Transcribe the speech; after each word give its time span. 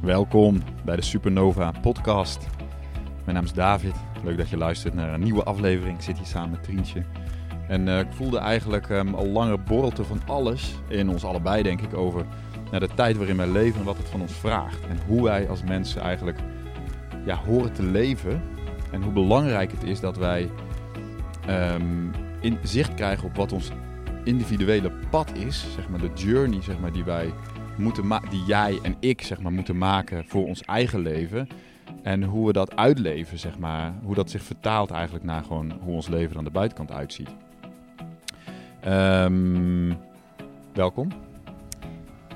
Welkom 0.00 0.62
bij 0.84 0.96
de 0.96 1.02
Supernova 1.02 1.72
podcast. 1.82 2.46
Mijn 3.24 3.36
naam 3.36 3.44
is 3.44 3.52
David. 3.52 3.94
Leuk 4.24 4.36
dat 4.36 4.48
je 4.48 4.56
luistert 4.56 4.94
naar 4.94 5.14
een 5.14 5.20
nieuwe 5.20 5.42
aflevering. 5.42 5.96
Ik 5.96 6.02
zit 6.02 6.16
hier 6.16 6.26
samen 6.26 6.50
met 6.50 6.62
Trientje. 6.62 7.04
En 7.68 7.88
eh, 7.88 7.98
ik 7.98 8.06
voelde 8.10 8.38
eigenlijk 8.38 8.88
ehm, 8.88 9.14
al 9.14 9.26
langer 9.26 9.62
borrelte 9.62 10.04
van 10.04 10.20
alles 10.26 10.74
in 10.88 11.08
ons 11.08 11.24
allebei, 11.24 11.62
denk 11.62 11.80
ik, 11.80 11.94
over 11.94 12.26
naar 12.70 12.80
de 12.80 12.88
tijd 12.94 13.16
waarin 13.16 13.36
wij 13.36 13.48
leven 13.48 13.80
en 13.80 13.86
wat 13.86 13.96
het 13.96 14.08
van 14.08 14.20
ons 14.20 14.32
vraagt. 14.32 14.86
En 14.86 14.98
hoe 15.06 15.22
wij 15.22 15.48
als 15.48 15.62
mensen 15.62 16.00
eigenlijk 16.00 16.38
ja, 17.24 17.36
horen 17.36 17.72
te 17.72 17.82
leven. 17.82 18.42
En 18.90 19.02
hoe 19.02 19.12
belangrijk 19.12 19.70
het 19.72 19.82
is 19.82 20.00
dat 20.00 20.16
wij 20.16 20.50
ehm, 21.46 22.12
in 22.40 22.58
zicht 22.62 22.94
krijgen 22.94 23.28
op 23.28 23.36
wat 23.36 23.52
ons 23.52 23.70
individuele 24.24 24.92
pad 25.10 25.32
is. 25.34 25.66
Zeg 25.74 25.88
maar 25.88 26.00
de 26.00 26.10
journey 26.14 26.62
zeg 26.62 26.78
maar, 26.78 26.92
die 26.92 27.04
wij 27.04 27.32
moeten 27.80 28.20
die 28.30 28.44
jij 28.44 28.78
en 28.82 28.96
ik 28.98 29.22
zeg 29.22 29.40
maar, 29.40 29.52
moeten 29.52 29.78
maken 29.78 30.24
voor 30.26 30.46
ons 30.46 30.62
eigen 30.62 31.00
leven. 31.00 31.48
En 32.02 32.22
hoe 32.22 32.46
we 32.46 32.52
dat 32.52 32.76
uitleven, 32.76 33.38
zeg 33.38 33.58
maar. 33.58 33.92
Hoe 34.02 34.14
dat 34.14 34.30
zich 34.30 34.42
vertaalt 34.42 34.90
eigenlijk 34.90 35.24
naar 35.24 35.42
gewoon 35.42 35.72
hoe 35.80 35.94
ons 35.94 36.08
leven 36.08 36.30
er 36.30 36.38
aan 36.38 36.44
de 36.44 36.50
buitenkant 36.50 36.92
uitziet. 36.92 37.28
Um, 38.88 39.96
welkom. 40.72 41.08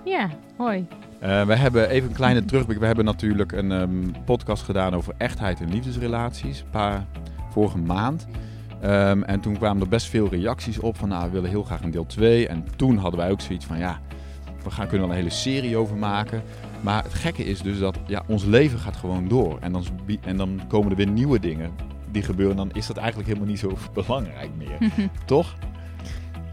Ja, 0.04 0.30
hoi. 0.56 0.86
Uh, 1.22 1.46
we 1.46 1.54
hebben 1.54 1.88
even 1.88 2.08
een 2.08 2.14
kleine 2.14 2.44
terugblik. 2.44 2.78
We 2.78 2.86
hebben 2.86 3.04
natuurlijk 3.04 3.52
een 3.52 3.70
um, 3.70 4.12
podcast 4.24 4.62
gedaan 4.62 4.94
over 4.94 5.14
echtheid 5.16 5.60
en 5.60 5.70
liefdesrelaties. 5.70 6.60
Een 6.60 6.70
paar 6.70 7.06
vorige 7.50 7.78
maand. 7.78 8.26
Um, 8.84 9.22
en 9.22 9.40
toen 9.40 9.56
kwamen 9.58 9.82
er 9.82 9.88
best 9.88 10.06
veel 10.06 10.28
reacties 10.28 10.78
op 10.78 10.96
van 10.96 11.08
nou, 11.08 11.24
we 11.24 11.30
willen 11.30 11.50
heel 11.50 11.62
graag 11.62 11.82
een 11.82 11.90
deel 11.90 12.06
2. 12.06 12.48
En 12.48 12.64
toen 12.76 12.96
hadden 12.96 13.20
wij 13.20 13.30
ook 13.30 13.40
zoiets 13.40 13.64
van 13.64 13.78
ja, 13.78 14.00
we 14.64 14.70
gaan, 14.70 14.86
kunnen 14.88 15.06
er 15.06 15.12
een 15.12 15.18
hele 15.18 15.34
serie 15.34 15.77
over 15.77 15.96
maken. 15.96 16.42
Maar 16.80 17.02
het 17.02 17.14
gekke 17.14 17.44
is 17.44 17.62
dus 17.62 17.78
dat 17.78 17.98
ja, 18.06 18.22
ons 18.27 18.44
leven 18.44 18.78
gaat 18.78 18.97
gewoon 18.97 19.28
door. 19.28 19.58
En 19.61 19.72
dan, 19.72 19.84
en 20.20 20.36
dan 20.36 20.61
komen 20.69 20.91
er 20.91 20.97
weer 20.97 21.08
nieuwe 21.08 21.41
dingen 21.41 21.72
die 22.11 22.22
gebeuren. 22.22 22.56
Dan 22.56 22.70
is 22.72 22.86
dat 22.86 22.97
eigenlijk 22.97 23.28
helemaal 23.28 23.48
niet 23.48 23.58
zo 23.58 23.77
belangrijk 24.05 24.50
meer. 24.56 25.08
Toch? 25.25 25.55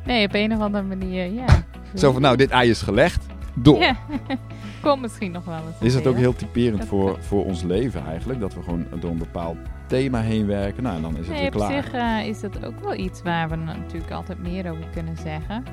Nee, 0.06 0.26
op 0.26 0.34
een 0.34 0.54
of 0.54 0.60
andere 0.60 0.84
manier, 0.84 1.32
ja. 1.32 1.64
Zo 1.96 2.12
van, 2.12 2.22
nou, 2.22 2.38
dit 2.38 2.50
ei 2.50 2.70
is 2.70 2.82
gelegd. 2.82 3.26
Door. 3.54 3.80
Ja. 3.80 3.96
Komt 4.82 5.02
misschien 5.02 5.32
nog 5.32 5.46
wel 5.46 5.56
eens. 5.56 5.76
Is 5.80 5.94
het 5.94 6.08
ook 6.08 6.16
heel 6.16 6.34
typerend 6.34 6.86
voor, 6.86 7.18
voor 7.20 7.46
ons 7.46 7.64
leven 7.64 8.06
eigenlijk? 8.06 8.40
Dat 8.40 8.54
we 8.54 8.62
gewoon 8.62 8.86
door 9.00 9.12
een 9.12 9.18
bepaald 9.18 9.58
thema 9.88 10.22
heen 10.22 10.46
werken. 10.48 10.84
Nou, 10.84 10.96
en 10.96 11.02
dan 11.02 11.12
is 11.12 11.18
het 11.18 11.30
nee, 11.30 11.42
weer 11.42 11.50
klaar. 11.50 11.78
Op 11.78 11.84
zich 11.84 11.94
uh, 11.94 12.28
is 12.28 12.40
dat 12.40 12.66
ook 12.66 12.80
wel 12.80 12.96
iets 12.96 13.22
waar 13.22 13.50
we 13.50 13.56
natuurlijk 13.56 14.12
altijd 14.12 14.40
meer 14.40 14.72
over 14.72 14.86
kunnen 14.94 15.18
zeggen. 15.18 15.64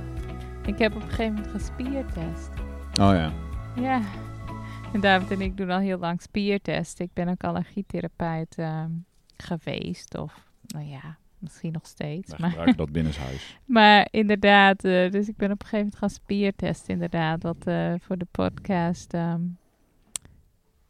Ik 0.69 0.79
heb 0.79 0.95
op 0.95 1.03
een 1.03 1.09
gegeven 1.09 1.35
moment 1.35 1.53
gespiertest. 1.53 2.49
Oh 3.01 3.13
ja. 3.15 3.33
Ja. 3.77 4.01
En 4.93 5.01
David 5.01 5.31
en 5.31 5.41
ik 5.41 5.57
doen 5.57 5.71
al 5.71 5.79
heel 5.79 5.99
lang 5.99 6.23
spiertest. 6.23 7.01
Ik 7.01 7.13
ben 7.13 7.29
ook 7.29 7.45
allergietherapeut 7.45 8.57
uh, 8.59 8.85
geweest. 9.37 10.19
Of, 10.19 10.51
nou 10.67 10.87
ja, 10.87 11.17
misschien 11.39 11.73
nog 11.73 11.87
steeds. 11.87 12.31
We 12.31 12.37
maar 12.39 12.49
gebruiken 12.49 12.77
dat 12.85 12.93
binnenshuis. 12.93 13.59
maar 13.65 14.09
inderdaad, 14.11 14.85
uh, 14.85 15.11
dus 15.11 15.29
ik 15.29 15.37
ben 15.37 15.51
op 15.51 15.61
een 15.61 15.67
gegeven 15.67 15.79
moment 15.79 15.97
gaan 15.97 16.11
spiertesten 16.11 16.93
inderdaad. 16.95 17.43
Wat 17.43 17.67
uh, 17.67 17.95
voor 17.99 18.17
de 18.17 18.27
podcast 18.31 19.15
um, 19.15 19.59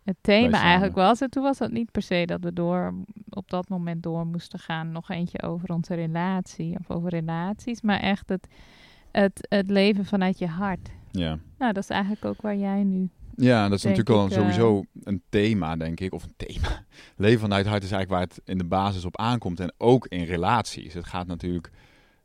het 0.04 0.16
thema 0.20 0.60
eigenlijk 0.60 0.94
was. 0.94 1.20
En 1.20 1.30
toen 1.30 1.42
was 1.42 1.58
dat 1.58 1.70
niet 1.70 1.90
per 1.90 2.02
se 2.02 2.22
dat 2.26 2.42
we 2.42 2.52
door, 2.52 2.94
op 3.28 3.50
dat 3.50 3.68
moment 3.68 4.02
door 4.02 4.26
moesten 4.26 4.58
gaan. 4.58 4.92
Nog 4.92 5.10
eentje 5.10 5.42
over 5.42 5.72
onze 5.72 5.94
relatie 5.94 6.78
of 6.78 6.90
over 6.90 7.10
relaties. 7.10 7.80
Maar 7.80 8.00
echt 8.00 8.28
het 8.28 8.48
het, 9.12 9.46
het 9.48 9.70
leven 9.70 10.04
vanuit 10.04 10.38
je 10.38 10.46
hart. 10.46 10.90
Ja. 11.10 11.38
Nou, 11.58 11.72
dat 11.72 11.82
is 11.82 11.90
eigenlijk 11.90 12.24
ook 12.24 12.40
waar 12.40 12.56
jij 12.56 12.82
nu. 12.82 13.08
Ja, 13.36 13.68
dat 13.68 13.78
is 13.78 13.82
natuurlijk 13.82 14.10
al 14.10 14.30
sowieso 14.30 14.78
eh, 14.78 14.84
een 15.02 15.22
thema, 15.28 15.76
denk 15.76 16.00
ik. 16.00 16.12
Of 16.12 16.22
een 16.22 16.34
thema. 16.36 16.84
Leven 17.16 17.40
vanuit 17.40 17.66
hart 17.66 17.82
is 17.82 17.90
eigenlijk 17.90 18.10
waar 18.10 18.36
het 18.36 18.48
in 18.48 18.58
de 18.58 18.64
basis 18.64 19.04
op 19.04 19.16
aankomt. 19.18 19.60
En 19.60 19.72
ook 19.76 20.06
in 20.06 20.24
relaties. 20.24 20.94
Het 20.94 21.06
gaat 21.06 21.26
natuurlijk. 21.26 21.70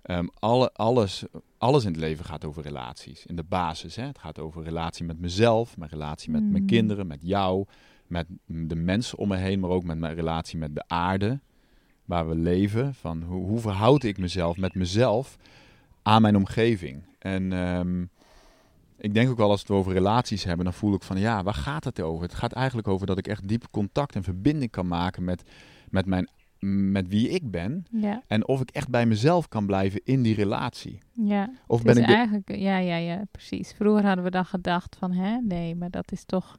Um, 0.05 0.29
alle, 0.39 0.71
alles, 0.73 1.23
alles 1.57 1.83
in 1.83 1.91
het 1.91 1.99
leven 1.99 2.25
gaat 2.25 2.45
over 2.45 2.63
relaties. 2.63 3.25
In 3.25 3.35
de 3.35 3.43
basis. 3.43 3.95
Hè? 3.95 4.05
Het 4.05 4.19
gaat 4.19 4.39
over 4.39 4.63
relatie 4.63 5.05
met 5.05 5.19
mezelf, 5.19 5.77
mijn 5.77 5.89
relatie 5.89 6.31
met 6.31 6.43
mijn 6.43 6.61
mm. 6.61 6.67
kinderen, 6.67 7.07
met 7.07 7.19
jou, 7.21 7.65
met 8.07 8.25
de 8.45 8.75
mensen 8.75 9.17
om 9.17 9.27
me 9.27 9.35
heen, 9.35 9.59
maar 9.59 9.69
ook 9.69 9.83
met 9.83 9.97
mijn 9.97 10.15
relatie 10.15 10.57
met 10.57 10.75
de 10.75 10.83
aarde 10.87 11.39
waar 12.05 12.27
we 12.27 12.35
leven. 12.35 12.93
Van 12.93 13.23
hoe, 13.23 13.45
hoe 13.45 13.59
verhoud 13.59 14.03
ik 14.03 14.17
mezelf 14.17 14.57
met 14.57 14.75
mezelf 14.75 15.37
aan 16.03 16.21
mijn 16.21 16.35
omgeving. 16.35 17.03
En 17.19 17.51
um, 17.51 18.09
ik 18.97 19.13
denk 19.13 19.29
ook 19.29 19.37
wel 19.37 19.49
als 19.49 19.61
we 19.61 19.67
het 19.67 19.77
over 19.81 19.93
relaties 19.93 20.43
hebben, 20.43 20.65
dan 20.65 20.73
voel 20.73 20.93
ik 20.93 21.03
van 21.03 21.19
ja, 21.19 21.43
waar 21.43 21.53
gaat 21.53 21.83
het 21.83 22.01
over? 22.01 22.23
Het 22.23 22.33
gaat 22.33 22.51
eigenlijk 22.51 22.87
over 22.87 23.07
dat 23.07 23.17
ik 23.17 23.27
echt 23.27 23.47
diep 23.47 23.67
contact 23.71 24.15
en 24.15 24.23
verbinding 24.23 24.71
kan 24.71 24.87
maken 24.87 25.23
met, 25.23 25.43
met, 25.89 26.05
mijn, 26.05 26.29
met 26.91 27.07
wie 27.07 27.29
ik 27.29 27.51
ben. 27.51 27.85
Ja. 27.91 28.23
En 28.27 28.47
of 28.47 28.61
ik 28.61 28.69
echt 28.69 28.89
bij 28.89 29.05
mezelf 29.05 29.47
kan 29.47 29.65
blijven 29.65 30.01
in 30.03 30.21
die 30.21 30.35
relatie. 30.35 30.99
Ja, 31.11 31.49
of 31.67 31.81
ben 31.81 31.97
ik 31.97 32.05
eigenlijk, 32.05 32.55
ja, 32.55 32.77
ja, 32.77 32.95
ja, 32.95 33.23
precies. 33.31 33.71
Vroeger 33.71 34.05
hadden 34.05 34.23
we 34.23 34.31
dan 34.31 34.45
gedacht 34.45 34.95
van 34.95 35.11
hè, 35.11 35.37
nee, 35.37 35.75
maar 35.75 35.89
dat 35.89 36.11
is 36.11 36.23
toch, 36.25 36.57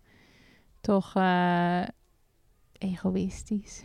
toch 0.81 1.15
uh, 1.17 1.83
egoïstisch. 2.79 3.83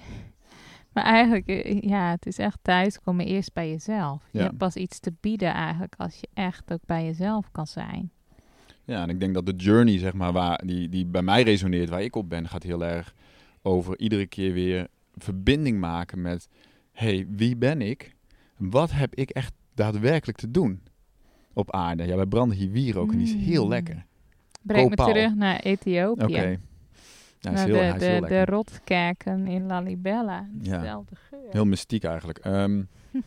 Maar 1.03 1.13
eigenlijk, 1.13 1.47
eh, 1.47 1.81
ja, 1.81 2.09
het 2.09 2.25
is 2.25 2.37
echt 2.37 2.57
thuiskomen 2.61 3.25
eerst 3.25 3.53
bij 3.53 3.69
jezelf. 3.69 4.23
Je 4.31 4.39
hebt 4.39 4.57
pas 4.57 4.75
iets 4.75 4.99
te 4.99 5.13
bieden 5.19 5.53
eigenlijk 5.53 5.93
als 5.97 6.19
je 6.19 6.27
echt 6.33 6.73
ook 6.73 6.85
bij 6.85 7.05
jezelf 7.05 7.51
kan 7.51 7.67
zijn. 7.67 8.11
Ja, 8.83 9.01
en 9.01 9.09
ik 9.09 9.19
denk 9.19 9.33
dat 9.33 9.45
de 9.45 9.55
journey, 9.55 9.97
zeg 9.97 10.13
maar, 10.13 10.31
waar, 10.31 10.61
die, 10.65 10.89
die 10.89 11.05
bij 11.05 11.21
mij 11.21 11.43
resoneert, 11.43 11.89
waar 11.89 12.01
ik 12.01 12.15
op 12.15 12.29
ben, 12.29 12.47
gaat 12.47 12.63
heel 12.63 12.85
erg 12.85 13.13
over 13.61 13.99
iedere 13.99 14.25
keer 14.25 14.53
weer 14.53 14.87
verbinding 15.17 15.79
maken 15.79 16.21
met, 16.21 16.47
hey, 16.91 17.27
wie 17.29 17.55
ben 17.55 17.81
ik? 17.81 18.15
Wat 18.57 18.91
heb 18.91 19.15
ik 19.15 19.29
echt 19.29 19.53
daadwerkelijk 19.73 20.37
te 20.37 20.51
doen 20.51 20.81
op 21.53 21.71
aarde? 21.71 22.05
Ja, 22.05 22.15
wij 22.15 22.25
branden 22.25 22.57
hier 22.57 22.71
wier 22.71 22.97
ook 22.97 23.11
en 23.11 23.17
die 23.17 23.27
is 23.27 23.45
heel 23.45 23.63
mm. 23.63 23.69
lekker. 23.69 24.05
Breng 24.61 24.89
me 24.89 24.95
terug 24.95 25.35
naar 25.35 25.59
Ethiopië. 25.59 26.23
Oké. 26.23 26.59
Ja, 27.39 27.51
heel, 27.53 27.93
de, 27.93 27.99
de, 27.99 28.25
de 28.27 28.45
rotkerken 28.45 29.47
in 29.47 29.65
Lalibela. 29.65 30.47
Dezelfde 30.51 31.15
ja. 31.15 31.27
geur. 31.29 31.51
Heel 31.51 31.65
mystiek 31.65 32.03
eigenlijk. 32.03 32.45
Um, 32.45 32.87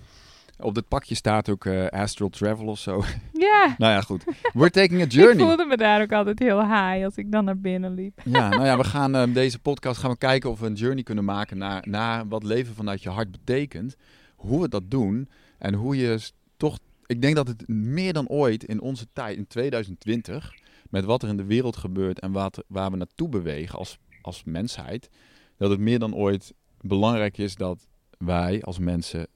op 0.61 0.75
dit 0.75 0.89
pakje 0.89 1.15
staat 1.15 1.49
ook 1.49 1.65
uh, 1.65 1.87
Astral 1.87 2.29
Travel 2.29 2.67
of 2.67 2.79
zo. 2.79 3.05
Ja. 3.33 3.75
nou 3.79 3.93
ja, 3.93 4.01
goed. 4.01 4.25
We're 4.53 4.71
taking 4.71 5.03
a 5.03 5.07
journey. 5.07 5.33
ik 5.43 5.47
voelde 5.47 5.65
me 5.65 5.77
daar 5.77 6.03
ook 6.03 6.13
altijd 6.13 6.39
heel 6.39 6.61
high 6.61 7.05
als 7.05 7.17
ik 7.17 7.33
dan 7.33 7.45
naar 7.45 7.59
binnen 7.59 7.95
liep. 7.95 8.21
ja, 8.25 8.49
nou 8.49 8.65
ja, 8.65 8.77
we 8.77 8.85
gaan 8.85 9.17
uh, 9.17 9.35
deze 9.35 9.59
podcast 9.59 10.01
gaan 10.01 10.11
we 10.11 10.19
kijken 10.19 10.51
of 10.51 10.61
we 10.61 10.67
een 10.67 10.75
journey 10.75 11.03
kunnen 11.03 11.25
maken 11.25 11.59
naar, 11.59 11.89
naar 11.89 12.29
wat 12.29 12.43
leven 12.43 12.75
vanuit 12.75 13.03
je 13.03 13.09
hart 13.09 13.31
betekent. 13.31 13.97
Hoe 14.37 14.61
we 14.61 14.69
dat 14.69 14.91
doen 14.91 15.29
en 15.59 15.75
hoe 15.75 15.97
je 15.97 16.31
toch... 16.57 16.79
Ik 17.07 17.23
denk 17.23 17.37
dat 17.37 17.49
het 17.49 17.69
meer 17.69 18.13
dan 18.13 18.29
ooit 18.29 18.65
in 18.65 18.81
onze 18.81 19.07
tijd, 19.13 19.37
in 19.37 19.47
2020 19.47 20.53
met 20.93 21.05
wat 21.05 21.23
er 21.23 21.29
in 21.29 21.37
de 21.37 21.45
wereld 21.45 21.77
gebeurt 21.77 22.21
en 22.21 22.33
wat, 22.33 22.65
waar 22.67 22.91
we 22.91 22.97
naartoe 22.97 23.29
bewegen 23.29 23.79
als, 23.79 23.99
als 24.23 24.45
mensheid, 24.45 25.09
dat 25.57 25.71
het 25.71 25.81
meer 25.81 25.99
dan 25.99 26.15
ooit 26.15 26.55
belangrijk 26.81 27.39
is 27.39 27.55
dat 27.55 27.87
wij 28.19 28.63
als 28.63 28.79
mensen 28.79 29.27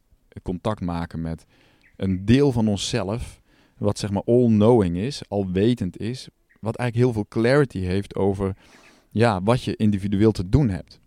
contact 0.43 0.81
maken 0.81 1.21
met 1.21 1.47
een 1.97 2.25
deel 2.25 2.53
van 2.53 2.69
onszelf, 2.69 3.41
wat 3.79 3.99
zeg 3.99 4.11
maar 4.11 4.23
all-knowing 4.25 4.97
is, 4.97 5.29
alwetend 5.29 5.99
is, 5.99 6.29
wat 6.61 6.77
eigenlijk 6.77 6.97
heel 6.97 7.13
veel 7.13 7.29
clarity 7.29 7.79
heeft 7.79 8.15
over 8.15 8.57
ja, 9.11 9.43
wat 9.43 9.63
je 9.63 9.77
individueel 9.77 10.33
te 10.33 10.49
doen 10.49 10.69
hebt. 10.69 11.01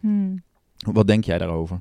Hmm. 0.00 0.42
Wat 0.76 1.06
denk 1.06 1.24
jij 1.24 1.38
daarover? 1.38 1.80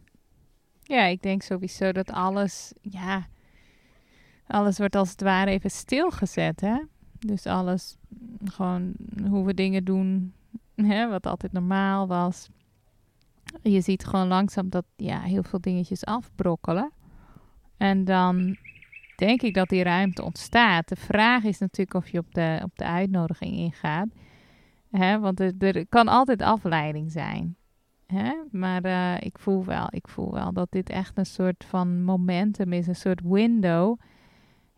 Ja, 0.82 1.06
ik 1.06 1.22
denk 1.22 1.42
sowieso 1.42 1.92
dat 1.92 2.12
alles, 2.12 2.74
ja, 2.82 3.28
alles 4.48 4.78
wordt 4.78 4.96
als 4.96 5.10
het 5.10 5.22
ware 5.22 5.52
even 5.52 5.72
stilgezet, 5.72 6.62
hè? 6.62 6.78
Dus 7.26 7.46
alles, 7.46 7.98
gewoon 8.46 8.94
hoe 9.30 9.46
we 9.46 9.54
dingen 9.54 9.84
doen, 9.84 10.34
hè, 10.76 11.10
wat 11.10 11.26
altijd 11.26 11.52
normaal 11.52 12.08
was. 12.08 12.50
Je 13.62 13.82
ziet 13.82 14.06
gewoon 14.06 14.28
langzaam 14.28 14.70
dat 14.70 14.86
ja, 14.96 15.20
heel 15.20 15.44
veel 15.44 15.62
dingetjes 15.62 16.06
afbrokkelen. 16.06 16.92
En 17.78 18.06
dan 18.06 18.58
denk 19.16 19.42
ik 19.42 19.54
dat 19.54 19.70
die 19.70 19.84
ruimte 19.84 20.24
ontstaat. 20.24 20.90
De 20.90 20.96
vraag 20.96 21.44
is 21.44 21.60
natuurlijk 21.60 21.94
of 21.94 22.10
je 22.10 22.20
op 22.20 22.34
de, 22.34 22.60
op 22.64 22.78
de 22.78 22.86
uitnodiging 22.86 23.56
ingaat. 23.56 24.08
Hè, 24.92 25.20
want 25.20 25.40
er, 25.40 25.54
er 25.58 25.88
kan 25.88 26.08
altijd 26.08 26.42
afleiding 26.42 27.12
zijn. 27.12 27.56
Hè? 28.08 28.34
Maar 28.52 28.86
uh, 28.86 29.22
ik, 29.22 29.40
voel 29.40 29.66
wel, 29.66 29.88
ik 29.90 30.08
voel 30.08 30.32
wel 30.34 30.54
dat 30.54 30.72
dit 30.72 30.90
echt 30.90 31.18
een 31.18 31.26
soort 31.26 31.66
van 31.68 32.04
momentum 32.04 32.74
is, 32.74 32.88
een 32.88 32.96
soort 32.96 33.22
window 33.24 34.00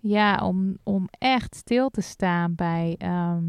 ja, 0.07 0.37
om, 0.37 0.77
om 0.83 1.07
echt 1.17 1.55
stil 1.55 1.89
te 1.89 2.01
staan 2.01 2.55
bij, 2.55 2.95
ehm, 2.97 3.43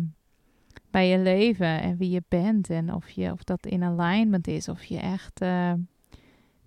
bij 0.91 1.09
je 1.09 1.19
leven 1.19 1.81
en 1.81 1.97
wie 1.97 2.11
je 2.11 2.23
bent. 2.29 2.71
En 2.71 2.95
of, 2.95 3.11
je, 3.11 3.33
of 3.33 3.45
dat 3.45 3.67
in 3.67 3.83
alignment 3.83 4.47
is. 4.47 4.69
Of 4.69 4.85
je 4.85 4.99
echt. 4.99 5.43
Uh, 5.43 5.73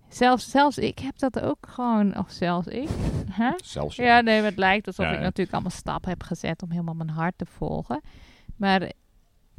zelfs, 0.08 0.50
zelfs 0.50 0.78
ik 0.78 0.98
heb 0.98 1.18
dat 1.18 1.40
ook 1.40 1.66
gewoon. 1.68 2.18
Of 2.18 2.30
zelfs 2.30 2.66
ik. 2.66 2.88
Huh? 3.36 3.52
Zelfs 3.56 3.96
ja. 3.96 4.20
nee, 4.20 4.42
het 4.42 4.56
lijkt 4.56 4.86
alsof 4.86 5.06
ik 5.06 5.20
natuurlijk 5.20 5.52
allemaal 5.52 5.70
stappen 5.70 6.10
heb 6.10 6.22
gezet 6.22 6.62
om 6.62 6.70
helemaal 6.70 6.94
mijn 6.94 7.10
hart 7.10 7.38
te 7.38 7.46
volgen. 7.46 8.00
Maar 8.56 8.92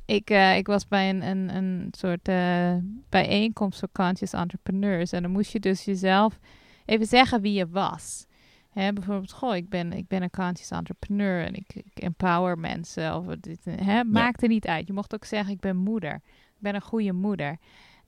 ik, 0.06 0.30
eh, 0.30 0.58
ik 0.58 0.68
was 0.68 0.88
bij 0.88 1.10
een, 1.10 1.22
een, 1.22 1.56
een 1.56 1.88
soort 1.92 2.28
eh, 2.28 2.76
bijeenkomst 3.10 3.80
voor 3.80 3.90
conscious 3.92 4.34
entrepreneurs. 4.34 5.12
En 5.12 5.22
dan 5.22 5.32
moest 5.32 5.52
je 5.52 5.60
dus 5.60 5.86
jezelf 5.86 6.40
even 6.86 7.06
zeggen 7.06 7.42
wie 7.42 7.54
je 7.54 7.68
was. 7.68 8.26
Hè, 8.72 8.94
bijvoorbeeld, 8.94 9.32
goh, 9.32 9.56
ik 9.56 9.70
ben, 9.70 9.94
ik 9.94 10.08
ben 10.08 10.22
een 10.22 10.30
conscious 10.30 10.70
entrepreneur 10.70 11.46
en 11.46 11.54
ik, 11.54 11.76
ik 11.76 12.04
empower 12.04 12.60
mensen. 12.60 13.16
Of 13.16 13.26
dit, 13.26 13.66
hè, 13.66 14.04
maakt 14.04 14.42
er 14.42 14.48
niet 14.48 14.68
uit. 14.68 14.88
Je 14.88 14.94
mocht 14.94 15.14
ook 15.14 15.26
zeggen, 15.26 15.54
ik 15.54 15.60
ben 15.60 15.78
moeder. 15.78 16.14
Ik 16.26 16.60
ben 16.60 16.76
een 16.76 16.82
goede 16.82 17.14
moeder. 17.14 17.58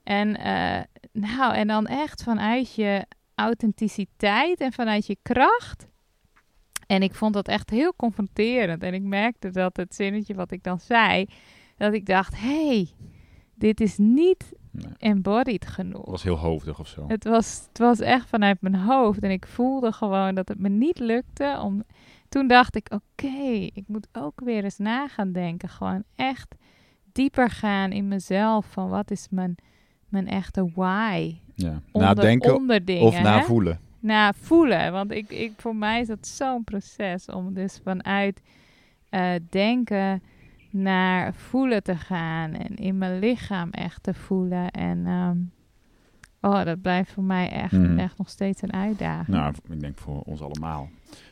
En, 0.03 0.37
eh, 0.37 0.81
nou, 1.11 1.53
en 1.53 1.67
dan 1.67 1.87
echt 1.87 2.23
vanuit 2.23 2.75
je 2.75 3.05
authenticiteit 3.35 4.59
en 4.59 4.71
vanuit 4.71 5.05
je 5.05 5.17
kracht. 5.21 5.87
En 6.87 7.01
ik 7.01 7.15
vond 7.15 7.33
dat 7.33 7.47
echt 7.47 7.69
heel 7.69 7.93
confronterend. 7.95 8.83
En 8.83 8.93
ik 8.93 9.01
merkte 9.01 9.49
dat 9.49 9.77
het 9.77 9.95
zinnetje 9.95 10.33
wat 10.33 10.51
ik 10.51 10.63
dan 10.63 10.79
zei, 10.79 11.25
dat 11.77 11.93
ik 11.93 12.05
dacht, 12.05 12.39
hey, 12.39 12.89
dit 13.55 13.81
is 13.81 13.97
niet 13.97 14.53
Nee. 14.73 14.93
embodied 14.97 15.67
genoeg. 15.67 16.01
Het 16.01 16.09
was 16.09 16.23
heel 16.23 16.37
hoofdig 16.37 16.79
of 16.79 16.87
zo. 16.87 17.05
Het 17.07 17.23
was, 17.23 17.65
het 17.67 17.77
was 17.77 17.99
echt 17.99 18.27
vanuit 18.27 18.61
mijn 18.61 18.75
hoofd. 18.75 19.19
En 19.23 19.31
ik 19.31 19.47
voelde 19.47 19.91
gewoon 19.91 20.35
dat 20.35 20.47
het 20.47 20.59
me 20.59 20.69
niet 20.69 20.99
lukte. 20.99 21.59
Om... 21.63 21.83
Toen 22.29 22.47
dacht 22.47 22.75
ik, 22.75 22.87
oké, 22.93 23.69
ik 23.73 23.83
moet 23.87 24.07
ook 24.11 24.39
weer 24.43 24.63
eens 24.63 24.77
na 24.77 25.07
gaan 25.07 25.31
denken. 25.31 25.69
Gewoon 25.69 26.03
echt 26.15 26.55
dieper 27.11 27.49
gaan 27.49 27.91
in 27.91 28.07
mezelf. 28.07 28.65
Van 28.65 28.89
wat 28.89 29.11
is 29.11 29.27
mijn, 29.29 29.55
mijn 30.07 30.27
echte 30.27 30.71
why? 30.75 31.35
Ja. 31.55 31.81
Onder, 31.91 32.15
Nadenken 32.15 32.55
onder 32.55 32.85
dingen, 32.85 33.03
of 33.03 33.21
navoelen. 33.21 33.79
Na 33.99 34.33
voelen. 34.33 34.91
Want 34.91 35.11
ik, 35.11 35.29
ik, 35.29 35.51
voor 35.57 35.75
mij 35.75 36.01
is 36.01 36.07
dat 36.07 36.27
zo'n 36.27 36.63
proces 36.63 37.25
om 37.25 37.53
dus 37.53 37.79
vanuit 37.83 38.41
eh, 39.09 39.31
denken 39.49 40.21
naar 40.73 41.33
voelen 41.33 41.83
te 41.83 41.95
gaan. 41.95 42.53
En 42.53 42.75
in 42.75 42.97
mijn 42.97 43.19
lichaam 43.19 43.69
echt 43.69 44.03
te 44.03 44.13
voelen. 44.13 44.71
En 44.71 45.05
ehm, 45.07 45.37
oh, 46.51 46.63
dat 46.63 46.81
blijft 46.81 47.11
voor 47.11 47.23
mij 47.23 47.49
echt, 47.51 47.71
Mhm. 47.71 47.99
echt 47.99 48.17
nog 48.17 48.29
steeds 48.29 48.61
een 48.61 48.73
uitdaging. 48.73 49.37
Nou, 49.37 49.53
ik 49.69 49.79
denk 49.79 49.97
voor 49.97 50.21
ons 50.21 50.41
allemaal. 50.41 50.89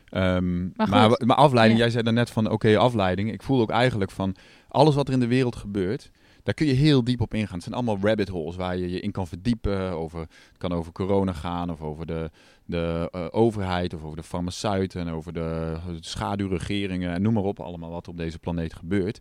Ehm, 0.08 0.62
Maar 0.76 0.88
maar, 1.24 1.36
afleiding, 1.36 1.78
Ja. 1.78 1.84
jij 1.84 1.92
zei 1.92 2.02
daarnet 2.04 2.30
van 2.30 2.50
oké, 2.50 2.76
afleiding. 2.78 3.32
Ik 3.32 3.42
voel 3.42 3.60
ook 3.60 3.70
eigenlijk 3.70 4.10
van 4.10 4.34
alles 4.68 4.94
wat 4.94 5.08
er 5.08 5.14
in 5.14 5.20
de 5.20 5.26
wereld 5.26 5.56
gebeurt, 5.56 6.10
daar 6.42 6.54
kun 6.54 6.66
je 6.66 6.72
heel 6.72 7.04
diep 7.04 7.20
op 7.20 7.34
ingaan. 7.34 7.54
Het 7.54 7.62
zijn 7.62 7.74
allemaal 7.74 7.98
rabbit 8.02 8.28
holes 8.28 8.56
waar 8.56 8.76
je 8.76 8.90
je 8.90 9.00
in 9.00 9.10
kan 9.10 9.26
verdiepen. 9.26 9.90
Over, 9.90 10.20
het 10.20 10.58
kan 10.58 10.72
over 10.72 10.92
corona 10.92 11.32
gaan, 11.32 11.70
of 11.70 11.80
over 11.80 12.06
de, 12.06 12.30
de 12.64 13.08
eh, 13.12 13.26
overheid, 13.30 13.94
of 13.94 14.02
over 14.04 14.16
de 14.16 14.22
farmaceuten, 14.22 15.08
over 15.08 15.32
de 15.32 15.76
schaduwregeringen 16.00 17.12
en 17.12 17.22
noem 17.22 17.32
maar 17.34 17.42
op, 17.42 17.60
allemaal 17.60 17.90
wat 17.90 18.08
op 18.08 18.16
deze 18.16 18.38
planeet 18.38 18.74
gebeurt. 18.74 19.20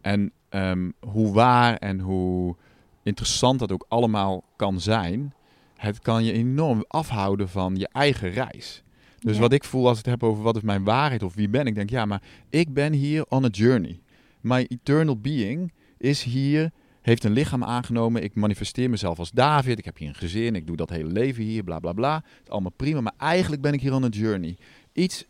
En 0.00 0.32
ehm, 0.48 0.90
hoe 1.00 1.32
waar 1.32 1.76
en 1.76 2.00
hoe 2.00 2.56
interessant 3.02 3.58
dat 3.58 3.72
ook 3.72 3.84
allemaal 3.88 4.44
kan 4.56 4.80
zijn, 4.80 5.34
het 5.76 5.98
kan 6.00 6.24
je 6.24 6.32
enorm 6.32 6.84
afhouden 6.88 7.48
van 7.48 7.76
je 7.76 7.88
eigen 7.92 8.30
reis. 8.30 8.82
Dus 9.18 9.34
Ja. 9.34 9.40
wat 9.40 9.52
ik 9.52 9.64
voel 9.64 9.88
als 9.88 9.98
ik 9.98 10.04
het 10.04 10.20
heb 10.20 10.22
over 10.30 10.42
wat 10.42 10.56
is 10.56 10.62
mijn 10.62 10.84
waarheid 10.84 11.22
of 11.22 11.34
wie 11.34 11.48
ben 11.48 11.66
ik, 11.66 11.74
denk 11.74 11.90
ja, 11.90 12.04
maar 12.04 12.22
ik 12.50 12.74
ben 12.74 12.92
hier 12.92 13.24
on 13.28 13.44
a 13.44 13.48
journey. 13.48 14.00
My 14.40 14.66
eternal 14.68 15.20
being 15.20 15.72
is 15.98 16.22
hier, 16.22 16.70
heeft 17.02 17.24
een 17.24 17.32
lichaam 17.32 17.64
aangenomen. 17.64 18.22
Ik 18.22 18.34
manifesteer 18.34 18.90
mezelf 18.90 19.18
als 19.18 19.30
David. 19.30 19.78
Ik 19.78 19.84
heb 19.84 19.96
hier 19.96 20.08
een 20.08 20.14
gezin. 20.14 20.54
Ik 20.54 20.66
doe 20.66 20.76
dat 20.76 20.90
hele 20.90 21.10
leven 21.10 21.42
hier, 21.42 21.64
bla 21.64 21.78
bla 21.78 21.92
bla. 21.92 22.14
Het 22.14 22.42
is 22.42 22.50
allemaal 22.50 22.72
prima, 22.76 23.00
maar 23.00 23.14
eigenlijk 23.18 23.62
ben 23.62 23.72
ik 23.72 23.80
hier 23.80 23.94
on 23.94 24.04
a 24.04 24.08
journey. 24.08 24.56
Iets 24.92 25.24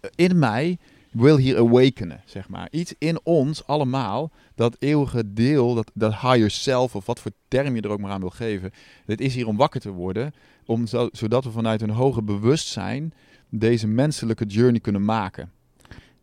eh, 0.00 0.10
in 0.14 0.38
mij 0.38 0.78
wil 1.12 1.36
hier 1.36 1.58
awakenen, 1.58 2.22
zeg 2.24 2.48
maar. 2.48 2.68
Iets 2.70 2.94
in 2.98 3.20
ons 3.22 3.66
allemaal, 3.66 4.30
dat 4.54 4.76
eeuwige 4.78 5.32
deel, 5.32 5.74
dat, 5.74 5.90
dat 5.94 6.12
higher 6.12 6.50
self, 6.50 6.94
of 6.94 7.06
wat 7.06 7.20
voor 7.20 7.30
term 7.48 7.74
je 7.74 7.82
er 7.82 7.90
ook 7.90 8.00
maar 8.00 8.10
aan 8.10 8.20
wil 8.20 8.30
geven. 8.30 8.70
Dit 9.06 9.20
is 9.20 9.34
hier 9.34 9.46
om 9.46 9.56
wakker 9.56 9.80
te 9.80 9.90
worden, 9.90 10.34
om 10.66 10.86
zo, 10.86 11.08
zodat 11.12 11.44
we 11.44 11.50
vanuit 11.50 11.82
een 11.82 11.90
hoger 11.90 12.24
bewustzijn 12.24 13.12
deze 13.48 13.86
menselijke 13.86 14.44
journey 14.44 14.80
kunnen 14.80 15.04
maken. 15.04 15.50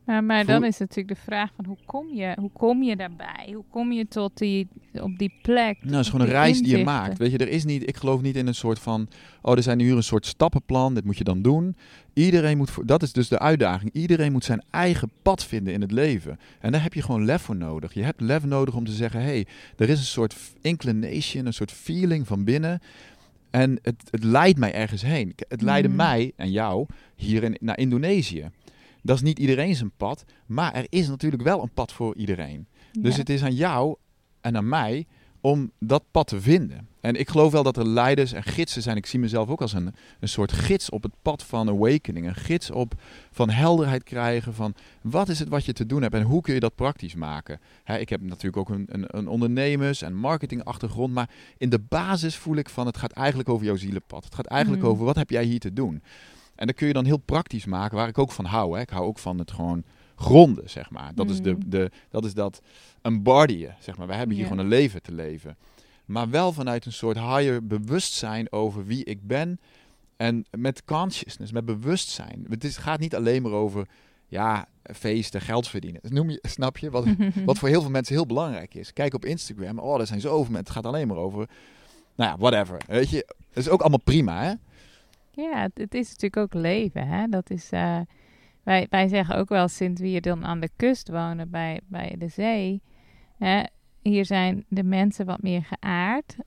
Ja, 0.10 0.22
maar 0.22 0.46
dan 0.46 0.64
is 0.64 0.78
natuurlijk 0.78 1.08
de 1.18 1.24
vraag 1.24 1.50
van 1.56 1.66
hoe 1.66 1.78
kom 1.86 2.08
je, 2.14 2.36
hoe 2.40 2.52
kom 2.52 2.84
je 2.84 2.96
daarbij? 2.96 3.50
Hoe 3.54 3.64
kom 3.70 3.92
je 3.92 4.08
tot 4.08 4.38
die, 4.38 4.68
op 4.94 5.18
die 5.18 5.34
plek? 5.42 5.78
Nou, 5.82 5.96
het 5.96 6.06
is 6.06 6.10
gewoon 6.12 6.26
een 6.26 6.32
reis 6.32 6.62
die 6.62 6.78
je 6.78 6.84
maakt. 6.84 7.18
Weet 7.18 7.32
je, 7.32 7.38
er 7.38 7.50
is 7.50 7.66
niet, 7.66 7.88
ik 7.90 7.98
geloof 7.98 8.22
niet 8.22 8.36
in 8.36 8.48
een 8.48 8.56
soort 8.56 8.80
van, 8.80 9.08
oh, 9.42 9.56
er 9.56 9.64
zijn 9.64 9.80
hier 9.80 9.96
een 9.96 10.04
soort 10.04 10.26
stappenplan, 10.26 10.94
dit 10.94 11.04
moet 11.06 11.18
je 11.18 11.24
dan 11.24 11.42
doen. 11.42 11.76
Iedereen 12.14 12.58
moet, 12.58 12.72
dat 12.86 13.04
is 13.04 13.14
dus 13.14 13.28
de 13.28 13.40
uitdaging, 13.40 13.94
iedereen 13.94 14.32
moet 14.32 14.44
zijn 14.44 14.64
eigen 14.70 15.12
pad 15.22 15.46
vinden 15.46 15.74
in 15.74 15.82
het 15.82 15.92
leven. 15.92 16.40
En 16.60 16.72
daar 16.72 16.84
heb 16.84 16.94
je 16.94 17.02
gewoon 17.02 17.26
lef 17.26 17.42
voor 17.42 17.56
nodig. 17.56 17.94
Je 17.94 18.04
hebt 18.04 18.22
lef 18.22 18.46
nodig 18.46 18.76
om 18.76 18.86
te 18.86 18.92
zeggen, 18.92 19.22
hey, 19.22 19.46
er 19.78 19.90
is 19.90 20.00
een 20.00 20.06
soort 20.06 20.36
inclination, 20.62 21.46
een 21.46 21.54
soort 21.54 21.72
feeling 21.72 22.28
van 22.28 22.44
binnen. 22.44 22.80
En 23.50 23.80
het, 23.82 24.04
het 24.10 24.24
leidt 24.24 24.60
mij 24.60 24.74
ergens 24.74 25.02
heen. 25.02 25.34
Het 25.48 25.62
leidde 25.62 25.88
Mhm. 25.88 25.98
mij 25.98 26.32
en 26.36 26.52
jou 26.52 26.86
hier 27.16 27.44
in, 27.44 27.58
naar 27.60 27.78
Indonesië. 27.78 28.50
Dat 29.02 29.16
is 29.16 29.22
niet 29.22 29.40
iedereen 29.40 29.76
zijn 29.76 29.92
pad, 29.98 30.24
maar 30.46 30.74
er 30.74 30.86
is 30.90 31.08
natuurlijk 31.08 31.42
wel 31.44 31.62
een 31.62 31.74
pad 31.74 31.92
voor 31.92 32.16
iedereen. 32.16 32.68
Dus 33.00 33.18
het 33.18 33.30
is 33.30 33.44
aan 33.44 33.56
jou 33.56 33.96
en 34.42 34.58
aan 34.58 34.70
mij 34.70 35.06
om 35.42 35.72
dat 35.80 36.04
pad 36.12 36.28
te 36.28 36.42
vinden. 36.42 36.88
En 37.02 37.16
ik 37.16 37.30
geloof 37.30 37.52
wel 37.52 37.64
dat 37.64 37.78
er 37.78 37.88
leiders 37.88 38.32
en 38.34 38.44
gidsen 38.44 38.82
zijn. 38.82 38.98
Ik 38.98 39.06
zie 39.06 39.20
mezelf 39.20 39.50
ook 39.50 39.62
als 39.62 39.74
een, 39.74 39.94
een 40.20 40.28
soort 40.30 40.52
gids 40.52 40.90
op 40.90 41.04
het 41.04 41.12
pad 41.22 41.44
van 41.44 41.70
awakening. 41.70 42.28
Een 42.28 42.36
gids 42.36 42.72
op 42.72 42.94
van 43.32 43.50
helderheid 43.50 44.04
krijgen 44.04 44.54
van 44.54 44.74
wat 45.02 45.30
is 45.30 45.40
het 45.40 45.50
wat 45.50 45.66
je 45.66 45.74
te 45.74 45.86
doen 45.86 46.02
hebt 46.02 46.14
en 46.14 46.22
hoe 46.22 46.42
kun 46.42 46.54
je 46.54 46.60
dat 46.60 46.76
praktisch 46.76 47.16
maken. 47.16 47.60
Ik 48.00 48.10
heb 48.10 48.22
natuurlijk 48.22 48.58
ook 48.58 48.70
een, 48.70 48.86
een, 48.90 49.06
een 49.08 49.28
ondernemers- 49.28 50.02
en 50.02 50.16
marketingachtergrond, 50.16 51.14
maar 51.14 51.30
in 51.58 51.70
de 51.70 51.80
basis 51.80 52.36
voel 52.36 52.56
ik 52.56 52.70
van 52.70 52.86
het 52.86 52.98
gaat 52.98 53.12
eigenlijk 53.12 53.50
over 53.50 53.66
jouw 53.66 53.76
zielenpad. 53.76 54.24
Het 54.24 54.36
gaat 54.36 54.48
eigenlijk 54.48 54.82
Mhm. 54.84 54.92
over 54.92 55.06
wat 55.06 55.16
heb 55.16 55.30
jij 55.30 55.44
hier 55.44 55.60
te 55.60 55.74
doen. 55.74 56.02
En 56.60 56.68
dat 56.68 56.76
kun 56.76 56.88
je 56.88 56.94
dan 56.94 57.06
heel 57.06 57.18
praktisch 57.18 57.66
maken, 57.66 57.98
waar 57.98 58.08
ik 58.08 58.18
ook 58.18 58.32
van 58.32 58.46
hou. 58.46 58.76
Hè. 58.76 58.82
Ik 58.82 58.90
hou 58.90 59.06
ook 59.06 59.20
van 59.20 59.38
het 59.40 59.52
gewoon 59.52 59.84
gronden, 60.16 60.70
zeg 60.70 60.90
maar. 60.90 61.12
Dat 61.16 61.30
is, 61.30 61.42
de, 61.42 61.52
Mhm. 61.52 61.70
de, 61.70 61.92
dat, 62.10 62.26
is 62.26 62.34
dat 62.34 62.62
embodyen, 63.02 63.76
zeg 63.80 63.98
maar. 63.98 64.08
We 64.08 64.14
hebben 64.14 64.36
hier 64.36 64.46
gewoon 64.46 64.60
een 64.64 64.68
leven 64.68 65.02
te 65.02 65.12
leven. 65.12 65.58
Maar 66.06 66.30
wel 66.30 66.52
vanuit 66.54 66.86
een 66.86 66.92
soort 66.94 67.18
higher 67.18 67.68
bewustzijn 67.68 68.52
over 68.52 68.86
wie 68.86 69.04
ik 69.04 69.28
ben. 69.28 69.60
En 70.18 70.46
met 70.52 70.84
consciousness, 70.86 71.52
met 71.52 71.66
bewustzijn. 71.66 72.46
Het 72.50 72.64
is, 72.64 72.78
gaat 72.78 73.00
niet 73.00 73.16
alleen 73.16 73.42
maar 73.42 73.52
over, 73.52 73.88
ja, 74.28 74.68
feesten, 74.94 75.42
geld 75.42 75.68
verdienen. 75.68 76.02
Dat 76.02 76.12
noem 76.12 76.30
je, 76.30 76.40
snap 76.58 76.78
je? 76.78 76.90
Wat, 76.90 77.06
wat 77.46 77.58
voor 77.58 77.70
heel 77.70 77.82
veel 77.82 77.90
mensen 77.90 78.16
heel 78.16 78.26
belangrijk 78.26 78.74
is. 78.74 78.94
Kijk 78.94 79.14
op 79.14 79.26
Instagram, 79.26 79.80
oh, 79.80 80.00
er 80.00 80.08
zijn 80.08 80.22
zoveel 80.22 80.40
mensen. 80.40 80.58
Het 80.58 80.70
gaat 80.70 80.86
alleen 80.86 81.08
maar 81.08 81.18
over, 81.18 81.50
nou 82.16 82.32
ja, 82.32 82.38
whatever. 82.38 82.78
Weet 82.88 83.10
je, 83.10 83.26
dat 83.54 83.64
is 83.64 83.70
ook 83.70 83.82
allemaal 83.82 84.02
prima, 84.04 84.44
hè? 84.44 84.54
Ja, 85.42 85.62
het, 85.62 85.78
het 85.78 85.94
is 85.94 86.10
natuurlijk 86.10 86.38
ook 86.38 86.62
leven. 86.62 87.08
Hè? 87.08 87.28
Dat 87.28 87.50
is, 87.50 87.72
eh, 87.72 88.00
wij, 88.64 88.88
wij 88.90 89.08
zeggen 89.08 89.36
ook 89.36 89.50
wel 89.50 89.68
sinds 89.68 90.02
we 90.02 90.08
hier 90.08 90.22
dan 90.22 90.46
aan 90.46 90.60
de 90.60 90.70
kust 90.76 91.10
wonen 91.10 91.50
bij, 91.50 91.80
bij 91.88 92.16
de 92.18 92.28
zee. 92.28 92.82
Hè, 93.38 93.64
hier 94.02 94.26
zijn 94.26 94.66
de 94.68 94.84
mensen 94.84 95.26
wat 95.26 95.42
meer 95.42 95.64
geaard. 95.64 96.38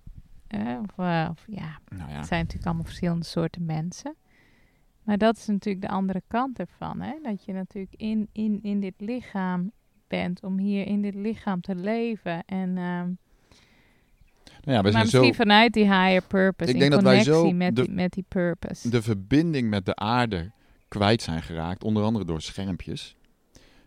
hè, 0.48 0.78
of, 0.78 0.98
eh, 0.98 1.28
of 1.30 1.44
ja, 1.46 1.78
Nou 1.88 2.10
ja. 2.10 2.16
het 2.16 2.26
zijn 2.26 2.40
natuurlijk 2.40 2.66
allemaal 2.66 2.84
verschillende 2.84 3.24
soorten 3.24 3.64
mensen. 3.64 4.16
Maar 5.02 5.18
dat 5.18 5.36
is 5.36 5.46
natuurlijk 5.46 5.86
de 5.86 5.92
andere 5.92 6.22
kant 6.26 6.58
ervan. 6.58 7.00
Hè? 7.00 7.12
Dat 7.22 7.44
je 7.44 7.52
natuurlijk 7.52 7.94
in, 7.96 8.28
in, 8.32 8.58
in 8.62 8.80
dit 8.80 8.94
lichaam 8.96 9.72
bent 10.06 10.42
om 10.42 10.58
hier 10.58 10.86
in 10.86 11.02
dit 11.02 11.14
lichaam 11.14 11.60
te 11.60 11.74
leven. 11.74 12.44
En, 12.44 12.78
ehm, 12.78 13.10
Nou 14.64 14.76
ja, 14.76 14.82
maar 14.82 14.90
zijn 14.92 15.02
misschien 15.04 15.34
zo... 15.34 15.42
vanuit 15.42 15.72
die 15.72 15.82
higher 15.84 16.22
purpose. 16.22 16.68
Ik 16.70 16.74
in 16.74 16.80
denk 16.80 16.92
dat 16.92 17.02
wij 17.02 17.24
connectie 17.24 17.50
zo 17.50 17.56
met, 17.56 17.76
de- 17.76 17.82
die, 17.82 17.90
met 17.90 18.12
die 18.12 18.24
purpose. 18.28 18.88
de 18.90 19.02
verbinding 19.02 19.70
met 19.70 19.86
de 19.86 19.94
aarde 19.96 20.50
kwijt 20.88 21.22
zijn 21.22 21.42
geraakt. 21.42 21.84
Onder 21.84 22.02
andere 22.02 22.24
door 22.24 22.40
schermpjes, 22.40 23.16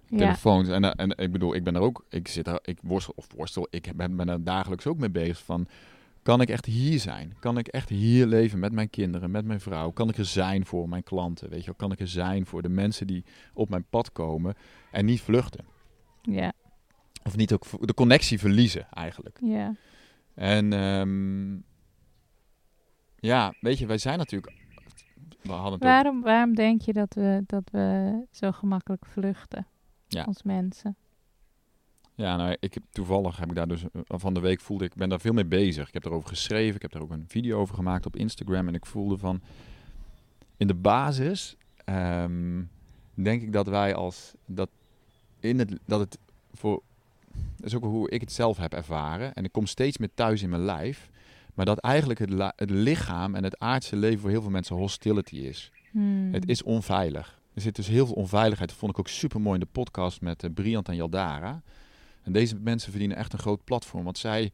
ja. 0.07 0.17
telefoons. 0.17 0.69
En, 0.69 0.83
eh, 0.83 0.91
en 0.95 1.09
ik 1.23 1.31
bedoel, 1.31 1.55
ik 1.55 1.63
ben 1.63 1.75
er 1.75 1.81
ook, 1.81 2.05
ik 2.09 2.27
zit 2.27 2.47
er, 2.47 2.59
ik 2.61 2.77
worstel, 2.81 3.13
of 3.17 3.27
worstel, 3.35 3.67
ik 3.69 3.91
ben, 3.95 4.15
ben 4.15 4.29
er 4.29 4.43
dagelijks 4.43 4.87
ook 4.87 4.97
mee 4.97 5.09
bezig 5.09 5.43
van, 5.43 5.67
kan 6.23 6.41
ik 6.41 6.49
echt 6.49 6.65
hier 6.65 6.99
zijn? 6.99 7.33
Kan 7.39 7.57
ik 7.57 7.67
echt 7.67 7.89
hier 7.89 8.25
leven 8.25 8.59
met 8.59 8.71
mijn 8.71 8.89
kinderen, 8.89 9.31
met 9.31 9.45
mijn 9.45 9.59
vrouw? 9.61 9.89
Kan 9.91 10.09
ik 10.09 10.17
er 10.17 10.25
zijn 10.25 10.65
voor 10.65 10.89
mijn 10.89 11.03
klanten? 11.03 11.49
Weet 11.49 11.59
je 11.59 11.65
wel? 11.65 11.75
Kan 11.75 11.91
ik 11.91 11.99
er 11.99 12.07
zijn 12.07 12.45
voor 12.45 12.61
de 12.61 12.69
mensen 12.69 13.07
die 13.07 13.23
op 13.53 13.69
mijn 13.69 13.85
pad 13.89 14.11
komen 14.11 14.53
en 14.91 15.05
niet 15.05 15.21
vluchten? 15.21 15.65
ja, 16.21 16.53
Of 17.23 17.35
niet 17.35 17.53
ook 17.53 17.65
de 17.87 17.93
connectie 17.93 18.39
verliezen 18.39 18.87
eigenlijk. 18.89 19.37
ja. 19.41 19.75
En 20.35 20.73
ehm, 20.73 21.55
ja, 23.15 23.53
weet 23.59 23.77
je, 23.77 23.85
wij 23.85 23.97
zijn 23.97 24.17
natuurlijk, 24.17 24.53
we 25.41 25.51
hadden 25.51 25.79
Waarom, 25.79 26.21
waarom 26.21 26.55
denk 26.55 26.81
je 26.81 26.93
dat 26.93 27.13
we, 27.13 27.43
dat 27.45 27.69
we 27.71 28.13
zo 28.31 28.51
gemakkelijk 28.51 29.05
vluchten 29.05 29.67
Ja. 30.07 30.23
als 30.23 30.43
mensen? 30.43 30.95
Ja, 32.15 32.35
nou, 32.35 32.57
ik 32.59 32.73
heb, 32.73 32.83
toevallig 32.91 33.37
heb 33.37 33.49
ik 33.49 33.55
daar 33.55 33.67
dus 33.67 33.83
eh, 33.83 34.01
van 34.07 34.33
de 34.33 34.39
week 34.39 34.61
voelde 34.61 34.85
ik 34.85 34.93
ben 34.93 35.09
daar 35.09 35.19
veel 35.19 35.33
mee 35.33 35.45
bezig. 35.45 35.87
Ik 35.87 35.93
heb 35.93 36.05
erover 36.05 36.29
geschreven, 36.29 36.75
ik 36.75 36.81
heb 36.81 36.91
daar 36.91 37.01
ook 37.01 37.11
een 37.11 37.25
video 37.27 37.59
over 37.59 37.75
gemaakt 37.75 38.05
op 38.05 38.15
Instagram 38.15 38.67
en 38.67 38.73
ik 38.73 38.85
voelde 38.85 39.17
van 39.17 39.41
in 40.57 40.67
de 40.67 40.75
basis 40.75 41.55
ehm, 41.85 42.63
denk 43.13 43.41
ik 43.41 43.53
dat 43.53 43.67
wij 43.67 43.95
als 43.95 44.33
dat 44.45 44.69
in 45.39 45.59
het 45.59 45.79
dat 45.85 45.99
het 45.99 46.19
voor 46.51 46.81
dat 47.57 47.65
is 47.65 47.75
ook 47.75 47.83
hoe 47.83 48.09
ik 48.09 48.21
het 48.21 48.31
zelf 48.31 48.57
heb 48.57 48.73
ervaren. 48.73 49.33
En 49.33 49.43
ik 49.43 49.51
kom 49.51 49.65
steeds 49.65 49.97
meer 49.97 50.13
thuis 50.13 50.41
in 50.41 50.49
mijn 50.49 50.65
lijf. 50.65 51.09
Maar 51.55 51.65
dat 51.65 51.77
eigenlijk 51.77 52.19
het, 52.19 52.69
lichaam 52.69 53.35
en 53.35 53.43
het 53.43 53.59
aardse 53.59 53.95
leven 53.95 54.19
voor 54.19 54.29
heel 54.29 54.41
veel 54.41 54.51
mensen 54.51 54.75
hostility 54.75 55.35
is. 55.35 55.71
Hmm. 55.91 56.33
Het 56.33 56.49
is 56.49 56.63
onveilig. 56.63 57.39
Er 57.53 57.61
zit 57.61 57.75
dus 57.75 57.87
heel 57.87 58.05
veel 58.05 58.15
onveiligheid. 58.15 58.69
Dat 58.69 58.77
vond 58.77 58.91
ik 58.91 58.99
ook 58.99 59.07
super 59.07 59.41
mooi 59.41 59.53
in 59.53 59.65
de 59.65 59.71
podcast 59.71 60.21
met 60.21 60.43
eh, 60.43 60.49
Briant 60.53 60.89
en 60.89 60.95
Jaldara. 60.95 61.61
En 62.23 62.31
deze 62.31 62.55
mensen 62.55 62.89
verdienen 62.89 63.17
echt 63.17 63.33
een 63.33 63.39
groot 63.39 63.63
platform. 63.63 64.03
Want 64.03 64.17
zij, 64.17 64.51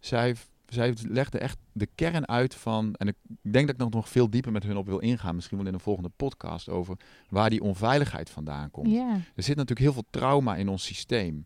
zij, 0.00 0.36
zij 0.68 0.94
legden 1.08 1.40
echt 1.40 1.58
de 1.72 1.88
kern 1.94 2.28
uit 2.28 2.54
van. 2.54 2.94
En 2.94 3.08
ik 3.08 3.16
denk 3.40 3.66
dat 3.66 3.74
ik 3.74 3.80
nog, 3.80 3.90
nog 3.90 4.08
veel 4.08 4.30
dieper 4.30 4.52
met 4.52 4.62
hun 4.62 4.76
op 4.76 4.86
wil 4.86 4.98
ingaan. 4.98 5.34
Misschien 5.34 5.58
wel 5.58 5.66
in 5.66 5.74
een 5.74 5.80
volgende 5.80 6.10
podcast 6.16 6.68
over 6.68 6.96
waar 7.28 7.50
die 7.50 7.62
onveiligheid 7.62 8.30
vandaan 8.30 8.70
komt. 8.70 8.94
Er 9.34 9.42
zit 9.42 9.56
natuurlijk 9.56 9.80
heel 9.80 9.92
veel 9.92 10.06
trauma 10.10 10.56
in 10.56 10.68
ons 10.68 10.84
systeem. 10.84 11.44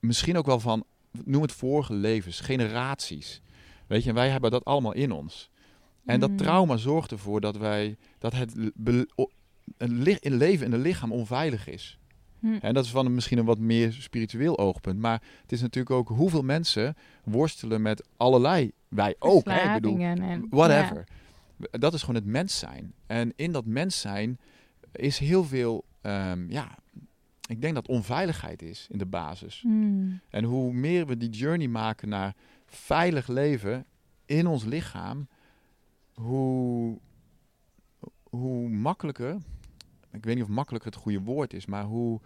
Misschien 0.00 0.36
ook 0.36 0.46
wel 0.46 0.60
van, 0.60 0.84
noem 1.24 1.42
het 1.42 1.52
vorige 1.52 1.94
levens, 1.94 2.40
generaties. 2.40 3.42
Weet 3.86 4.02
je, 4.02 4.08
en 4.08 4.14
wij 4.14 4.28
hebben 4.28 4.50
dat 4.50 4.64
allemaal 4.64 4.94
in 4.94 5.12
ons. 5.12 5.50
En 6.04 6.20
dat 6.20 6.30
Mm. 6.30 6.36
trauma 6.36 6.76
zorgt 6.76 7.10
ervoor 7.10 7.40
dat 7.40 7.56
wij, 7.56 7.96
dat 8.18 8.32
het 8.32 8.54
een 9.76 10.18
in 10.20 10.34
leven 10.36 10.66
in 10.66 10.72
het 10.72 10.80
lichaam 10.80 11.12
onveilig 11.12 11.68
is. 11.68 11.98
Hm. 12.40 12.58
En 12.60 12.74
dat 12.74 12.84
is 12.84 12.90
van 12.90 13.06
een, 13.06 13.14
misschien 13.14 13.38
een 13.38 13.44
wat 13.44 13.58
meer 13.58 13.92
spiritueel 13.92 14.58
oogpunt. 14.58 14.98
Maar 14.98 15.22
het 15.42 15.52
is 15.52 15.60
natuurlijk 15.60 15.94
ook 15.94 16.08
hoeveel 16.08 16.42
mensen 16.42 16.96
worstelen 17.24 17.82
met 17.82 18.08
allerlei, 18.16 18.70
wij 18.88 19.14
ook, 19.18 19.48
hè, 19.48 19.66
ik 19.66 19.72
bedoel, 19.72 19.98
en 19.98 20.46
whatever. 20.50 21.04
Dat 21.70 21.94
is 21.94 22.00
gewoon 22.00 22.14
het 22.14 22.24
mens 22.24 22.58
zijn. 22.58 22.92
En 23.06 23.32
in 23.36 23.52
dat 23.52 23.64
mens 23.64 24.00
zijn 24.00 24.38
is 24.92 25.18
heel 25.18 25.44
veel, 25.44 25.84
ehm, 26.00 26.50
ja, 26.50 26.78
ik 27.50 27.60
denk 27.60 27.74
dat 27.74 27.88
onveiligheid 27.88 28.62
is 28.62 28.86
in 28.90 28.98
de 28.98 29.06
basis. 29.06 29.60
Hmm. 29.60 30.20
En 30.30 30.44
hoe 30.44 30.72
meer 30.72 31.06
we 31.06 31.16
die 31.16 31.28
journey 31.28 31.68
maken 31.68 32.08
naar 32.08 32.34
veilig 32.66 33.26
leven 33.26 33.86
in 34.24 34.46
ons 34.46 34.64
lichaam, 34.64 35.28
hoe, 36.14 36.98
hoe 38.22 38.68
makkelijker, 38.68 39.36
ik 40.10 40.24
weet 40.24 40.34
niet 40.34 40.44
of 40.44 40.50
makkelijker 40.50 40.90
het 40.90 41.00
goede 41.00 41.20
woord 41.20 41.52
is, 41.52 41.66
maar 41.66 41.84
hoe 41.84 42.20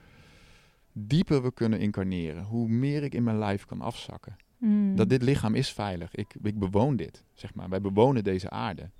dieper 0.93 1.43
we 1.43 1.53
kunnen 1.53 1.81
incarneren, 1.81 2.45
hoe 2.45 2.69
meer 2.69 3.03
ik 3.03 3.15
in 3.15 3.23
mijn 3.23 3.39
lijf 3.39 3.65
kan 3.65 3.81
afzakken. 3.81 4.37
Hmm. 4.59 4.97
Dat 4.97 5.09
dit 5.09 5.23
lichaam 5.23 5.55
is 5.55 5.73
veilig. 5.73 6.15
Ik, 6.15 6.35
ik 6.43 6.59
bewoon 6.59 6.97
dit, 6.97 7.25
zeg 7.33 7.55
maar. 7.55 7.69
Wij 7.69 7.81
bewonen 7.81 8.25
deze 8.25 8.51
aarde. 8.51 8.91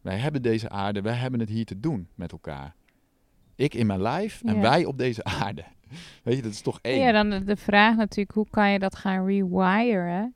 Wij 0.00 0.18
hebben 0.18 0.42
deze 0.42 0.68
aarde, 0.68 1.02
wij 1.02 1.14
hebben 1.14 1.40
het 1.40 1.48
hier 1.48 1.64
te 1.64 1.80
doen 1.80 2.08
met 2.14 2.32
elkaar. 2.32 2.74
Ik 3.58 3.74
in 3.74 3.86
mijn 3.86 4.02
lijf 4.02 4.42
en 4.44 4.54
Ja. 4.54 4.60
wij 4.60 4.84
op 4.84 4.98
deze 4.98 5.24
aarde. 5.42 5.64
Weet 6.22 6.36
je, 6.36 6.42
dat 6.42 6.52
is 6.52 6.60
toch 6.60 6.78
één. 6.82 6.98
Ja, 6.98 7.12
dan 7.12 7.30
de- 7.30 7.44
de 7.44 7.56
vraag 7.56 7.96
natuurlijk, 7.96 8.30
hoe 8.36 8.46
kan 8.50 8.70
je 8.70 8.78
dat 8.78 8.96
gaan 8.96 9.26
rewiren? 9.26 10.34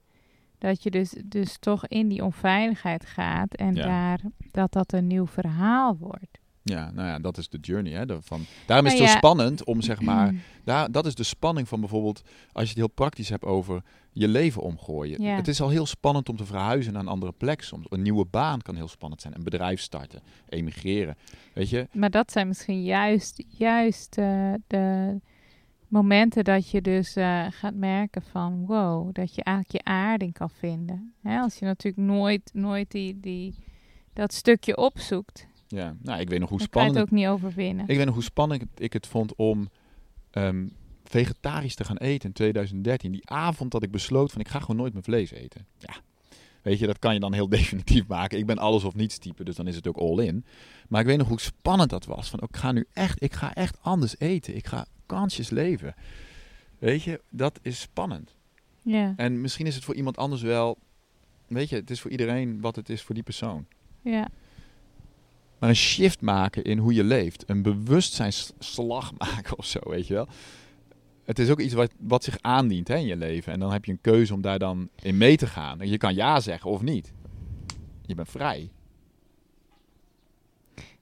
Dat 0.58 0.82
je 0.82 0.90
dus, 0.90 1.14
dus 1.24 1.58
toch 1.58 1.86
in 1.86 2.08
die 2.08 2.24
onveiligheid 2.24 3.06
gaat 3.06 3.54
en 3.54 3.74
Ja. 3.74 3.84
daar, 3.86 4.20
dat 4.50 4.72
dat 4.72 4.92
een 4.92 5.06
nieuw 5.06 5.26
verhaal 5.26 5.96
wordt. 5.96 6.38
Ja, 6.62 6.90
nou 6.90 7.08
ja, 7.08 7.18
dat 7.18 7.38
is 7.38 7.48
de 7.48 7.58
journey. 7.58 7.92
Hè, 7.92 8.22
van, 8.22 8.44
daarom 8.66 8.86
is 8.86 8.92
het 8.92 9.00
Nou 9.00 9.10
zo 9.10 9.14
ja. 9.14 9.18
spannend 9.18 9.64
om, 9.64 9.82
zeg 9.82 10.00
maar, 10.10 10.34
daar, 10.64 10.90
dat 10.90 11.06
is 11.06 11.14
de 11.14 11.22
spanning 11.22 11.68
van 11.68 11.80
bijvoorbeeld, 11.80 12.22
als 12.52 12.62
je 12.62 12.68
het 12.68 12.78
heel 12.78 12.88
praktisch 12.88 13.28
hebt 13.28 13.44
over 13.44 13.82
je 14.12 14.28
leven 14.28 14.62
omgooien. 14.62 15.22
Ja. 15.22 15.36
Het 15.36 15.48
is 15.48 15.60
al 15.60 15.68
heel 15.68 15.86
spannend 15.86 16.28
om 16.28 16.36
te 16.36 16.44
verhuizen 16.44 16.92
naar 16.92 17.02
een 17.02 17.08
andere 17.08 17.32
plek 17.32 17.62
soms. 17.62 17.86
Een 17.88 18.02
nieuwe 18.02 18.24
baan 18.24 18.62
kan 18.62 18.76
heel 18.76 18.88
spannend 18.88 19.20
zijn. 19.20 19.34
Een 19.34 19.44
bedrijf 19.44 19.80
starten, 19.80 20.20
emigreren. 20.48 21.16
Weet 21.54 21.70
je? 21.70 21.88
Maar 21.92 22.10
dat 22.10 22.32
zijn 22.32 22.48
misschien 22.48 22.82
juist, 22.82 23.44
juist 23.48 24.18
eh, 24.18 24.52
de 24.66 25.16
momenten 25.88 26.44
dat 26.44 26.70
je 26.70 26.82
dus 26.82 27.16
eh, 27.16 27.46
gaat 27.50 27.74
merken 27.74 28.22
van 28.22 28.66
wow, 28.66 29.14
dat 29.14 29.34
je 29.34 29.42
eigenlijk 29.42 29.84
je 29.84 29.92
aarding 29.92 30.32
kan 30.32 30.50
vinden. 30.50 31.14
Hè, 31.22 31.38
als 31.38 31.58
je 31.58 31.64
natuurlijk 31.64 32.06
nooit, 32.06 32.50
nooit 32.54 32.90
die, 32.90 33.20
die, 33.20 33.54
dat 34.12 34.32
stukje 34.32 34.76
opzoekt, 34.76 35.46
Ja, 35.72 35.96
nou, 36.02 36.20
ik 36.20 36.28
weet 36.28 36.40
nog 36.40 36.48
hoe 36.48 36.60
spannend 36.60 36.94
het 36.94 37.04
ook 37.04 37.10
niet 37.10 37.26
overwinnen. 37.26 37.88
Ik 37.88 37.96
weet 37.96 38.04
nog 38.06 38.14
hoe 38.14 38.22
spannend 38.22 38.64
ik 38.74 38.92
het 38.92 39.06
vond 39.06 39.34
om 39.36 39.68
ehm, 40.30 40.66
vegetarisch 41.04 41.74
te 41.74 41.84
gaan 41.84 41.96
eten 41.96 42.28
in 42.28 42.34
2013. 42.34 43.12
Die 43.12 43.28
avond 43.30 43.70
dat 43.70 43.82
ik 43.82 43.90
besloot 43.90 44.32
van 44.32 44.40
ik 44.40 44.48
ga 44.48 44.60
gewoon 44.60 44.76
nooit 44.76 44.92
meer 44.92 45.02
vlees 45.02 45.30
eten. 45.30 45.66
Ja, 45.78 45.94
weet 46.62 46.78
je, 46.78 46.86
dat 46.86 46.98
kan 46.98 47.14
je 47.14 47.20
dan 47.20 47.32
heel 47.32 47.48
definitief 47.58 48.06
maken. 48.06 48.38
Ik 48.38 48.46
ben 48.46 48.58
alles 48.58 48.84
of 48.84 48.94
niets 48.94 49.18
type, 49.18 49.44
dus 49.44 49.56
dan 49.56 49.66
is 49.66 49.74
het 49.76 49.86
ook 49.86 49.96
all 49.96 50.18
in. 50.18 50.44
Maar 50.88 51.00
ik 51.00 51.06
weet 51.06 51.18
nog 51.18 51.28
hoe 51.28 51.40
spannend 51.40 51.90
dat 51.90 52.04
was. 52.04 52.30
Van 52.30 52.40
ik 52.40 52.56
ga 52.56 52.72
nu 52.72 52.86
echt, 52.92 53.22
ik 53.22 53.32
ga 53.32 53.54
echt 53.54 53.78
anders 53.82 54.18
eten. 54.18 54.56
Ik 54.56 54.66
ga 54.66 54.86
conscious 55.06 55.50
leven. 55.50 55.94
Weet 56.78 57.02
je, 57.02 57.20
dat 57.30 57.58
is 57.62 57.80
spannend. 57.80 58.34
Ja, 58.82 59.12
En 59.16 59.40
misschien 59.40 59.66
is 59.66 59.74
het 59.74 59.84
voor 59.84 59.94
iemand 59.94 60.16
anders 60.16 60.42
wel, 60.42 60.78
weet 61.46 61.68
je, 61.68 61.76
het 61.76 61.90
is 61.90 62.00
voor 62.00 62.10
iedereen 62.10 62.60
wat 62.60 62.76
het 62.76 62.88
is 62.88 63.02
voor 63.02 63.14
die 63.14 63.24
persoon. 63.24 63.66
ja, 64.00 64.28
Maar 65.62 65.70
een 65.70 65.76
shift 65.76 66.20
maken 66.20 66.64
in 66.64 66.78
hoe 66.78 66.94
je 66.94 67.04
leeft. 67.04 67.44
Een 67.46 67.62
bewustzijnsslag 67.62 69.12
maken 69.18 69.58
of 69.58 69.64
zo, 69.64 69.78
weet 69.82 70.06
je 70.06 70.14
wel. 70.14 70.28
Het 71.24 71.38
is 71.38 71.50
ook 71.50 71.60
iets 71.60 71.74
wat, 71.74 71.92
wat 71.98 72.24
zich 72.24 72.38
aandient 72.40 72.88
hè, 72.88 72.96
in 72.96 73.06
je 73.06 73.16
leven. 73.16 73.52
En 73.52 73.60
dan 73.60 73.72
heb 73.72 73.84
je 73.84 73.92
een 73.92 74.00
keuze 74.00 74.34
om 74.34 74.40
daar 74.40 74.58
dan 74.58 74.88
in 75.02 75.16
mee 75.16 75.36
te 75.36 75.46
gaan. 75.46 75.88
Je 75.88 75.96
kan 75.96 76.14
ja 76.14 76.40
zeggen 76.40 76.70
of 76.70 76.82
niet. 76.82 77.12
Je 78.02 78.14
bent 78.14 78.28
vrij. 78.28 78.70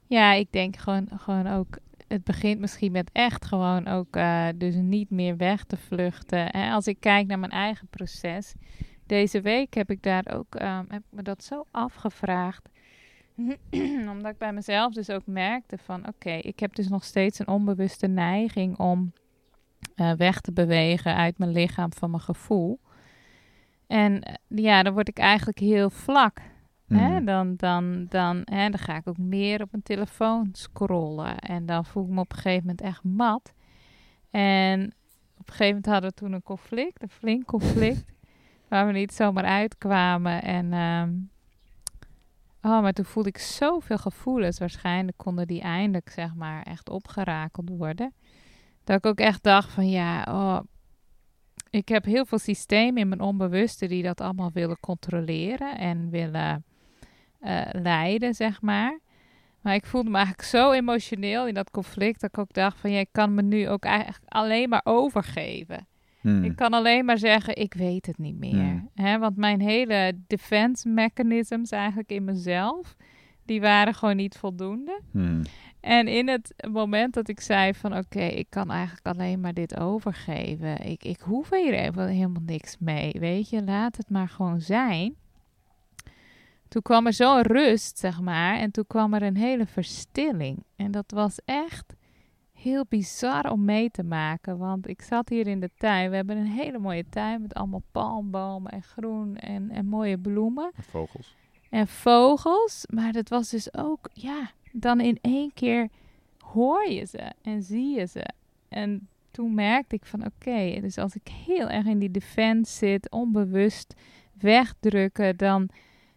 ja, 0.06 0.32
ik 0.32 0.52
denk 0.52 0.76
gewoon, 0.76 1.08
gewoon 1.16 1.46
ook, 1.46 1.78
het 2.08 2.24
begint 2.24 2.60
misschien 2.60 2.92
met 2.92 3.10
echt 3.12 3.44
gewoon 3.44 3.86
ook 3.86 4.16
eh, 4.16 4.46
dus 4.56 4.74
niet 4.74 5.10
meer 5.10 5.36
weg 5.36 5.64
te 5.64 5.76
vluchten. 5.76 6.46
Hè? 6.46 6.72
Als 6.72 6.86
ik 6.86 6.96
kijk 7.00 7.26
naar 7.26 7.38
mijn 7.38 7.52
eigen 7.52 7.86
proces, 7.86 8.54
deze 9.06 9.40
week 9.40 9.74
heb 9.74 9.90
ik 9.90 10.02
daar 10.02 10.24
ook, 10.34 10.54
ehm, 10.54 10.84
heb 10.88 11.02
ik 11.10 11.16
me 11.16 11.22
dat 11.22 11.44
zo 11.44 11.64
afgevraagd. 11.70 12.68
Omdat 14.12 14.32
ik 14.32 14.38
bij 14.38 14.52
mezelf 14.52 14.92
dus 14.92 15.10
ook 15.10 15.26
merkte 15.26 15.78
van 15.78 16.08
oké, 16.08 16.30
ik 16.30 16.60
heb 16.60 16.74
dus 16.74 16.88
nog 16.88 17.04
steeds 17.04 17.38
een 17.38 17.48
onbewuste 17.48 18.06
neiging 18.06 18.78
om 18.78 19.12
eh, 19.94 20.12
weg 20.12 20.40
te 20.40 20.52
bewegen 20.52 21.14
uit 21.14 21.38
mijn 21.38 21.50
lichaam 21.50 21.92
van 21.92 22.10
mijn 22.10 22.22
gevoel. 22.22 22.80
En 23.86 24.22
eh, 24.22 24.34
ja, 24.46 24.82
dan 24.82 24.92
word 24.92 25.08
ik 25.08 25.18
eigenlijk 25.18 25.58
heel 25.58 25.90
vlak. 25.90 26.40
Hè? 26.88 27.08
Mhm. 27.08 27.24
Dan, 27.24 27.56
dan, 27.56 28.06
dan, 28.08 28.42
hè, 28.44 28.70
dan 28.70 28.78
ga 28.78 28.96
ik 28.96 29.08
ook 29.08 29.18
meer 29.18 29.62
op 29.62 29.68
mijn 29.70 29.82
telefoon 29.82 30.48
scrollen. 30.52 31.38
En 31.38 31.66
dan 31.66 31.84
voel 31.84 32.04
ik 32.04 32.10
me 32.10 32.20
op 32.20 32.32
een 32.32 32.38
gegeven 32.38 32.60
moment 32.60 32.80
echt 32.80 33.04
mat. 33.04 33.52
En 34.30 34.84
op 35.38 35.48
een 35.48 35.54
gegeven 35.54 35.66
moment 35.66 35.86
hadden 35.86 36.10
we 36.10 36.16
toen 36.16 36.32
een 36.32 36.42
conflict, 36.42 37.02
een 37.02 37.08
flink 37.08 37.44
conflict. 37.44 38.04
waar 38.70 38.86
we 38.86 38.92
niet 38.92 39.14
zomaar 39.14 39.44
uitkwamen. 39.44 40.42
En 40.42 40.72
ehm, 40.72 41.10
oh, 42.62 42.80
maar 42.80 42.92
toen 42.92 43.04
voelde 43.04 43.28
ik 43.28 43.38
zoveel 43.38 43.98
gevoelens. 43.98 44.58
Waarschijnlijk 44.58 45.16
konden 45.16 45.46
die 45.46 45.60
eindelijk, 45.60 46.10
zeg 46.10 46.34
maar, 46.34 46.62
echt 46.62 46.88
opgerakeld 46.88 47.68
worden. 47.68 48.12
Dat 48.84 48.96
ik 48.96 49.06
ook 49.06 49.18
echt 49.18 49.42
dacht 49.42 49.70
van 49.70 49.90
ja, 49.90 50.24
oh, 50.28 50.60
ik 51.70 51.88
heb 51.88 52.04
heel 52.04 52.24
veel 52.24 52.38
systemen 52.38 53.02
in 53.02 53.08
mijn 53.08 53.20
onbewuste 53.20 53.86
die 53.86 54.02
dat 54.02 54.20
allemaal 54.20 54.50
willen 54.52 54.80
controleren 54.80 55.78
en 55.78 56.10
willen 56.10 56.64
eh, 57.40 57.66
leiden, 57.72 58.34
zeg 58.34 58.62
maar. 58.62 59.00
Maar 59.60 59.74
ik 59.74 59.86
voelde 59.86 60.10
me 60.10 60.16
eigenlijk 60.16 60.48
zo 60.48 60.72
emotioneel 60.72 61.46
in 61.46 61.54
dat 61.54 61.70
conflict 61.70 62.20
dat 62.20 62.30
ik 62.30 62.38
ook 62.38 62.52
dacht 62.52 62.78
van 62.78 62.90
ja, 62.90 63.04
kan 63.12 63.34
me 63.34 63.42
nu 63.42 63.68
ook 63.68 63.84
eigenlijk 63.84 64.32
alleen 64.32 64.68
maar 64.68 64.80
overgeven. 64.84 65.86
Hmm. 66.20 66.44
Ik 66.44 66.56
kan 66.56 66.72
alleen 66.72 67.04
maar 67.04 67.18
zeggen, 67.18 67.56
ik 67.56 67.74
weet 67.74 68.06
het 68.06 68.18
niet 68.18 68.38
meer. 68.38 68.52
Hmm. 68.52 68.90
Hè, 68.94 69.18
want 69.18 69.36
mijn 69.36 69.60
hele 69.60 70.12
defense 70.26 70.88
mechanisms 70.88 71.70
eigenlijk 71.70 72.12
in 72.12 72.24
mezelf, 72.24 72.96
die 73.44 73.60
waren 73.60 73.94
gewoon 73.94 74.16
niet 74.16 74.36
voldoende. 74.36 75.00
Hmm. 75.10 75.42
En 75.80 76.08
in 76.08 76.28
het 76.28 76.54
moment 76.70 77.14
dat 77.14 77.28
ik 77.28 77.40
zei 77.40 77.74
van 77.74 77.96
oké, 77.96 78.22
ik 78.22 78.46
kan 78.48 78.70
eigenlijk 78.70 79.06
alleen 79.06 79.40
maar 79.40 79.54
dit 79.54 79.78
overgeven. 79.78 80.86
Ik, 80.86 81.04
ik 81.04 81.20
hoef 81.20 81.50
hier 81.50 81.74
even 81.74 82.08
helemaal 82.08 82.42
niks 82.46 82.76
mee, 82.78 83.12
weet 83.18 83.50
je. 83.50 83.64
Laat 83.64 83.96
het 83.96 84.10
maar 84.10 84.28
gewoon 84.28 84.60
zijn. 84.60 85.14
Toen 86.68 86.82
kwam 86.82 87.06
er 87.06 87.12
zo'n 87.12 87.42
rust, 87.42 87.98
zeg 87.98 88.20
maar. 88.20 88.58
En 88.58 88.70
toen 88.70 88.86
kwam 88.86 89.14
er 89.14 89.22
een 89.22 89.36
hele 89.36 89.66
verstilling. 89.66 90.64
En 90.76 90.90
dat 90.90 91.10
was 91.10 91.38
echt 91.44 91.94
heel 92.62 92.84
bizar 92.88 93.50
om 93.50 93.64
mee 93.64 93.90
te 93.90 94.02
maken. 94.02 94.58
Want 94.58 94.88
ik 94.88 95.02
zat 95.02 95.28
hier 95.28 95.46
in 95.46 95.60
de 95.60 95.70
tuin. 95.76 96.10
We 96.10 96.16
hebben 96.16 96.36
een 96.36 96.46
hele 96.46 96.78
mooie 96.78 97.04
tuin 97.08 97.42
met 97.42 97.54
allemaal 97.54 97.82
palmbomen 97.92 98.72
en 98.72 98.82
groen 98.82 99.36
en, 99.36 99.70
en 99.70 99.86
mooie 99.86 100.18
bloemen 100.18 100.70
Vogels. 100.74 101.36
en 101.70 101.86
vogels. 101.86 102.86
Maar 102.88 103.12
dat 103.12 103.28
was 103.28 103.50
dus 103.50 103.74
ook, 103.74 104.10
ja, 104.12 104.50
dan 104.72 105.00
in 105.00 105.18
één 105.20 105.52
keer 105.54 105.88
hoor 106.38 106.88
je 106.88 107.04
ze 107.04 107.32
en 107.42 107.62
zie 107.62 107.96
je 107.98 108.06
ze. 108.06 108.28
En 108.68 109.08
toen 109.30 109.54
merkte 109.54 109.94
ik 109.94 110.04
van 110.04 110.24
oké, 110.24 110.80
dus 110.80 110.98
als 110.98 111.14
ik 111.14 111.28
heel 111.28 111.68
erg 111.68 111.86
in 111.86 111.98
die 111.98 112.10
defense 112.10 112.76
zit, 112.76 113.10
onbewust 113.10 113.94
wegdrukken, 114.32 115.36
dan, 115.36 115.68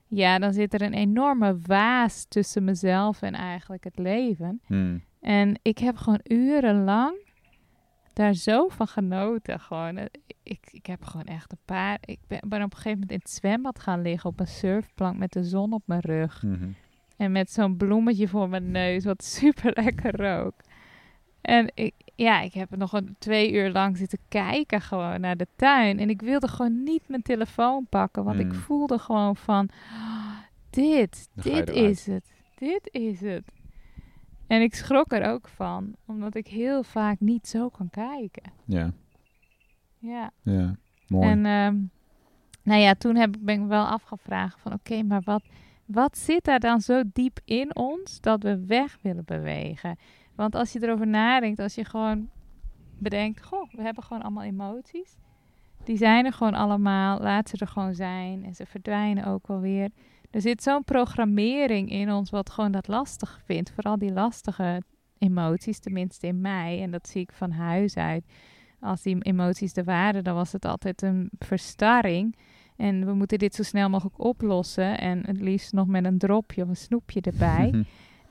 ja, 0.07 0.39
dan 0.39 0.53
zit 0.53 0.73
er 0.73 0.81
een 0.81 0.93
enorme 0.93 1.57
waas 1.65 2.25
tussen 2.25 2.63
mezelf 2.63 3.21
en 3.21 3.33
eigenlijk 3.33 3.83
het 3.83 3.97
leven. 3.97 4.61
Hmm. 4.65 5.01
En 5.23 5.59
ik 5.61 5.77
heb 5.77 5.97
gewoon 5.97 6.19
urenlang 6.23 7.15
daar 8.13 8.33
zo 8.33 8.67
van 8.67 8.87
genoten. 8.87 9.59
Gewoon. 9.59 9.97
Eh, 9.97 10.05
Ik, 10.43 10.67
ik 10.71 10.85
heb 10.85 11.03
gewoon 11.05 11.25
echt 11.25 11.51
een 11.51 11.57
paar. 11.65 11.97
Ik 12.05 12.19
ben, 12.27 12.39
ben 12.47 12.63
op 12.63 12.71
een 12.71 12.77
gegeven 12.77 12.91
moment 12.91 13.11
in 13.11 13.17
het 13.17 13.29
zwembad 13.29 13.79
gaan 13.79 14.01
liggen 14.01 14.29
op 14.29 14.39
een 14.39 14.47
surfplank 14.47 15.17
met 15.17 15.31
de 15.31 15.43
zon 15.43 15.73
op 15.73 15.81
mijn 15.85 15.99
rug. 16.01 16.43
Mhm. 16.43 16.69
En 17.17 17.31
met 17.31 17.51
zo'n 17.51 17.77
bloemetje 17.77 18.27
voor 18.27 18.49
mijn 18.49 18.71
neus, 18.71 19.03
wat 19.05 19.23
super 19.39 19.71
lekker 19.83 20.15
rook. 20.15 20.53
En 21.41 21.71
ik, 21.73 21.93
ja, 22.15 22.41
ik 22.41 22.53
heb 22.53 22.75
nog 22.75 22.93
een 22.93 23.15
twee 23.19 23.51
uur 23.53 23.71
lang 23.71 23.97
zitten 23.97 24.19
kijken 24.27 24.81
gewoon 24.81 25.21
naar 25.21 25.37
de 25.37 25.47
tuin. 25.55 25.99
En 25.99 26.09
ik 26.09 26.21
wilde 26.21 26.47
gewoon 26.47 26.83
niet 26.83 27.01
mijn 27.07 27.21
telefoon 27.21 27.85
pakken, 27.89 28.23
want 28.23 28.39
ik 28.39 28.45
Mm. 28.45 28.53
voelde 28.53 28.97
gewoon 28.99 29.35
van, 29.35 29.69
"Ah, 29.91 30.37
dit, 30.69 31.29
Dan 31.33 31.53
dit 31.53 31.69
is 31.69 32.05
het. 32.05 32.31
Dit 32.55 32.89
is 32.91 33.21
het. 33.21 33.43
En 34.47 34.61
ik 34.61 34.75
schrok 34.75 35.11
er 35.11 35.29
ook 35.31 35.47
van, 35.47 35.95
omdat 36.05 36.35
ik 36.35 36.47
heel 36.47 36.83
vaak 36.83 37.19
niet 37.19 37.47
zo 37.47 37.69
kan 37.69 37.89
kijken. 37.89 38.51
Ja, 38.65 38.91
Ja. 39.99 40.31
ja. 40.41 40.75
Mooi. 41.07 41.27
En 41.29 41.45
ehm, 41.45 41.77
nou 42.63 42.81
ja, 42.81 42.93
toen 42.93 43.15
heb, 43.15 43.35
ik- 43.35 43.43
ben 43.45 43.55
ik 43.55 43.61
me 43.61 43.67
wel 43.67 43.85
afgevraagd 43.85 44.59
van 44.59 44.73
oké, 44.73 45.03
maar 45.03 45.21
wat, 45.23 45.43
wat 45.85 46.17
zit 46.17 46.43
daar 46.43 46.59
dan 46.59 46.81
zo 46.81 47.01
diep 47.13 47.39
in 47.45 47.75
ons 47.75 48.21
dat 48.21 48.43
we 48.43 48.65
weg 48.65 48.97
willen 49.01 49.25
bewegen? 49.25 49.97
Want 50.35 50.55
als 50.55 50.71
je 50.73 50.83
erover 50.83 51.07
nadenkt, 51.07 51.59
als 51.59 51.75
je 51.75 51.85
gewoon 51.85 52.29
bedenkt, 52.99 53.43
goh, 53.43 53.69
we 53.71 53.81
hebben 53.81 54.03
gewoon 54.03 54.23
allemaal 54.23 54.43
emoties. 54.43 55.15
Die 55.83 55.97
zijn 55.97 56.25
er 56.25 56.33
gewoon 56.33 56.53
allemaal, 56.53 57.19
laat 57.19 57.49
ze 57.49 57.57
er 57.57 57.67
gewoon 57.67 57.95
zijn 57.95 58.43
en 58.45 58.55
ze 58.55 58.65
verdwijnen 58.65 59.25
ook 59.25 59.47
wel 59.47 59.59
weer. 59.59 59.89
Er 60.33 60.41
zit 60.41 60.63
zo'n 60.63 60.83
programmering 60.83 61.89
in 61.89 62.11
ons 62.11 62.29
wat 62.29 62.49
gewoon 62.49 62.71
dat 62.71 62.87
lastig 62.87 63.41
vindt. 63.45 63.71
Vooral 63.71 63.97
die 63.97 64.11
lastige 64.11 64.81
emoties, 65.17 65.79
tenminste 65.79 66.27
in 66.27 66.41
mij. 66.41 66.81
En 66.81 66.91
dat 66.91 67.07
zie 67.07 67.21
ik 67.21 67.31
van 67.31 67.51
huis 67.51 67.97
uit 67.97 68.25
als 68.79 69.01
die 69.01 69.21
emoties 69.21 69.75
er 69.75 69.83
waren, 69.83 70.23
dan 70.23 70.35
was 70.35 70.51
het 70.51 70.65
altijd 70.65 71.01
een 71.01 71.29
verstarring. 71.39 72.35
En 72.75 73.05
we 73.05 73.13
moeten 73.13 73.39
dit 73.39 73.55
zo 73.55 73.63
snel 73.63 73.89
mogelijk 73.89 74.19
oplossen. 74.19 74.99
En 74.99 75.25
het 75.25 75.41
liefst 75.41 75.73
nog 75.73 75.87
met 75.87 76.05
een 76.05 76.17
dropje 76.17 76.63
of 76.63 76.69
een 76.69 76.75
snoepje 76.75 77.21
erbij. 77.21 77.73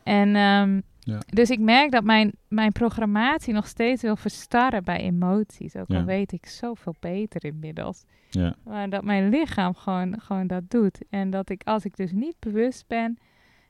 en 0.05 0.37
ehm, 0.37 0.81
Ja. 1.05 1.19
dus 1.27 1.51
ik 1.51 1.59
merk 1.61 1.91
dat 1.91 2.05
mijn, 2.05 2.33
mijn 2.49 2.73
programmatie 2.73 3.55
nog 3.55 3.67
steeds 3.67 4.03
wil 4.03 4.17
verstarren 4.17 4.85
bij 4.85 4.99
emoties. 5.01 5.77
Ook 5.77 5.89
Ja. 5.89 5.99
al 5.99 6.05
weet 6.05 6.33
ik 6.33 6.47
zoveel 6.47 6.95
beter 7.01 7.45
inmiddels. 7.45 8.05
ja. 8.31 8.55
Maar 8.65 8.91
dat 8.91 9.05
mijn 9.05 9.29
lichaam 9.29 9.75
gewoon, 9.75 10.21
gewoon 10.21 10.47
dat 10.47 10.71
doet. 10.71 10.99
En 11.11 11.31
dat 11.31 11.51
ik, 11.51 11.63
als 11.65 11.85
ik 11.85 11.97
dus 11.97 12.13
niet 12.13 12.37
bewust 12.39 12.87
ben 12.87 13.19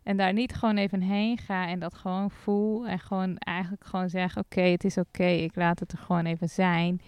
en 0.02 0.16
daar 0.16 0.32
niet 0.32 0.54
gewoon 0.54 0.76
even 0.76 1.00
heen 1.00 1.38
ga 1.38 1.66
en 1.68 1.78
dat 1.78 1.94
gewoon 1.94 2.30
voel 2.30 2.86
en 2.86 2.98
gewoon 2.98 3.36
eigenlijk 3.38 3.84
gewoon 3.84 4.08
zeg: 4.10 4.38
Oké, 4.38 4.60
het 4.62 4.84
is 4.84 4.98
oké, 4.98 5.24
ik 5.26 5.56
laat 5.56 5.80
het 5.80 5.92
er 5.92 5.98
gewoon 5.98 6.24
even 6.24 6.48
zijn. 6.48 7.00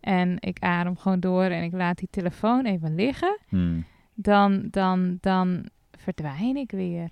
En 0.00 0.36
ik 0.38 0.58
adem 0.60 0.96
gewoon 0.96 1.20
door 1.20 1.42
en 1.44 1.62
ik 1.62 1.72
laat 1.72 1.98
die 1.98 2.08
telefoon 2.10 2.64
even 2.64 2.94
liggen. 2.94 3.38
Hmm. 3.48 3.84
Dan, 4.14 4.66
dan, 4.70 5.18
dan 5.20 5.68
verdwijn 5.98 6.56
ik 6.56 6.70
weer. 6.70 7.08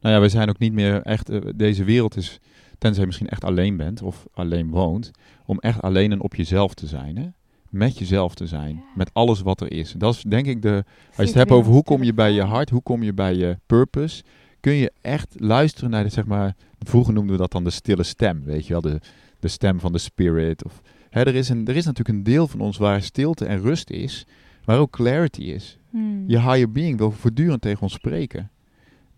Nou 0.00 0.14
ja, 0.14 0.20
we 0.20 0.28
zijn 0.28 0.48
ook 0.48 0.58
niet 0.58 0.72
meer 0.72 1.02
echt. 1.02 1.28
eh, 1.28 1.40
deze 1.56 1.84
wereld 1.84 2.16
is, 2.16 2.40
tenzij 2.78 3.00
je 3.00 3.06
misschien 3.06 3.28
echt 3.28 3.44
alleen 3.44 3.76
bent 3.76 4.02
of 4.02 4.26
alleen 4.32 4.70
woont, 4.70 5.10
om 5.44 5.58
echt 5.58 5.82
alleen 5.82 6.12
en 6.12 6.20
op 6.20 6.34
jezelf 6.34 6.74
te 6.74 6.86
zijn. 6.86 7.16
Hè? 7.16 7.26
Met 7.70 7.98
jezelf 7.98 8.34
te 8.34 8.46
zijn. 8.46 8.74
Ja. 8.74 8.82
Met 8.94 9.10
alles 9.12 9.40
wat 9.40 9.60
er 9.60 9.72
is. 9.72 9.94
Dat 9.98 10.14
is 10.14 10.22
denk 10.22 10.46
ik 10.46 10.62
de. 10.62 10.84
Als 11.06 11.16
je 11.16 11.22
het 11.22 11.34
hebt 11.34 11.50
over 11.50 11.72
hoe 11.72 11.82
kom 11.82 12.02
je 12.02 12.14
bij 12.14 12.32
je 12.32 12.42
hart, 12.42 12.70
hoe 12.70 12.82
kom 12.82 13.02
je 13.02 13.12
bij 13.12 13.34
je 13.34 13.58
purpose, 13.66 14.22
kun 14.60 14.72
je 14.72 14.92
echt 15.00 15.34
luisteren 15.38 15.90
naar 15.90 16.02
de, 16.02 16.08
zeg 16.08 16.26
maar, 16.26 16.54
vroeger 16.78 17.14
noemden 17.14 17.32
we 17.32 17.40
dat 17.40 17.52
dan 17.52 17.64
de 17.64 17.70
stille 17.70 18.02
stem, 18.02 18.44
weet 18.44 18.66
je 18.66 18.72
wel, 18.72 18.82
de, 18.82 19.00
de 19.40 19.48
stem 19.48 19.80
van 19.80 19.92
de 19.92 19.98
spirit. 19.98 20.64
Of, 20.64 20.82
hè, 21.10 21.22
er, 21.22 21.34
is 21.34 21.48
een, 21.48 21.66
er 21.66 21.76
is 21.76 21.84
natuurlijk 21.84 22.18
een 22.18 22.24
deel 22.24 22.48
van 22.48 22.60
ons 22.60 22.76
waar 22.76 23.02
stilte 23.02 23.46
en 23.46 23.60
rust 23.60 23.90
is, 23.90 24.26
waar 24.64 24.78
ook 24.78 24.90
clarity 24.90 25.42
is. 25.42 25.78
Hmm. 25.90 26.24
Je 26.26 26.40
higher 26.40 26.72
being 26.72 26.98
wil 26.98 27.10
voortdurend 27.10 27.62
tegen 27.62 27.82
ons 27.82 27.92
spreken. 27.92 28.50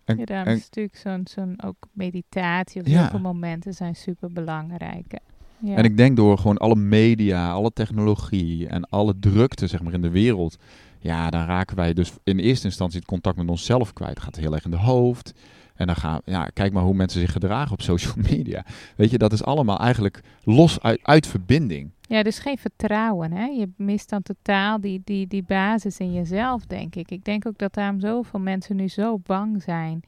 En, 0.09 0.17
Ja, 0.17 0.25
daarom 0.25 0.47
en- 0.47 0.55
is 0.57 0.63
natuurlijk 0.63 0.95
zo'n 0.97 1.21
zo'n 1.29 1.61
ook 1.63 1.87
meditatie 1.91 2.81
of 2.81 2.87
Ja. 2.87 3.01
zulke 3.01 3.17
momenten 3.19 3.73
zijn 3.73 3.95
super 3.95 4.31
belangrijk. 4.31 5.13
Ja. 5.61 5.75
En 5.75 5.83
ik 5.83 5.97
denk 5.97 6.15
door 6.15 6.37
gewoon 6.37 6.57
alle 6.57 6.75
media, 6.75 7.51
alle 7.51 7.71
technologie 7.73 8.67
en 8.67 8.89
alle 8.89 9.19
drukte 9.19 9.67
zeg 9.67 9.81
maar, 9.83 9.93
in 9.93 10.01
de 10.01 10.09
wereld. 10.09 10.57
Ja, 10.99 11.29
dan 11.29 11.45
raken 11.45 11.75
wij 11.75 11.93
dus 11.93 12.11
in 12.23 12.39
eerste 12.39 12.65
instantie 12.65 12.99
het 12.99 13.07
contact 13.07 13.37
met 13.37 13.49
onszelf 13.49 13.93
kwijt. 13.93 14.13
Het 14.13 14.23
gaat 14.23 14.35
heel 14.35 14.53
erg 14.53 14.65
in 14.65 14.71
de 14.71 14.77
hoofd. 14.77 15.33
En 15.79 15.85
dan 15.85 15.95
gaan 15.95 16.21
ja, 16.25 16.45
kijk 16.53 16.73
maar 16.73 16.83
hoe 16.83 16.93
mensen 16.93 17.19
zich 17.19 17.31
gedragen 17.31 17.71
op 17.71 17.81
social 17.81 18.13
media. 18.31 18.65
Weet 18.95 19.11
je, 19.11 19.17
dat 19.17 19.33
is 19.33 19.43
allemaal 19.43 19.79
eigenlijk 19.79 20.21
los 20.43 20.81
uit, 20.81 20.99
uit 21.03 21.27
verbinding. 21.27 21.89
Ja, 22.01 22.23
dus 22.23 22.39
geen 22.39 22.57
vertrouwen. 22.57 23.31
Hè? 23.31 23.45
Je 23.45 23.69
mist 23.77 24.09
dan 24.09 24.21
totaal 24.21 24.81
die, 24.81 25.01
die, 25.03 25.27
die 25.27 25.43
basis 25.43 25.97
in 25.97 26.13
jezelf, 26.13 26.65
denk 26.65 26.95
ik. 26.95 27.11
Ik 27.11 27.25
denk 27.25 27.47
ook 27.47 27.57
dat 27.57 27.73
daarom 27.73 27.99
zoveel 27.99 28.39
mensen 28.39 28.75
nu 28.75 28.87
zo 28.87 29.19
bang 29.25 29.63
zijn. 29.63 30.01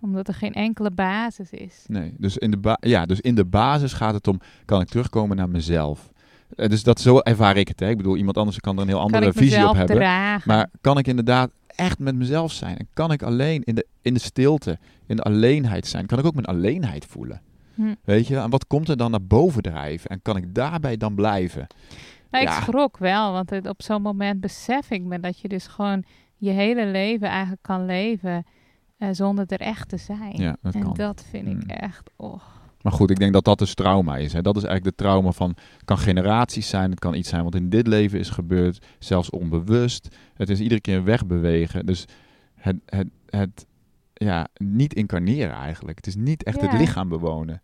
Omdat 0.00 0.28
er 0.28 0.34
geen 0.34 0.52
enkele 0.54 0.90
basis 0.90 1.50
is. 1.50 1.84
Nee, 1.86 2.14
dus 2.16 2.36
in 2.38 2.50
de, 2.50 2.56
ba- 2.56 2.78
ja, 2.80 3.06
dus 3.06 3.20
in 3.20 3.34
de 3.34 3.44
basis 3.44 3.92
gaat 3.92 4.14
het 4.14 4.28
om, 4.28 4.40
kan 4.64 4.80
ik 4.80 4.88
terugkomen 4.88 5.36
naar 5.36 5.48
mezelf? 5.48 6.12
Eh, 6.56 6.68
dus 6.68 6.82
dat, 6.82 7.00
zo 7.00 7.18
ervaar 7.18 7.56
ik 7.56 7.68
het. 7.68 7.80
Hè? 7.80 7.88
Ik 7.88 7.96
bedoel, 7.96 8.16
iemand 8.16 8.36
anders 8.36 8.60
kan 8.60 8.76
er 8.76 8.82
een 8.82 8.88
heel 8.88 9.00
andere 9.00 9.32
visie 9.32 9.68
op 9.68 9.74
hebben. 9.74 9.96
dragen? 9.96 10.42
Maar 10.48 10.70
kan 10.80 10.98
ik 10.98 11.06
inderdaad 11.06 11.50
echt 11.78 11.98
met 11.98 12.14
mezelf 12.14 12.52
zijn? 12.52 12.76
En 12.78 12.88
kan 12.92 13.12
ik 13.12 13.22
alleen 13.22 13.62
in 13.64 13.74
de, 13.74 13.86
in 14.02 14.14
de 14.14 14.20
stilte, 14.20 14.78
in 15.06 15.16
de 15.16 15.22
alleenheid 15.22 15.86
zijn? 15.86 16.06
Kan 16.06 16.18
ik 16.18 16.24
ook 16.24 16.34
mijn 16.34 16.46
alleenheid 16.46 17.04
voelen? 17.04 17.40
Hm. 17.74 17.94
Weet 18.04 18.26
je? 18.26 18.36
En 18.36 18.50
wat 18.50 18.66
komt 18.66 18.88
er 18.88 18.96
dan 18.96 19.10
naar 19.10 19.22
boven 19.26 19.62
drijven? 19.62 20.10
En 20.10 20.22
kan 20.22 20.36
ik 20.36 20.54
daarbij 20.54 20.96
dan 20.96 21.14
blijven? 21.14 21.66
Nou, 22.30 22.44
ik 22.44 22.50
ja. 22.50 22.60
schrok 22.60 22.98
wel, 22.98 23.32
want 23.32 23.50
het, 23.50 23.68
op 23.68 23.82
zo'n 23.82 24.02
moment 24.02 24.40
besef 24.40 24.90
ik 24.90 25.02
me 25.02 25.20
dat 25.20 25.40
je 25.40 25.48
dus 25.48 25.66
gewoon 25.66 26.04
je 26.36 26.50
hele 26.50 26.86
leven 26.86 27.28
eigenlijk 27.28 27.62
kan 27.62 27.86
leven 27.86 28.46
eh, 28.98 29.08
zonder 29.12 29.44
er 29.48 29.60
echt 29.60 29.88
te 29.88 29.96
zijn. 29.96 30.36
Ja, 30.36 30.56
dat 30.62 30.74
en 30.74 30.82
kan. 30.82 30.94
dat 30.94 31.24
vind 31.30 31.46
ik 31.46 31.62
Hmm. 31.62 31.70
echt, 31.70 32.10
oh. 32.16 32.40
Maar 32.88 32.96
goed, 32.96 33.10
ik 33.10 33.18
denk 33.18 33.32
dat 33.32 33.44
dat 33.44 33.58
dus 33.58 33.74
trauma 33.74 34.16
is. 34.16 34.32
Hè? 34.32 34.42
Dat 34.42 34.56
is 34.56 34.62
eigenlijk 34.64 34.96
de 34.96 35.04
trauma 35.04 35.30
van, 35.30 35.48
het 35.48 35.84
kan 35.84 35.98
generaties 35.98 36.68
zijn, 36.68 36.90
het 36.90 36.98
kan 36.98 37.14
iets 37.14 37.28
zijn 37.28 37.44
wat 37.44 37.54
in 37.54 37.68
dit 37.68 37.86
leven 37.86 38.18
is 38.18 38.30
gebeurd, 38.30 38.86
zelfs 38.98 39.30
onbewust. 39.30 40.16
Het 40.34 40.48
is 40.48 40.60
iedere 40.60 40.80
keer 40.80 41.04
wegbewegen. 41.04 41.86
Dus 41.86 42.04
het, 42.54 42.76
het, 42.86 43.08
het 43.26 43.66
ja, 44.12 44.48
niet 44.54 44.94
incarneren 44.94 45.54
eigenlijk. 45.54 45.96
Het 45.96 46.06
is 46.06 46.16
niet 46.16 46.42
echt 46.42 46.60
Ja. 46.60 46.68
het 46.68 46.80
lichaam 46.80 47.08
bewonen. 47.08 47.62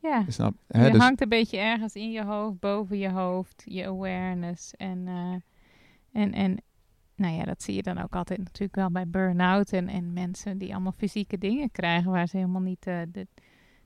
Ja, 0.00 0.24
Snap? 0.28 0.54
Hè? 0.68 0.86
je 0.86 0.92
Dus, 0.92 1.00
hangt 1.00 1.20
een 1.20 1.28
beetje 1.28 1.58
ergens 1.58 1.94
in 1.94 2.10
je 2.10 2.24
hoofd, 2.24 2.58
boven 2.58 2.98
je 2.98 3.10
hoofd, 3.10 3.62
je 3.64 3.86
awareness. 3.86 4.74
En, 4.76 5.08
eh, 5.08 6.22
en, 6.22 6.32
en 6.32 6.62
nou 7.16 7.34
ja, 7.34 7.44
dat 7.44 7.62
zie 7.62 7.74
je 7.74 7.82
dan 7.82 7.98
ook 7.98 8.14
altijd 8.14 8.38
natuurlijk 8.38 8.74
wel 8.74 8.90
bij 8.90 9.08
burn-out 9.08 9.72
en, 9.72 9.88
en 9.88 10.12
mensen 10.12 10.58
die 10.58 10.72
allemaal 10.72 10.92
fysieke 10.92 11.38
dingen 11.38 11.70
krijgen 11.70 12.10
waar 12.10 12.26
ze 12.26 12.36
helemaal 12.36 12.60
niet 12.60 12.86
eh, 12.86 12.98
de, 13.08 13.26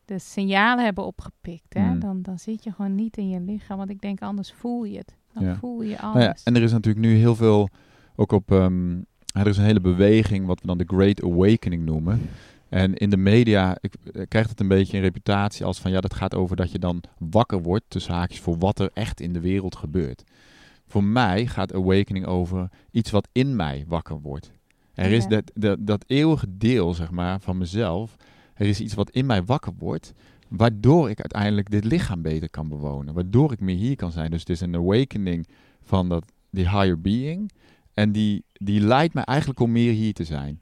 de 0.09 0.19
signalen 0.19 0.85
hebben 0.85 1.07
opgepikt. 1.07 1.75
Hè? 1.75 1.81
Hmm. 1.89 2.01
Dan, 2.01 2.23
dan 2.23 2.39
zit 2.39 2.65
je 2.65 2.73
gewoon 2.73 2.95
niet 2.95 3.17
in 3.17 3.29
je 3.29 3.41
lichaam, 3.41 3.79
want 3.79 3.91
ik 3.91 4.01
denk 4.01 4.23
anders 4.23 4.53
voel 4.53 4.85
je 4.85 4.99
het. 4.99 5.17
Dan 5.35 5.45
Ja. 5.45 5.57
voel 5.57 5.83
je 5.83 5.99
alles. 6.01 6.15
Nou 6.15 6.25
ja, 6.25 6.37
en 6.45 6.57
er 6.57 6.63
is 6.63 6.73
natuurlijk 6.73 7.07
nu 7.07 7.15
heel 7.17 7.35
veel, 7.35 7.69
ook 8.17 8.33
op, 8.33 8.53
ehm, 8.53 8.97
er 9.33 9.47
is 9.47 9.57
een 9.57 9.65
hele 9.65 9.81
beweging, 9.81 10.47
wat 10.47 10.61
we 10.61 10.67
dan 10.67 10.79
de 10.79 10.85
Great 10.87 11.23
Awakening 11.23 11.85
noemen. 11.85 12.21
En 12.69 12.95
in 12.95 13.11
de 13.11 13.17
media 13.17 13.77
ik, 13.81 13.95
eh, 14.13 14.23
krijgt 14.29 14.51
het 14.51 14.61
een 14.61 14.69
beetje 14.69 14.97
een 14.97 15.03
reputatie 15.03 15.65
als 15.65 15.79
van 15.81 15.91
ja, 15.91 16.01
dat 16.01 16.15
gaat 16.15 16.35
over 16.35 16.57
dat 16.57 16.73
je 16.73 16.79
dan 16.79 17.03
wakker 17.19 17.63
wordt, 17.63 17.85
tussen 17.89 18.15
haakjes, 18.15 18.41
voor 18.41 18.59
wat 18.59 18.79
er 18.79 18.91
echt 18.95 19.21
in 19.21 19.33
de 19.33 19.41
wereld 19.41 19.77
gebeurt. 19.77 20.25
Voor 20.87 21.05
mij 21.05 21.47
gaat 21.47 21.75
Awakening 21.75 22.27
over 22.27 22.69
iets 22.91 23.11
wat 23.11 23.29
in 23.33 23.57
mij 23.57 23.85
wakker 23.89 24.21
wordt. 24.21 24.51
Er 24.95 25.11
is 25.13 25.27
dat, 25.27 25.77
dat 25.79 26.05
eeuwige 26.07 26.47
deel, 26.57 26.95
zeg 26.95 27.11
maar, 27.11 27.41
van 27.41 27.59
mezelf. 27.59 28.17
Er 28.59 28.67
is 28.67 28.81
iets 28.81 28.95
wat 28.95 29.11
in 29.11 29.27
mij 29.27 29.45
wakker 29.45 29.73
wordt, 29.79 30.13
waardoor 30.49 31.11
ik 31.11 31.19
uiteindelijk 31.21 31.71
dit 31.71 31.85
lichaam 31.85 32.23
beter 32.23 32.51
kan 32.51 32.69
bewonen. 32.69 33.15
Waardoor 33.15 33.53
ik 33.53 33.61
meer 33.61 33.77
hier 33.77 33.97
kan 33.97 34.13
zijn. 34.13 34.31
Dus 34.31 34.41
het 34.41 34.49
is 34.51 34.61
een 34.61 34.75
awakening 34.75 35.47
van 35.83 36.09
dat, 36.09 36.25
die 36.51 36.69
higher 36.71 37.01
being. 37.01 37.51
En 37.95 38.13
die, 38.13 38.45
die 38.53 38.81
leidt 38.81 39.15
mij 39.15 39.25
eigenlijk 39.25 39.61
om 39.61 39.73
meer 39.73 39.93
hier 39.93 40.13
te 40.13 40.25
zijn. 40.25 40.61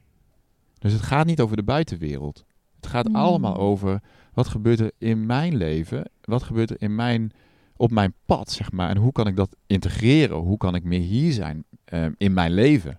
Dus 0.78 0.92
het 0.92 1.02
gaat 1.02 1.26
niet 1.26 1.40
over 1.40 1.56
de 1.56 1.62
buitenwereld. 1.62 2.44
Het 2.76 2.86
gaat 2.86 3.08
Mm. 3.08 3.16
allemaal 3.16 3.56
over 3.56 4.00
wat 4.34 4.48
gebeurt 4.48 4.80
er 4.80 4.92
in 4.98 5.26
mijn 5.26 5.56
leven. 5.56 6.10
Wat 6.20 6.42
gebeurt 6.42 6.70
er 6.70 6.76
in 6.78 6.94
mijn, 6.94 7.32
op 7.76 7.90
mijn 7.90 8.14
pad, 8.26 8.50
zeg 8.50 8.72
maar. 8.72 8.88
En 8.90 8.96
hoe 8.96 9.12
kan 9.12 9.26
ik 9.26 9.36
dat 9.36 9.56
integreren? 9.66 10.36
Hoe 10.36 10.56
kan 10.56 10.74
ik 10.74 10.84
meer 10.84 11.00
hier 11.00 11.32
zijn 11.32 11.64
ehm, 11.84 12.12
in 12.16 12.32
mijn 12.32 12.52
leven? 12.52 12.98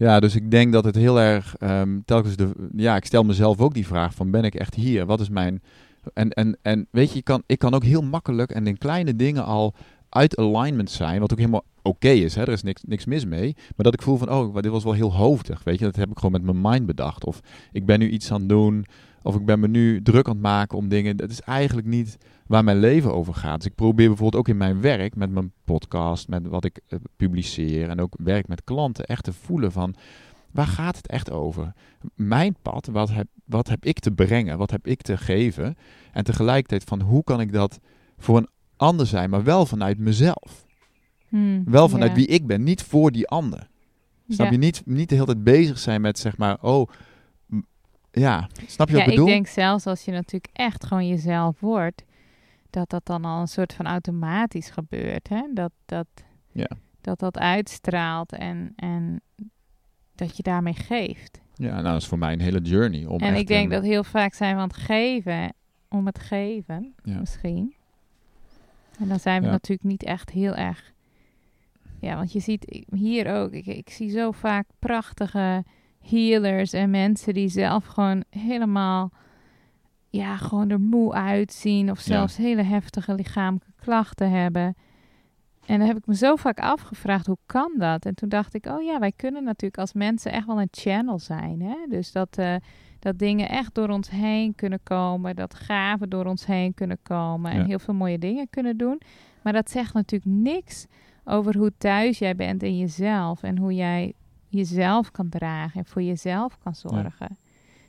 Ja, 0.00 0.20
dus 0.20 0.34
ik 0.34 0.50
denk 0.50 0.72
dat 0.72 0.84
het 0.84 0.94
heel 0.94 1.20
erg 1.20 1.56
ehm, 1.56 1.98
telkens 2.04 2.36
de. 2.36 2.50
Ja, 2.76 2.96
ik 2.96 3.04
stel 3.04 3.22
mezelf 3.22 3.60
ook 3.60 3.74
die 3.74 3.86
vraag: 3.86 4.14
van 4.14 4.30
ben 4.30 4.44
ik 4.44 4.54
echt 4.54 4.74
hier? 4.74 5.06
Wat 5.06 5.20
is 5.20 5.28
mijn. 5.28 5.62
En, 6.14 6.30
en, 6.30 6.58
en 6.62 6.86
weet 6.90 7.08
je, 7.08 7.16
je 7.16 7.22
kan, 7.22 7.42
ik 7.46 7.58
kan 7.58 7.74
ook 7.74 7.84
heel 7.84 8.02
makkelijk 8.02 8.50
en 8.50 8.66
in 8.66 8.78
kleine 8.78 9.16
dingen 9.16 9.44
al 9.44 9.74
uit 10.08 10.36
alignment 10.36 10.90
zijn, 10.90 11.20
wat 11.20 11.32
ook 11.32 11.38
helemaal 11.38 11.64
oké 11.82 12.08
is. 12.08 12.34
Hè? 12.34 12.42
Er 12.42 12.48
is 12.48 12.62
niks, 12.62 12.82
niks 12.86 13.04
mis 13.04 13.24
mee. 13.24 13.54
Maar 13.56 13.84
dat 13.84 13.94
ik 13.94 14.02
voel 14.02 14.16
van, 14.16 14.30
oh, 14.30 14.54
dit 14.54 14.70
was 14.70 14.84
wel 14.84 14.92
heel 14.92 15.14
hoofdig. 15.14 15.64
Weet 15.64 15.78
je, 15.78 15.84
dat 15.84 15.96
heb 15.96 16.10
ik 16.10 16.18
gewoon 16.18 16.32
met 16.32 16.42
mijn 16.42 16.72
mind 16.72 16.86
bedacht. 16.86 17.24
Of 17.24 17.40
ik 17.72 17.86
ben 17.86 17.98
nu 17.98 18.08
iets 18.08 18.32
aan 18.32 18.40
het 18.40 18.48
doen. 18.48 18.86
Of 19.22 19.34
ik 19.34 19.44
ben 19.44 19.60
me 19.60 19.68
nu 19.68 20.02
druk 20.02 20.26
aan 20.26 20.32
het 20.32 20.42
maken 20.42 20.78
om 20.78 20.88
dingen. 20.88 21.16
Dat 21.16 21.30
is 21.30 21.40
eigenlijk 21.40 21.86
niet 21.86 22.18
waar 22.46 22.64
mijn 22.64 22.78
leven 22.78 23.14
over 23.14 23.34
gaat. 23.34 23.56
Dus 23.56 23.66
ik 23.70 23.74
probeer 23.74 24.08
bijvoorbeeld 24.08 24.42
ook 24.42 24.48
in 24.48 24.56
mijn 24.56 24.80
werk, 24.80 25.16
met 25.16 25.30
mijn 25.30 25.52
podcast, 25.64 26.28
met 26.28 26.46
wat 26.46 26.64
ik 26.64 26.80
eh, 26.88 26.98
publiceer 27.16 27.88
en 27.88 28.00
ook 28.00 28.14
werk 28.18 28.48
met 28.48 28.64
klanten, 28.64 29.04
echt 29.04 29.24
te 29.24 29.32
voelen 29.32 29.72
van 29.72 29.94
waar 30.50 30.66
gaat 30.66 30.96
het 30.96 31.06
echt 31.06 31.30
over? 31.30 31.72
Mijn 32.14 32.56
pad, 32.62 32.86
wat 32.86 33.10
heb, 33.10 33.26
wat 33.44 33.68
heb 33.68 33.84
ik 33.84 33.98
te 33.98 34.10
brengen? 34.10 34.58
Wat 34.58 34.70
heb 34.70 34.86
ik 34.86 35.02
te 35.02 35.16
geven? 35.16 35.76
En 36.12 36.24
tegelijkertijd 36.24 36.84
van 36.84 37.00
hoe 37.00 37.24
kan 37.24 37.40
ik 37.40 37.52
dat 37.52 37.78
voor 38.18 38.36
een 38.36 38.48
ander 38.76 39.06
zijn, 39.06 39.30
maar 39.30 39.44
wel 39.44 39.66
vanuit 39.66 39.98
mezelf. 39.98 40.66
Hmm, 41.28 41.62
Wel 41.64 41.88
vanuit 41.88 42.12
wie 42.12 42.26
ik 42.26 42.46
ben, 42.46 42.62
niet 42.62 42.82
voor 42.82 43.10
die 43.10 43.28
ander. 43.28 43.68
Snap 44.28 44.50
je? 44.50 44.56
Niet, 44.56 44.82
niet 44.84 45.08
de 45.08 45.14
hele 45.14 45.26
tijd 45.26 45.44
bezig 45.44 45.78
zijn 45.78 46.00
met 46.00 46.18
zeg 46.18 46.36
maar, 46.36 46.58
oh, 46.60 46.88
ja, 48.12 48.48
snap 48.66 48.88
je 48.88 48.94
Ja, 48.96 48.98
wat 49.00 49.08
ik 49.08 49.14
bedoel? 49.14 49.26
ik 49.26 49.32
denk 49.32 49.46
zelfs 49.46 49.86
als 49.86 50.04
je 50.04 50.12
natuurlijk 50.12 50.50
echt 50.52 50.84
gewoon 50.86 51.08
jezelf 51.08 51.60
wordt, 51.60 52.04
dat 52.70 52.90
dat 52.90 53.06
dan 53.06 53.24
al 53.24 53.40
een 53.40 53.48
soort 53.48 53.72
van 53.72 53.86
automatisch 53.86 54.70
gebeurt. 54.70 55.28
Hè? 55.28 55.42
Dat, 55.54 55.72
dat, 55.86 56.06
Ja. 56.52 56.70
dat 57.00 57.18
dat 57.18 57.38
uitstraalt 57.38 58.32
en, 58.32 58.72
en 58.76 59.20
dat 60.14 60.36
je 60.36 60.42
daarmee 60.42 60.74
geeft. 60.74 61.40
Ja, 61.54 61.70
nou, 61.70 61.82
dat 61.82 62.00
is 62.00 62.08
voor 62.08 62.18
mij 62.18 62.32
een 62.32 62.40
hele 62.40 62.60
journey. 62.60 63.06
Om 63.06 63.18
en 63.18 63.34
ik 63.34 63.46
denk 63.46 63.70
dat 63.70 63.82
heel 63.82 64.04
vaak 64.04 64.34
zijn 64.34 64.54
we 64.56 64.60
aan 64.62 64.68
het 64.68 64.76
geven 64.76 65.52
om 65.88 66.06
het 66.06 66.18
geven, 66.18 66.94
Ja. 67.02 67.18
misschien. 67.18 67.74
En 68.98 69.08
dan 69.08 69.20
zijn 69.20 69.40
we 69.40 69.46
Ja. 69.46 69.52
natuurlijk 69.52 69.88
niet 69.88 70.02
echt 70.02 70.30
heel 70.30 70.54
erg. 70.54 70.92
Ja, 72.00 72.16
want 72.16 72.32
je 72.32 72.40
ziet 72.40 72.84
hier 72.94 73.34
ook, 73.34 73.52
ik, 73.52 73.66
ik 73.66 73.90
zie 73.90 74.10
zo 74.10 74.30
vaak 74.30 74.66
prachtige 74.78 75.64
healers 76.08 76.72
en 76.72 76.90
mensen 76.90 77.34
die 77.34 77.48
zelf 77.48 77.86
gewoon 77.86 78.24
helemaal, 78.30 79.10
ja, 80.08 80.36
gewoon 80.36 80.70
er 80.70 80.80
moe 80.80 81.12
uitzien 81.12 81.90
of 81.90 81.96
Ja. 81.98 82.02
zelfs 82.04 82.36
hele 82.36 82.62
heftige 82.62 83.14
lichamelijke 83.14 83.72
klachten 83.80 84.30
hebben. 84.30 84.74
En 85.66 85.78
dan 85.78 85.88
heb 85.88 85.96
ik 85.96 86.06
me 86.06 86.14
zo 86.16 86.36
vaak 86.36 86.58
afgevraagd, 86.58 87.26
hoe 87.26 87.38
kan 87.46 87.72
dat? 87.78 88.04
En 88.04 88.14
toen 88.14 88.28
dacht 88.28 88.54
ik, 88.54 88.66
oh 88.66 88.82
ja, 88.82 88.98
wij 88.98 89.12
kunnen 89.16 89.44
natuurlijk 89.44 89.78
als 89.80 89.92
mensen 89.92 90.32
echt 90.32 90.46
wel 90.46 90.60
een 90.60 90.68
channel 90.70 91.18
zijn. 91.18 91.62
Hè? 91.62 91.76
Dus 91.88 92.12
dat, 92.12 92.38
eh, 92.38 92.54
dat 92.98 93.18
dingen 93.18 93.48
echt 93.48 93.74
door 93.74 93.88
ons 93.88 94.10
heen 94.10 94.54
kunnen 94.54 94.80
komen, 94.82 95.36
dat 95.36 95.54
gaven 95.54 96.08
door 96.08 96.24
ons 96.24 96.46
heen 96.46 96.74
kunnen 96.74 96.98
komen 97.02 97.50
en 97.52 97.58
Ja. 97.58 97.64
heel 97.66 97.78
veel 97.78 97.94
mooie 97.94 98.18
dingen 98.18 98.46
kunnen 98.50 98.76
doen. 98.76 99.00
Maar 99.42 99.52
dat 99.52 99.70
zegt 99.70 99.94
natuurlijk 99.94 100.30
niks 100.32 100.86
over 101.24 101.56
hoe 101.56 101.72
thuis 101.78 102.18
jij 102.18 102.34
bent 102.36 102.62
in 102.62 102.78
jezelf 102.78 103.42
en 103.42 103.58
hoe 103.58 103.74
jij 103.74 104.12
jezelf 104.50 105.10
kan 105.10 105.28
dragen 105.28 105.80
en 105.80 105.86
voor 105.86 106.02
jezelf 106.02 106.58
kan 106.58 106.74
zorgen. 106.74 107.36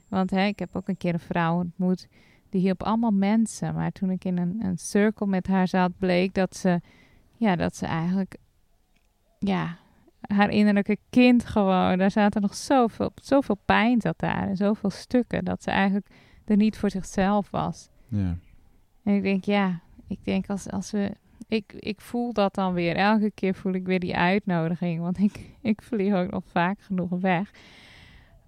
Want 0.08 0.30
hè, 0.30 0.45
ik 0.45 0.60
heb 0.60 0.76
ook 0.76 0.88
een 0.88 0.97
keer 0.97 1.13
een 1.13 1.19
vrouw 1.19 1.56
ontmoet, 1.56 2.08
die 2.50 2.62
hielp 2.62 2.84
allemaal 2.84 3.12
mensen. 3.12 3.74
Maar 3.74 3.91
toen 3.91 4.10
ik 4.10 4.26
in 4.26 4.38
een, 4.38 4.63
een 4.63 4.78
cirkel 4.78 5.26
met 5.26 5.47
haar 5.47 5.67
zat, 5.67 5.97
bleek 5.97 6.34
dat 6.34 6.56
ze, 6.56 6.82
ja, 7.38 7.56
dat 7.56 7.76
ze 7.76 7.86
eigenlijk, 7.86 8.36
ja, 9.39 9.78
haar 10.21 10.50
innerlijke 10.50 10.97
kind 11.10 11.45
gewoon, 11.45 11.97
daar 11.97 12.12
zaten 12.12 12.41
nog 12.41 12.56
zoveel, 12.56 13.12
zoveel 13.15 13.58
pijn 13.65 14.02
zat 14.02 14.19
daar 14.19 14.47
en 14.47 14.58
zoveel 14.58 14.89
stukken, 14.89 15.45
dat 15.45 15.63
ze 15.63 15.71
eigenlijk 15.71 16.08
er 16.45 16.56
niet 16.56 16.78
voor 16.78 16.89
zichzelf 16.89 17.50
was. 17.50 17.89
Ja. 18.08 18.38
En 19.04 19.15
ik 19.15 19.24
denk, 19.24 19.43
ja, 19.43 19.80
ik 20.08 20.19
denk 20.24 20.50
als, 20.50 20.69
als 20.69 20.91
we. 20.91 21.12
Ik, 21.52 21.74
ik 21.74 22.02
voel 22.02 22.34
dat 22.34 22.56
dan 22.56 22.74
weer. 22.74 22.96
Elke 22.96 23.32
keer 23.32 23.56
voel 23.56 23.74
ik 23.74 23.86
weer 23.86 24.00
die 24.00 24.16
uitnodiging. 24.16 25.00
Want 25.00 25.18
ik, 25.18 25.40
ik 25.72 25.82
vlieg 25.82 26.14
ook 26.14 26.32
nog 26.32 26.44
vaak 26.52 26.82
genoeg 26.82 27.10
weg. 27.10 27.52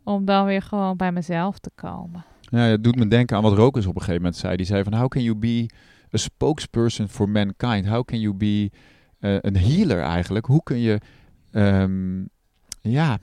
Om 0.03 0.25
dan 0.25 0.45
weer 0.45 0.61
gewoon 0.61 0.97
bij 0.97 1.11
mezelf 1.11 1.59
te 1.59 1.71
komen. 1.75 2.25
Ja, 2.41 2.59
het 2.59 2.83
doet 2.83 2.95
me 2.95 3.07
denken 3.07 3.37
aan 3.37 3.43
wat 3.43 3.57
Rokers 3.57 3.85
op 3.85 3.95
een 3.95 3.99
gegeven 4.01 4.21
moment 4.21 4.39
zei. 4.39 4.55
Die 4.55 4.65
zei 4.65 4.83
van, 4.83 4.93
how 4.93 5.07
can 5.07 5.23
you 5.23 5.35
be 5.35 5.69
a 6.13 6.17
spokesperson 6.17 7.07
for 7.07 7.29
mankind? 7.29 7.87
How 7.87 8.05
can 8.05 8.19
you 8.19 8.33
be 8.33 8.71
eh, 9.19 9.35
een 9.39 9.57
healer 9.57 10.01
eigenlijk? 10.01 10.45
Hoe 10.45 10.63
kun 10.63 10.79
je, 10.79 10.99
ehm, 11.51 12.21
ja, 12.81 13.19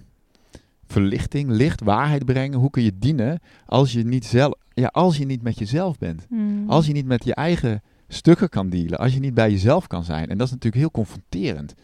verlichting, 0.86 1.50
licht, 1.50 1.80
waarheid 1.80 2.24
brengen? 2.24 2.58
Hoe 2.58 2.70
kun 2.70 2.82
je 2.82 2.98
dienen 2.98 3.40
als 3.66 3.92
je 3.92 4.04
niet, 4.04 4.24
zelf, 4.24 4.54
ja, 4.72 4.86
als 4.86 5.16
je 5.16 5.26
niet 5.26 5.42
met 5.42 5.58
jezelf 5.58 5.98
bent? 5.98 6.26
Hmm. 6.28 6.70
Als 6.70 6.86
je 6.86 6.92
niet 6.92 7.06
met 7.06 7.24
je 7.24 7.34
eigen 7.34 7.82
stukken 8.12 8.48
kan 8.48 8.68
dealen, 8.68 8.98
als 8.98 9.14
je 9.14 9.20
niet 9.20 9.34
bij 9.34 9.50
jezelf 9.50 9.86
kan 9.86 10.04
zijn. 10.04 10.28
En 10.28 10.38
dat 10.38 10.46
is 10.46 10.52
natuurlijk 10.52 10.82
heel 10.82 10.90
confronterend. 10.90 11.74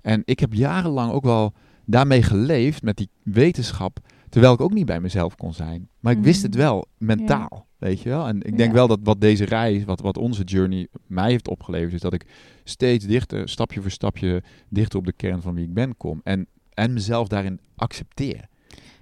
En 0.00 0.22
ik 0.24 0.40
heb 0.40 0.52
jarenlang 0.54 1.12
ook 1.12 1.24
wel 1.24 1.52
daarmee 1.84 2.22
geleefd, 2.22 2.82
met 2.82 2.96
die 2.96 3.08
wetenschap, 3.22 3.98
terwijl 4.28 4.52
ik 4.52 4.60
ook 4.60 4.72
niet 4.72 4.86
bij 4.86 5.00
mezelf 5.00 5.34
kon 5.36 5.52
zijn. 5.54 5.88
Maar 6.00 6.12
ik 6.12 6.22
wist 6.22 6.42
het 6.42 6.50
Mhm. 6.54 6.60
wel, 6.62 6.86
mentaal, 6.98 7.66
weet 7.78 8.00
je 8.00 8.08
wel. 8.08 8.26
En 8.26 8.36
ik 8.36 8.56
denk 8.56 8.68
Ja. 8.70 8.74
wel 8.76 8.88
dat 8.88 8.98
wat 9.02 9.20
deze 9.20 9.44
reis, 9.44 9.84
wat, 9.84 10.00
wat 10.00 10.16
onze 10.18 10.42
journey 10.44 10.88
mij 11.06 11.30
heeft 11.30 11.48
opgeleverd, 11.48 11.92
is 11.92 12.00
dat 12.00 12.12
ik 12.14 12.26
steeds 12.64 13.06
dichter, 13.06 13.48
stapje 13.48 13.82
voor 13.82 13.90
stapje, 13.90 14.42
dichter 14.68 14.98
op 14.98 15.04
de 15.06 15.12
kern 15.12 15.42
van 15.42 15.54
wie 15.54 15.64
ik 15.64 15.74
ben 15.74 15.96
kom. 15.96 16.20
En, 16.24 16.46
en 16.74 16.92
mezelf 16.92 17.28
daarin 17.28 17.60
accepteer. 17.76 18.44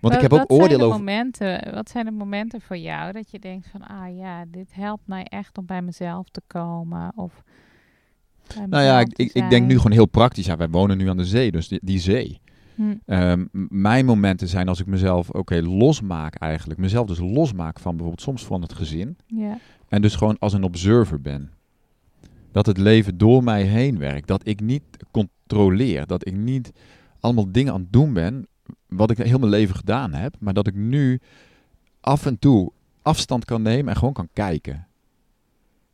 Want 0.09 0.23
ik 0.23 0.29
Wat- 0.29 0.39
heb 0.41 0.51
ook 0.51 0.61
oordeel 0.61 0.69
zijn 0.69 0.79
de 0.79 0.85
over... 0.85 0.99
Momenten, 0.99 1.75
wat 1.75 1.89
zijn 1.89 2.05
de 2.05 2.11
momenten 2.11 2.61
voor 2.61 2.77
jou 2.77 3.13
dat 3.13 3.31
je 3.31 3.39
denkt 3.39 3.67
van... 3.67 3.83
Ah 3.87 4.17
ja, 4.17 4.45
dit 4.49 4.75
helpt 4.75 5.07
mij 5.07 5.25
echt 5.25 5.59
om 5.59 5.67
bij 5.67 5.83
mezelf 5.83 6.29
te 6.29 6.43
komen. 6.47 7.13
Of 7.15 7.43
Nou 8.69 8.83
ja, 8.85 9.01
ik, 9.01 9.13
ik, 9.19 9.33
ik 9.33 9.51
denk 9.51 9.67
nu 9.67 9.77
gewoon 9.77 9.93
heel 9.93 10.07
praktisch. 10.07 10.47
Ja, 10.47 10.57
wij 10.57 10.69
wonen 10.69 10.99
nu 10.99 11.09
aan 11.09 11.17
de 11.17 11.25
zee, 11.25 11.51
dus 11.53 11.69
die, 11.69 11.81
die 11.83 11.99
zee. 11.99 12.41
Hm, 12.75 12.95
Ehm, 13.07 13.45
mijn 13.69 14.05
momenten 14.05 14.49
zijn 14.49 14.69
als 14.69 14.81
ik 14.81 14.87
mezelf 14.87 15.31
oké 15.31 15.61
losmaak 15.63 16.35
eigenlijk. 16.35 16.81
Mezelf 16.81 17.07
dus 17.07 17.19
losmaak 17.19 17.79
van 17.81 17.91
bijvoorbeeld 17.91 18.23
soms 18.23 18.45
van 18.45 18.63
het 18.63 18.73
gezin. 18.73 19.17
ja. 19.27 19.59
En 19.89 20.03
dus 20.03 20.15
gewoon 20.15 20.39
als 20.39 20.53
een 20.53 20.65
observer 20.65 21.21
ben. 21.21 21.51
Dat 22.53 22.67
het 22.67 22.79
leven 22.79 23.19
door 23.19 23.45
mij 23.45 23.63
heen 23.63 23.99
werkt. 23.99 24.29
Dat 24.29 24.47
ik 24.47 24.61
niet 24.61 24.83
controleer. 25.11 26.07
Dat 26.07 26.27
ik 26.27 26.37
niet 26.37 26.73
allemaal 27.21 27.53
dingen 27.53 27.73
aan 27.73 27.81
het 27.81 27.93
doen 27.93 28.13
ben. 28.13 28.47
Wat 28.89 29.11
ik 29.11 29.19
heel 29.19 29.39
mijn 29.39 29.51
leven 29.51 29.75
gedaan 29.75 30.13
heb. 30.13 30.35
Maar 30.39 30.55
dat 30.55 30.67
ik 30.67 30.75
nu 30.75 31.21
af 32.01 32.27
en 32.27 32.39
toe 32.39 32.73
afstand 33.03 33.45
kan 33.45 33.63
nemen 33.63 33.89
en 33.89 33.97
gewoon 33.97 34.15
kan 34.15 34.29
kijken. 34.33 34.87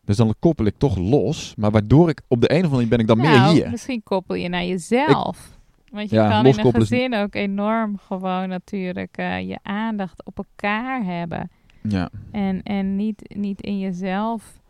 Dus 0.05 0.17
dan 0.17 0.35
koppel 0.39 0.65
ik 0.65 0.75
toch 0.79 0.97
los. 0.97 1.55
Maar 1.57 1.71
waardoor 1.71 2.09
ik 2.09 2.21
op 2.29 2.41
de 2.41 2.51
een 2.51 2.65
of 2.65 2.73
andere 2.73 2.75
manier 2.75 2.89
ben 2.89 2.99
ik 2.99 3.07
dan 3.07 3.17
meer 3.17 3.31
Nou, 3.31 3.55
hier. 3.55 3.71
Misschien 3.71 4.03
koppel 4.03 4.35
je 4.35 4.49
naar 4.49 4.65
jezelf. 4.65 5.61
Want 5.91 6.11
je 6.11 6.17
Ja, 6.17 6.29
kan 6.29 6.47
in 6.47 6.59
een 6.59 6.75
gezin 6.75 7.15
ook 7.15 7.35
enorm 7.35 7.99
gewoon 7.99 8.49
natuurlijk 8.49 9.17
eh, 9.17 9.49
je 9.49 9.59
aandacht 9.63 10.25
op 10.25 10.39
elkaar 10.39 11.05
hebben. 11.05 11.51
Ja, 11.83 12.11
En, 12.31 12.63
en 12.63 12.97
niet, 12.97 13.35
niet 13.37 13.61
in 13.61 13.79
jezelf 13.79 14.61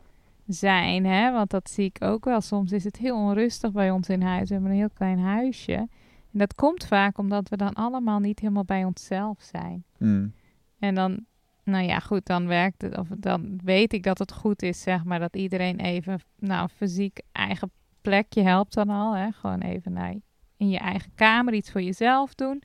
zijn, 0.46 1.06
hè? 1.06 1.32
Want 1.32 1.50
dat 1.50 1.70
zie 1.70 1.84
ik 1.84 1.96
ook 2.04 2.24
wel. 2.24 2.40
Soms 2.40 2.72
is 2.72 2.84
het 2.84 2.96
heel 2.96 3.16
onrustig 3.16 3.72
bij 3.72 3.90
ons 3.90 4.08
in 4.08 4.22
huis. 4.22 4.48
We 4.48 4.54
hebben 4.54 4.70
een 4.72 4.78
heel 4.78 4.90
klein 4.94 5.18
huisje. 5.18 5.88
En 6.32 6.38
dat 6.38 6.54
komt 6.54 6.86
vaak 6.86 7.18
omdat 7.18 7.48
we 7.48 7.56
dan 7.56 7.72
allemaal 7.72 8.18
niet 8.18 8.38
helemaal 8.38 8.64
bij 8.64 8.84
onszelf 8.84 9.40
zijn. 9.40 9.84
Mm. 9.98 10.32
En 10.78 10.94
dan, 10.94 11.24
nou 11.64 11.84
ja, 11.84 11.98
goed, 11.98 12.26
dan 12.26 12.46
werkt 12.46 12.82
het. 12.82 12.98
Of 12.98 13.08
dan 13.08 13.60
weet 13.64 13.92
ik 13.92 14.02
dat 14.02 14.18
het 14.18 14.32
goed 14.32 14.62
is, 14.62 14.82
zeg 14.82 15.04
maar, 15.04 15.18
dat 15.18 15.36
iedereen 15.36 15.80
even, 15.80 16.20
nou, 16.38 16.68
fysiek 16.68 17.20
eigen 17.32 17.70
plekje 18.00 18.42
helpt 18.42 18.74
dan 18.74 18.88
al. 18.88 19.16
Hè? 19.16 19.32
Gewoon 19.32 19.60
even 19.60 19.92
naar, 19.92 20.14
in 20.56 20.68
je 20.68 20.78
eigen 20.78 21.12
kamer 21.14 21.54
iets 21.54 21.70
voor 21.70 21.82
jezelf 21.82 22.34
doen. 22.34 22.62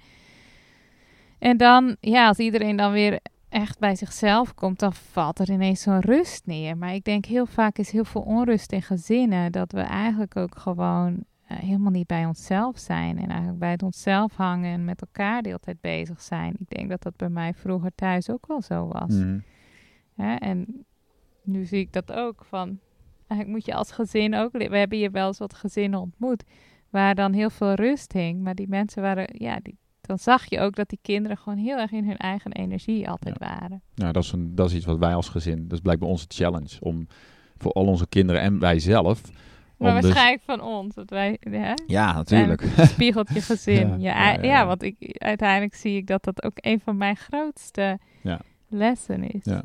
En 1.39 1.57
dan, 1.57 1.95
ja, 1.99 2.27
als 2.27 2.37
iedereen 2.37 2.75
dan 2.75 2.91
weer 2.91 3.19
echt 3.49 3.79
bij 3.79 3.95
zichzelf 3.95 4.53
komt, 4.53 4.79
dan 4.79 4.93
valt 4.93 5.39
er 5.39 5.51
ineens 5.51 5.81
zo'n 5.81 5.99
rust 5.99 6.45
neer. 6.45 6.77
Maar 6.77 6.93
ik 6.93 7.03
denk 7.03 7.25
heel 7.25 7.45
vaak 7.45 7.77
is 7.77 7.91
heel 7.91 8.05
veel 8.05 8.21
onrust 8.21 8.71
in 8.71 8.81
gezinnen 8.81 9.51
dat 9.51 9.71
we 9.71 9.81
eigenlijk 9.81 10.35
ook 10.35 10.57
gewoon 10.57 11.23
helemaal 11.53 11.91
niet 11.91 12.07
bij 12.07 12.25
onszelf 12.25 12.77
zijn. 12.77 13.17
En 13.17 13.27
eigenlijk 13.29 13.59
bij 13.59 13.71
het 13.71 13.83
onszelf 13.83 14.35
hangen 14.35 14.73
en 14.73 14.85
met 14.85 15.01
elkaar 15.01 15.41
de 15.41 15.47
hele 15.47 15.59
tijd 15.59 15.81
bezig 15.81 16.21
zijn. 16.21 16.55
Ik 16.59 16.69
denk 16.69 16.89
dat 16.89 17.01
dat 17.01 17.15
bij 17.15 17.29
mij 17.29 17.53
vroeger 17.53 17.91
thuis 17.95 18.29
ook 18.29 18.47
wel 18.47 18.61
zo 18.61 18.87
was. 18.87 19.13
Mm. 19.13 19.43
Hè? 20.15 20.35
En 20.35 20.85
nu 21.43 21.65
zie 21.65 21.79
ik 21.79 21.93
dat 21.93 22.11
ook 22.11 22.45
van. 22.45 22.79
Eigenlijk 23.27 23.59
moet 23.59 23.65
je 23.65 23.73
als 23.73 23.91
gezin 23.91 24.35
ook. 24.35 24.51
We 24.51 24.77
hebben 24.77 24.97
hier 24.97 25.11
wel 25.11 25.27
eens 25.27 25.37
wat 25.37 25.53
gezinnen 25.53 25.99
ontmoet. 25.99 26.43
Waar 26.89 27.15
dan 27.15 27.33
heel 27.33 27.49
veel 27.49 27.73
rust 27.73 28.13
hing. 28.13 28.41
Maar 28.43 28.55
die 28.55 28.67
mensen 28.67 29.01
waren. 29.01 29.27
Ja, 29.31 29.59
die, 29.61 29.77
dan 30.01 30.19
zag 30.19 30.45
je 30.45 30.59
ook 30.59 30.75
dat 30.75 30.89
die 30.89 30.99
kinderen 31.01 31.37
gewoon 31.37 31.57
heel 31.57 31.77
erg 31.77 31.91
in 31.91 32.05
hun 32.05 32.17
eigen 32.17 32.51
energie 32.51 33.09
altijd 33.09 33.37
waren. 33.37 33.81
Nou, 33.95 34.11
dat 34.11 34.23
is, 34.23 34.31
een, 34.31 34.55
dat 34.55 34.69
is 34.69 34.75
iets 34.75 34.85
wat 34.85 34.97
wij 34.97 35.15
als 35.15 35.29
gezin, 35.29 35.63
dat 35.63 35.71
is 35.71 35.79
blijkbaar 35.79 36.09
onze 36.09 36.25
challenge. 36.27 36.77
Om 36.79 37.07
voor 37.57 37.71
al 37.71 37.85
onze 37.85 38.07
kinderen 38.07 38.41
en 38.41 38.59
wij 38.59 38.79
zelf. 38.79 39.21
Maar 39.77 39.93
dus- 39.93 40.03
waarschijnlijk 40.03 40.41
van 40.45 40.61
ons. 40.61 40.95
Dat 40.95 41.09
wij. 41.09 41.37
Hè? 41.39 41.73
ja, 41.87 42.13
natuurlijk. 42.13 42.61
Uiteindelijk 42.61 42.91
Spiegelt 42.91 43.29
je 43.33 43.41
gezin. 43.55 43.99
Ja, 43.99 44.41
Ja, 44.41 44.65
want 44.65 44.83
ik, 44.83 44.95
uiteindelijk 45.17 45.75
zie 45.75 45.97
ik 45.97 46.07
dat 46.07 46.23
dat 46.23 46.43
ook 46.43 46.53
een 46.55 46.79
van 46.79 46.97
mijn 46.97 47.15
grootste 47.15 47.99
Ja. 48.21 48.39
lessen 48.67 49.23
is. 49.31 49.39
Ja. 49.43 49.61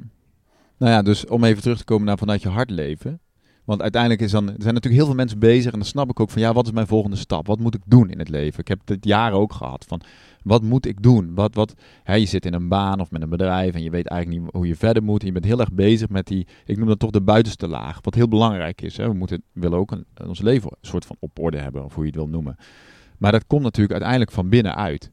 Nou 0.79 0.92
ja, 0.92 1.03
dus 1.03 1.27
om 1.27 1.44
even 1.44 1.62
terug 1.62 1.79
te 1.79 1.85
komen 1.85 2.07
naar 2.07 2.18
vanuit 2.18 2.42
je 2.42 2.48
hart 2.48 2.70
leven. 2.70 3.20
Want 3.64 3.83
uiteindelijk 3.83 4.22
is 4.22 4.31
dan, 4.31 4.46
er 4.46 4.55
zijn 4.59 4.75
natuurlijk 4.75 4.94
heel 4.94 5.07
veel 5.07 5.14
mensen 5.14 5.38
bezig 5.38 5.72
en 5.72 5.79
dan 5.79 5.88
snap 5.88 6.11
ik 6.11 6.20
ook 6.20 6.31
van 6.31 6.42
ja, 6.42 6.53
wat 6.53 6.66
is 6.66 6.72
mijn 6.72 6.87
volgende 6.87 7.16
stap? 7.16 7.46
Wat 7.46 7.59
moet 7.59 7.75
ik 7.75 7.81
doen 7.87 8.11
in 8.11 8.18
het 8.18 8.29
leven? 8.29 8.61
Ik 8.61 8.68
heb 8.68 8.81
dit 8.85 9.05
jaren 9.05 9.38
ook 9.38 9.53
gehad 9.53 9.85
van 9.88 10.01
wat 10.42 10.62
moet 10.62 10.87
ik 10.87 11.03
doen? 11.03 11.35
Wat, 11.35 11.55
wat, 11.55 11.75
hè, 12.03 12.14
je 12.14 12.27
zit 12.27 12.46
in 12.46 12.55
een 12.55 12.68
baan 12.68 13.01
of 13.01 13.11
met 13.11 13.22
een 13.22 13.29
bedrijf 13.29 13.75
en 13.75 13.83
je 13.83 13.90
weet 13.90 14.07
eigenlijk 14.07 14.42
niet 14.42 14.53
hoe 14.53 14.66
je 14.66 14.77
verder 14.77 15.03
moet. 15.03 15.20
En 15.20 15.27
je 15.27 15.33
bent 15.33 15.44
heel 15.44 15.61
erg 15.61 15.72
bezig 15.72 16.09
met 16.09 16.27
die, 16.27 16.46
ik 16.64 16.77
noem 16.77 16.88
dat 16.88 16.98
toch 16.98 17.11
de 17.11 17.20
buitenste 17.20 17.68
laag, 17.68 17.98
wat 18.01 18.14
heel 18.14 18.29
belangrijk 18.29 18.83
is. 18.83 18.96
Hè? 18.96 19.09
We 19.09 19.14
moeten, 19.14 19.42
willen 19.53 19.79
ook 19.79 19.90
een, 19.90 20.07
ons 20.27 20.40
leven 20.40 20.70
een 20.70 20.88
soort 20.88 21.05
van 21.05 21.16
op 21.18 21.38
orde 21.38 21.59
hebben, 21.59 21.85
of 21.85 21.94
hoe 21.94 22.05
je 22.05 22.11
het 22.11 22.18
wil 22.18 22.29
noemen. 22.29 22.57
Maar 23.18 23.33
dat 23.33 23.46
komt 23.46 23.62
natuurlijk 23.62 23.92
uiteindelijk 23.92 24.31
van 24.31 24.48
binnenuit. 24.48 25.11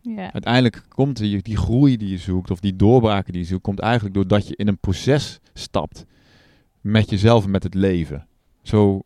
Ja. 0.00 0.32
Uiteindelijk 0.32 0.82
komt 0.88 1.16
die, 1.16 1.42
die 1.42 1.56
groei 1.56 1.96
die 1.96 2.08
je 2.08 2.18
zoekt, 2.18 2.50
of 2.50 2.60
die 2.60 2.76
doorbraken 2.76 3.32
die 3.32 3.42
je 3.42 3.48
zoekt, 3.48 3.62
komt 3.62 3.80
eigenlijk 3.80 4.14
doordat 4.14 4.48
je 4.48 4.56
in 4.56 4.68
een 4.68 4.78
proces 4.78 5.40
stapt 5.52 6.06
met 6.82 7.10
jezelf 7.10 7.44
en 7.44 7.50
met 7.50 7.62
het 7.62 7.74
leven. 7.74 8.26
Zo, 8.62 9.02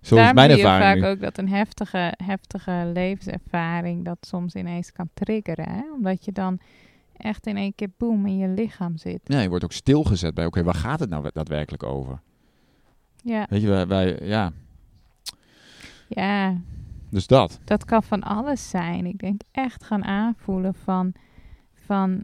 zo 0.00 0.14
is 0.14 0.20
Daarom 0.20 0.34
mijn 0.34 0.50
zie 0.50 0.58
je 0.58 0.64
ervaring. 0.64 1.00
vaak 1.00 1.10
nu. 1.10 1.14
ook 1.16 1.20
dat 1.20 1.38
een 1.38 1.48
heftige, 1.48 2.14
heftige 2.24 2.90
levenservaring 2.94 4.04
dat 4.04 4.16
soms 4.20 4.54
ineens 4.54 4.92
kan 4.92 5.08
triggeren. 5.14 5.68
Hè? 5.70 5.82
Omdat 5.96 6.24
je 6.24 6.32
dan 6.32 6.58
echt 7.16 7.46
in 7.46 7.56
één 7.56 7.74
keer 7.74 7.88
boem 7.96 8.26
in 8.26 8.36
je 8.38 8.48
lichaam 8.48 8.96
zit. 8.96 9.20
Ja, 9.24 9.40
je 9.40 9.48
wordt 9.48 9.64
ook 9.64 9.72
stilgezet 9.72 10.34
bij, 10.34 10.46
oké, 10.46 10.62
waar 10.62 10.74
gaat 10.74 11.00
het 11.00 11.08
nou 11.10 11.30
daadwerkelijk 11.32 11.82
over? 11.82 12.20
Ja, 13.22 13.46
Weet 13.50 13.60
je, 13.62 13.68
wij, 13.68 13.86
wij- 13.86 14.18
ja, 14.22 14.52
ja, 16.08 16.56
dus 17.10 17.26
dat. 17.26 17.58
dat 17.64 17.84
kan 17.84 18.02
van 18.02 18.22
alles 18.22 18.68
zijn. 18.68 19.06
Ik 19.06 19.18
denk 19.18 19.40
echt 19.52 19.84
gaan 19.84 20.04
aanvoelen 20.04 20.74
van, 20.74 21.12
van 21.74 22.22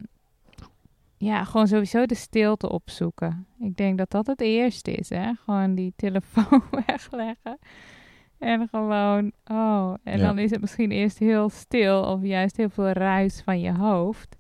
ja, 1.25 1.45
gewoon 1.45 1.67
sowieso 1.67 2.07
de 2.07 2.15
stilte 2.15 2.71
opzoeken. 2.71 3.47
Ik 3.61 3.77
denk 3.77 3.99
dat 3.99 4.11
dat 4.11 4.27
het 4.27 4.41
eerste 4.41 4.93
is, 4.93 5.09
hè. 5.09 5.33
Gewoon 5.45 5.75
die 5.75 5.93
telefoon 5.97 6.63
wegleggen. 6.87 7.59
En 8.39 8.69
gewoon, 8.69 9.33
oh, 9.45 9.95
en 10.03 10.19
Ja. 10.19 10.27
dan 10.27 10.39
is 10.39 10.51
het 10.51 10.61
misschien 10.61 10.91
eerst 10.91 11.19
heel 11.19 11.49
stil 11.49 12.03
of 12.03 12.23
juist 12.23 12.57
heel 12.57 12.69
veel 12.71 12.91
ruis 12.93 13.43
van 13.45 13.61
je 13.61 13.73
hoofd. 13.73 14.37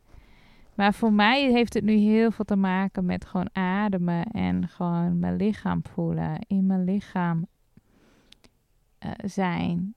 Maar 0.74 0.94
voor 0.94 1.12
mij 1.12 1.50
heeft 1.50 1.74
het 1.74 1.84
nu 1.84 1.92
heel 1.92 2.30
veel 2.30 2.44
te 2.44 2.56
maken 2.56 3.04
met 3.04 3.24
gewoon 3.24 3.48
ademen 3.52 4.24
en 4.24 4.68
gewoon 4.68 5.18
mijn 5.18 5.36
lichaam 5.36 5.80
voelen, 5.94 6.38
in 6.46 6.66
mijn 6.66 6.84
lichaam 6.84 7.46
eh, 8.98 9.10
zijn. 9.24 9.94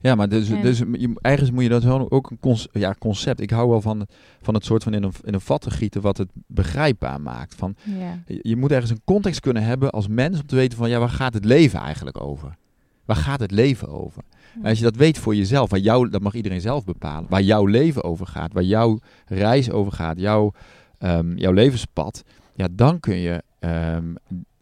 Ja, 0.00 0.14
maar 0.14 0.28
dus, 0.28 0.48
En- 0.50 0.62
dus 0.62 0.78
je, 0.78 1.14
ergens 1.20 1.50
moet 1.50 1.62
je 1.62 1.68
dat 1.68 1.82
gewoon 1.82 2.10
ook 2.10 2.32
een 2.40 2.56
ja, 2.72 2.94
concept. 2.98 3.40
Ik 3.40 3.50
hou 3.50 3.68
wel 3.68 3.80
van, 3.80 4.00
het- 4.00 4.14
van 4.40 4.54
het 4.54 4.64
soort 4.64 4.82
van 4.82 4.94
in 4.94 5.02
een, 5.02 5.12
in 5.24 5.34
een 5.34 5.40
vat 5.40 5.60
te 5.60 5.70
gieten 5.70 6.00
wat 6.00 6.16
het 6.16 6.28
begrijpbaar 6.46 7.20
maakt. 7.20 7.54
Van, 7.54 7.76
Ja, 7.98 8.22
je, 8.26 8.38
je 8.42 8.56
moet 8.56 8.72
ergens 8.72 8.90
een 8.90 9.00
context 9.04 9.40
kunnen 9.40 9.62
hebben 9.62 9.90
als 9.90 10.08
mens 10.08 10.40
om 10.40 10.46
te 10.46 10.54
weten 10.56 10.78
van 10.78 10.88
ja, 10.88 10.98
waar 10.98 11.08
gaat 11.08 11.34
het 11.34 11.44
leven 11.44 11.80
eigenlijk 11.80 12.20
over? 12.22 12.56
Waar 13.04 13.16
gaat 13.16 13.40
het 13.40 13.50
leven 13.50 13.88
over? 13.88 14.22
En 14.62 14.68
als 14.68 14.78
je 14.78 14.84
dat 14.84 14.96
weet 14.96 15.18
voor 15.18 15.34
jezelf, 15.34 15.70
waar 15.70 15.78
jou, 15.80 16.08
dat 16.10 16.20
mag 16.22 16.34
iedereen 16.34 16.60
zelf 16.60 16.84
bepalen, 16.84 17.28
waar 17.30 17.42
jouw 17.42 17.66
leven 17.66 18.04
over 18.04 18.26
gaat, 18.26 18.52
waar 18.52 18.62
jouw 18.62 18.98
reis 19.26 19.70
over 19.70 19.92
gaat, 19.92 20.18
jouw, 20.20 20.52
ehm, 20.98 21.36
jouw 21.36 21.52
levenspad, 21.52 22.22
ja, 22.54 22.68
dan 22.72 23.00
kun 23.00 23.16
je, 23.16 23.42
ehm, 23.58 24.04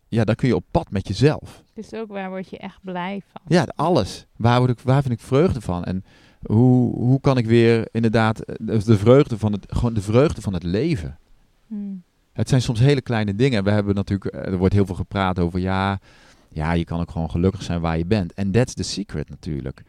ja, 0.09 0.25
dan 0.25 0.35
kun 0.35 0.49
je 0.49 0.57
op 0.57 0.65
pad 0.71 0.91
met 0.91 1.09
jezelf. 1.09 1.63
Dus 1.75 1.95
ook 1.95 2.09
waar 2.09 2.29
word 2.29 2.51
je 2.51 2.59
echt 2.59 2.79
blij 2.83 3.23
van? 3.33 3.43
Ja, 3.47 3.67
alles. 3.75 4.27
Waar, 4.37 4.59
word 4.59 4.71
ik, 4.71 4.81
waar 4.81 5.03
vind 5.03 5.15
ik 5.15 5.21
vreugde 5.21 5.61
van? 5.61 5.85
En 5.85 6.05
hoe, 6.47 6.95
hoe 6.95 7.21
kan 7.21 7.37
ik 7.37 7.47
weer 7.47 7.89
inderdaad 7.93 8.41
eh, 8.41 8.55
de 8.59 8.85
de 8.85 8.99
vreugde 8.99 9.39
van 9.39 9.53
het, 9.53 9.67
gewoon 9.69 9.95
de 9.95 10.03
vreugde 10.03 10.41
van 10.41 10.53
het 10.53 10.63
leven? 10.63 11.19
Hmm. 11.67 12.03
Het 12.33 12.49
zijn 12.49 12.63
soms 12.63 12.81
hele 12.81 13.01
kleine 13.01 13.35
dingen. 13.35 13.65
We 13.65 13.71
hebben 13.71 13.95
natuurlijk, 13.95 14.35
eh, 14.35 14.53
er 14.53 14.59
wordt 14.59 14.75
heel 14.75 14.87
veel 14.87 14.95
gepraat 14.95 15.39
over 15.39 15.61
ja, 15.61 16.01
ja, 16.49 16.73
je 16.73 16.85
kan 16.85 17.01
ook 17.01 17.11
gewoon 17.11 17.31
gelukkig 17.31 17.63
zijn 17.63 17.81
waar 17.81 17.99
je 17.99 18.07
bent. 18.07 18.35
En 18.35 18.51
that's 18.51 18.75
the 18.75 18.83
secret 18.83 19.29
natuurlijk. 19.29 19.83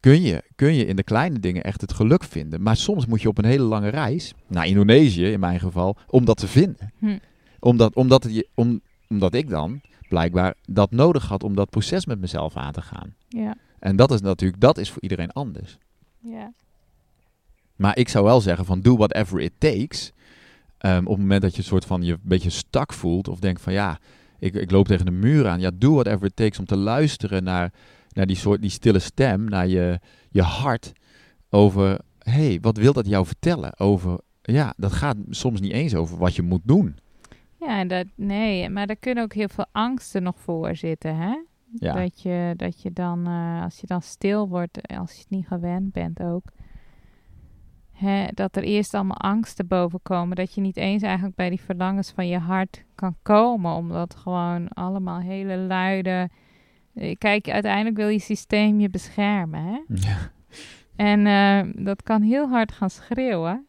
Kun 0.00 0.22
je, 0.22 0.42
kun 0.54 0.74
je 0.74 0.86
in 0.86 0.96
de 0.96 1.02
kleine 1.02 1.40
dingen 1.40 1.62
echt 1.62 1.80
het 1.80 1.92
geluk 1.92 2.24
vinden. 2.24 2.62
Maar 2.62 2.76
soms 2.76 3.06
moet 3.06 3.22
je 3.22 3.28
op 3.28 3.38
een 3.38 3.44
hele 3.44 3.64
lange 3.64 3.88
reis, 3.88 4.34
naar 4.46 4.66
Indonesië 4.66 5.32
in 5.32 5.40
mijn 5.40 5.60
geval, 5.60 5.96
om 6.06 6.24
dat 6.24 6.36
te 6.36 6.48
vinden. 6.48 6.92
Hm. 6.98 7.18
Omdat, 7.58 7.94
omdat, 7.94 8.22
het 8.22 8.34
je, 8.34 8.48
om, 8.54 8.80
omdat 9.08 9.34
ik 9.34 9.48
dan 9.48 9.80
blijkbaar 10.08 10.54
dat 10.64 10.90
nodig 10.90 11.28
had 11.28 11.42
om 11.42 11.54
dat 11.54 11.70
proces 11.70 12.06
met 12.06 12.20
mezelf 12.20 12.56
aan 12.56 12.72
te 12.72 12.82
gaan. 12.82 13.14
Ja, 13.28 13.56
En 13.78 13.96
dat 13.96 14.10
is 14.10 14.20
natuurlijk, 14.20 14.60
dat 14.60 14.78
is 14.78 14.90
voor 14.90 15.02
iedereen 15.02 15.30
anders. 15.32 15.78
ja. 16.20 16.52
Maar 17.76 17.98
ik 17.98 18.08
zou 18.08 18.24
wel 18.24 18.40
zeggen 18.40 18.64
van 18.64 18.80
do 18.80 18.96
whatever 18.96 19.40
it 19.40 19.52
takes. 19.58 20.12
Ehm, 20.78 20.98
op 20.98 21.08
het 21.12 21.18
moment 21.18 21.42
dat 21.42 21.52
je 21.52 21.58
een 21.58 21.64
soort 21.64 21.84
van 21.84 22.02
je 22.02 22.12
een 22.12 22.20
beetje 22.22 22.50
stak 22.50 22.92
voelt 22.92 23.28
of 23.28 23.38
denkt 23.38 23.60
van 23.60 23.72
ja, 23.72 23.98
ik, 24.38 24.54
ik 24.54 24.70
loop 24.70 24.86
tegen 24.86 25.06
een 25.06 25.18
muur 25.18 25.48
aan. 25.48 25.60
Ja, 25.60 25.70
do 25.74 25.92
whatever 25.92 26.26
it 26.26 26.36
takes 26.36 26.58
om 26.58 26.64
te 26.64 26.76
luisteren 26.76 27.44
naar, 27.44 27.72
naar 28.12 28.26
die 28.26 28.36
soort 28.36 28.60
die 28.60 28.70
stille 28.70 28.98
stem, 28.98 29.44
naar 29.44 29.66
je, 29.66 30.00
je 30.30 30.42
hart 30.42 30.92
over 31.50 31.98
hey, 32.18 32.58
wat 32.60 32.76
wil 32.76 32.92
dat 32.92 33.06
jou 33.06 33.26
vertellen? 33.26 33.78
Over 33.78 34.20
ja, 34.42 34.74
dat 34.76 34.92
gaat 34.92 35.16
soms 35.30 35.60
niet 35.60 35.72
eens 35.72 35.94
over 35.94 36.18
wat 36.18 36.34
je 36.36 36.42
moet 36.42 36.62
doen. 36.64 36.96
Ja, 37.60 37.78
en 37.78 37.88
dat, 37.88 38.06
nee, 38.14 38.70
maar 38.70 38.86
daar 38.86 38.96
kunnen 38.96 39.24
ook 39.24 39.34
heel 39.34 39.48
veel 39.48 39.66
angsten 39.72 40.22
nog 40.22 40.38
voor 40.40 40.76
zitten, 40.76 41.16
hè? 41.16 41.36
Ja, 41.72 41.92
Dat, 41.94 42.22
je, 42.22 42.54
dat 42.56 42.82
je 42.82 42.92
dan, 42.92 43.26
eh, 43.26 43.62
als 43.62 43.80
je 43.80 43.86
dan 43.86 44.02
stil 44.02 44.48
wordt, 44.48 44.80
eh, 44.80 44.98
als 44.98 45.12
je 45.12 45.18
het 45.20 45.30
niet 45.30 45.46
gewend 45.46 45.92
bent 45.92 46.22
ook, 46.22 46.44
hè, 47.92 48.26
dat 48.34 48.56
er 48.56 48.62
eerst 48.62 48.94
allemaal 48.94 49.16
angsten 49.16 49.66
boven 49.66 50.00
komen. 50.02 50.36
Dat 50.36 50.54
je 50.54 50.60
niet 50.60 50.76
eens 50.76 51.02
eigenlijk 51.02 51.34
bij 51.36 51.48
die 51.48 51.60
verlangens 51.60 52.10
van 52.10 52.26
je 52.28 52.38
hart 52.38 52.84
kan 52.94 53.16
komen, 53.22 53.72
omdat 53.74 54.14
gewoon 54.16 54.68
allemaal 54.68 55.20
hele 55.20 55.56
luide. 55.56 56.28
eh, 56.94 57.14
Kijk, 57.18 57.48
uiteindelijk 57.48 57.96
wil 57.96 58.08
je 58.08 58.18
systeem 58.18 58.80
je 58.80 58.90
beschermen, 58.90 59.64
hè? 59.64 59.80
ja. 60.08 60.16
En 60.96 61.24
dat 61.84 62.02
kan 62.02 62.22
heel 62.22 62.48
hard 62.48 62.72
gaan 62.72 62.90
schreeuwen. 62.90 63.66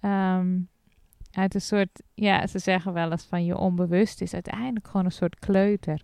Ehm, 0.00 0.58
uit 1.38 1.54
een 1.54 1.60
soort, 1.60 2.02
ja, 2.14 2.46
ze 2.46 2.58
zeggen 2.58 2.92
wel 2.92 3.10
eens 3.10 3.24
van 3.24 3.44
je 3.44 3.56
onbewust 3.56 4.20
is 4.20 4.34
uiteindelijk 4.34 4.86
gewoon 4.86 5.04
een 5.04 5.12
soort 5.12 5.38
kleuter. 5.38 6.02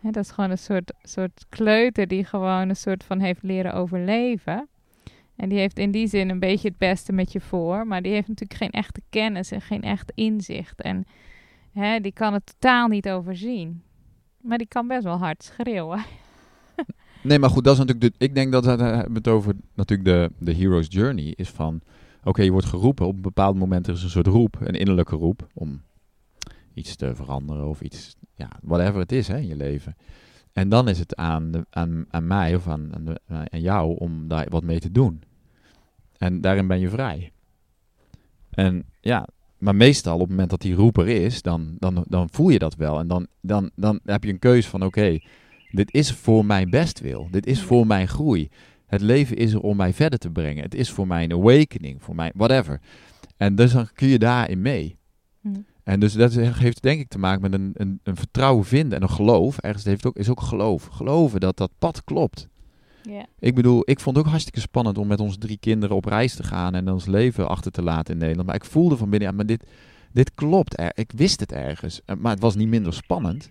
Dat 0.00 0.16
is 0.24 0.30
gewoon 0.30 0.50
een 0.50 0.58
soort, 0.58 0.92
soort 1.02 1.46
kleuter 1.48 2.06
die 2.06 2.24
gewoon 2.24 2.68
een 2.68 2.76
soort 2.76 3.04
van 3.04 3.20
heeft 3.20 3.42
leren 3.42 3.74
overleven. 3.74 4.68
En 5.36 5.48
die 5.48 5.58
heeft 5.58 5.78
in 5.78 5.90
die 5.90 6.06
zin 6.06 6.30
een 6.30 6.38
beetje 6.38 6.68
het 6.68 6.78
beste 6.78 7.12
met 7.12 7.32
je 7.32 7.40
voor. 7.40 7.86
Maar 7.86 8.02
die 8.02 8.12
heeft 8.12 8.28
natuurlijk 8.28 8.60
geen 8.60 8.70
echte 8.70 9.00
kennis 9.10 9.50
en 9.50 9.60
geen 9.60 9.82
echt 9.82 10.12
inzicht. 10.14 10.82
En 10.82 11.04
die 12.02 12.12
kan 12.12 12.32
het 12.32 12.46
totaal 12.46 12.88
niet 12.88 13.08
overzien. 13.08 13.82
Maar 14.40 14.58
die 14.58 14.68
kan 14.68 14.86
best 14.86 15.04
wel 15.04 15.18
hard 15.18 15.44
schreeuwen. 15.44 16.04
Nee, 17.22 17.38
maar 17.38 17.50
goed, 17.50 17.64
dat 17.64 17.72
is 17.72 17.78
natuurlijk. 17.78 18.18
De, 18.18 18.24
ik 18.24 18.34
denk 18.34 18.52
dat 18.52 18.64
we 18.64 18.70
het 19.12 19.28
over 19.28 19.54
natuurlijk 19.74 20.08
de, 20.08 20.30
de 20.38 20.54
hero's 20.54 20.86
journey 20.88 21.32
is 21.36 21.48
van. 21.48 21.80
Oké, 22.26 22.42
je 22.42 22.50
wordt 22.50 22.66
geroepen. 22.66 23.06
Op 23.06 23.14
een 23.16 23.22
bepaald 23.22 23.56
moment 23.56 23.86
er 23.86 23.94
is 23.94 24.02
een 24.02 24.10
soort 24.10 24.26
roep, 24.26 24.56
een 24.60 24.74
innerlijke 24.74 25.16
roep 25.16 25.48
om 25.54 25.82
iets 26.74 26.96
te 26.96 27.14
veranderen 27.14 27.68
of 27.68 27.80
iets, 27.80 28.16
ja, 28.34 28.50
whatever 28.62 29.00
het 29.00 29.12
is 29.12 29.28
hè, 29.28 29.36
in 29.38 29.46
je 29.46 29.56
leven. 29.56 29.96
En 30.52 30.68
dan 30.68 30.88
is 30.88 30.98
het 30.98 31.16
aan, 31.16 31.50
de, 31.50 31.66
aan, 31.70 32.04
aan 32.08 32.26
mij 32.26 32.54
of 32.54 32.68
aan, 32.68 32.94
aan, 32.94 33.04
de- 33.04 33.20
aan 33.26 33.60
jou 33.60 33.96
om 33.98 34.28
daar 34.28 34.46
wat 34.48 34.62
mee 34.62 34.78
te 34.78 34.90
doen. 34.90 35.22
En 36.18 36.40
daarin 36.40 36.66
ben 36.66 36.80
je 36.80 36.88
vrij. 36.88 37.32
En 38.50 38.84
ja, 39.00 39.28
maar 39.58 39.74
meestal 39.76 40.14
op 40.14 40.20
het 40.20 40.30
moment 40.30 40.50
dat 40.50 40.60
die 40.60 40.74
roep 40.74 40.98
er 40.98 41.08
is, 41.08 41.42
dan, 41.42 41.76
dan, 41.78 42.04
dan 42.08 42.28
voel 42.30 42.48
je 42.48 42.58
dat 42.58 42.74
wel. 42.74 42.98
En 42.98 43.06
dan, 43.06 43.26
dan, 43.40 43.70
dan 43.74 44.00
heb 44.04 44.24
je 44.24 44.30
een 44.32 44.38
keuze 44.38 44.68
van 44.68 44.82
oké, 44.82 45.18
dit 45.70 45.94
is 45.94 46.12
voor 46.12 46.44
mijn 46.44 46.70
bestwil. 46.70 47.28
Dit 47.30 47.46
is 47.46 47.62
voor 47.62 47.86
mijn 47.86 48.08
groei. 48.08 48.48
Het 48.86 49.00
leven 49.00 49.36
is 49.36 49.52
er 49.52 49.60
om 49.60 49.76
mij 49.76 49.92
verder 49.92 50.18
te 50.18 50.30
brengen. 50.30 50.62
Het 50.62 50.74
is 50.74 50.90
voor 50.90 51.06
mijn 51.06 51.32
awakening, 51.32 52.02
voor 52.02 52.14
mijn 52.14 52.32
whatever. 52.34 52.80
En 53.36 53.54
dus 53.54 53.72
dan 53.72 53.88
kun 53.92 54.08
je 54.08 54.18
daarin 54.18 54.62
mee. 54.62 54.96
Hm. 55.40 55.48
En 55.82 56.00
dus 56.00 56.12
dat 56.12 56.32
heeft 56.34 56.82
denk 56.82 57.00
ik 57.00 57.08
te 57.08 57.18
maken 57.18 57.40
met 57.40 57.52
een, 57.52 57.70
een, 57.74 58.00
een 58.02 58.16
vertrouwen 58.16 58.64
vinden 58.64 58.96
en 58.98 59.02
een 59.02 59.10
geloof. 59.10 59.58
Ergens 59.58 59.84
heeft 59.84 60.06
ook, 60.06 60.16
is 60.16 60.28
ook 60.28 60.40
geloof. 60.40 60.86
Geloven 60.86 61.40
dat 61.40 61.56
dat 61.56 61.70
pad 61.78 62.04
klopt. 62.04 62.48
Ik 63.38 63.54
bedoel, 63.54 63.82
ik 63.84 64.00
vond 64.00 64.16
het 64.16 64.24
ook 64.24 64.30
hartstikke 64.30 64.60
spannend 64.60 64.98
om 64.98 65.06
met 65.06 65.20
onze 65.20 65.38
drie 65.38 65.58
kinderen 65.58 65.96
op 65.96 66.04
reis 66.04 66.34
te 66.34 66.42
gaan 66.42 66.74
en 66.74 66.90
ons 66.90 67.06
leven 67.06 67.48
achter 67.48 67.72
te 67.72 67.82
laten 67.82 68.12
in 68.12 68.20
Nederland. 68.20 68.46
Maar 68.46 68.56
ik 68.56 68.64
voelde 68.64 68.96
van 68.96 69.10
binnen, 69.10 69.28
ja, 69.28 69.34
maar 69.34 69.46
dit, 69.46 69.64
dit 70.12 70.34
klopt. 70.34 70.78
Er, 70.78 70.90
ik 70.94 71.12
wist 71.16 71.40
het 71.40 71.52
ergens. 71.52 72.00
Eh, 72.04 72.16
Maar 72.16 72.32
het 72.32 72.40
was 72.40 72.54
niet 72.54 72.68
minder 72.68 72.92
spannend. 72.92 73.50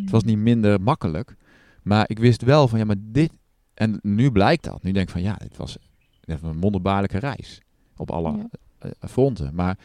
Het 0.00 0.10
was 0.10 0.22
niet 0.22 0.38
minder 0.38 0.80
makkelijk. 0.80 1.36
Maar 1.82 2.04
ik 2.08 2.18
wist 2.18 2.42
wel 2.42 2.68
van, 2.68 2.78
ja, 2.78 2.84
maar 2.84 2.96
dit... 2.98 3.30
En 3.78 3.98
nu 4.02 4.30
blijkt 4.32 4.64
dat. 4.64 4.82
Nu 4.82 4.92
denk 4.92 5.06
ik 5.06 5.12
van, 5.12 5.22
ja, 5.22 5.34
dit 5.34 5.56
was, 5.56 5.76
een 6.24 6.60
wonderbaarlijke 6.60 7.18
reis. 7.18 7.60
Op 7.96 8.10
alle 8.10 8.36
Ja. 8.36 8.48
eh, 8.78 8.90
fronten. 9.08 9.54
Maar 9.54 9.78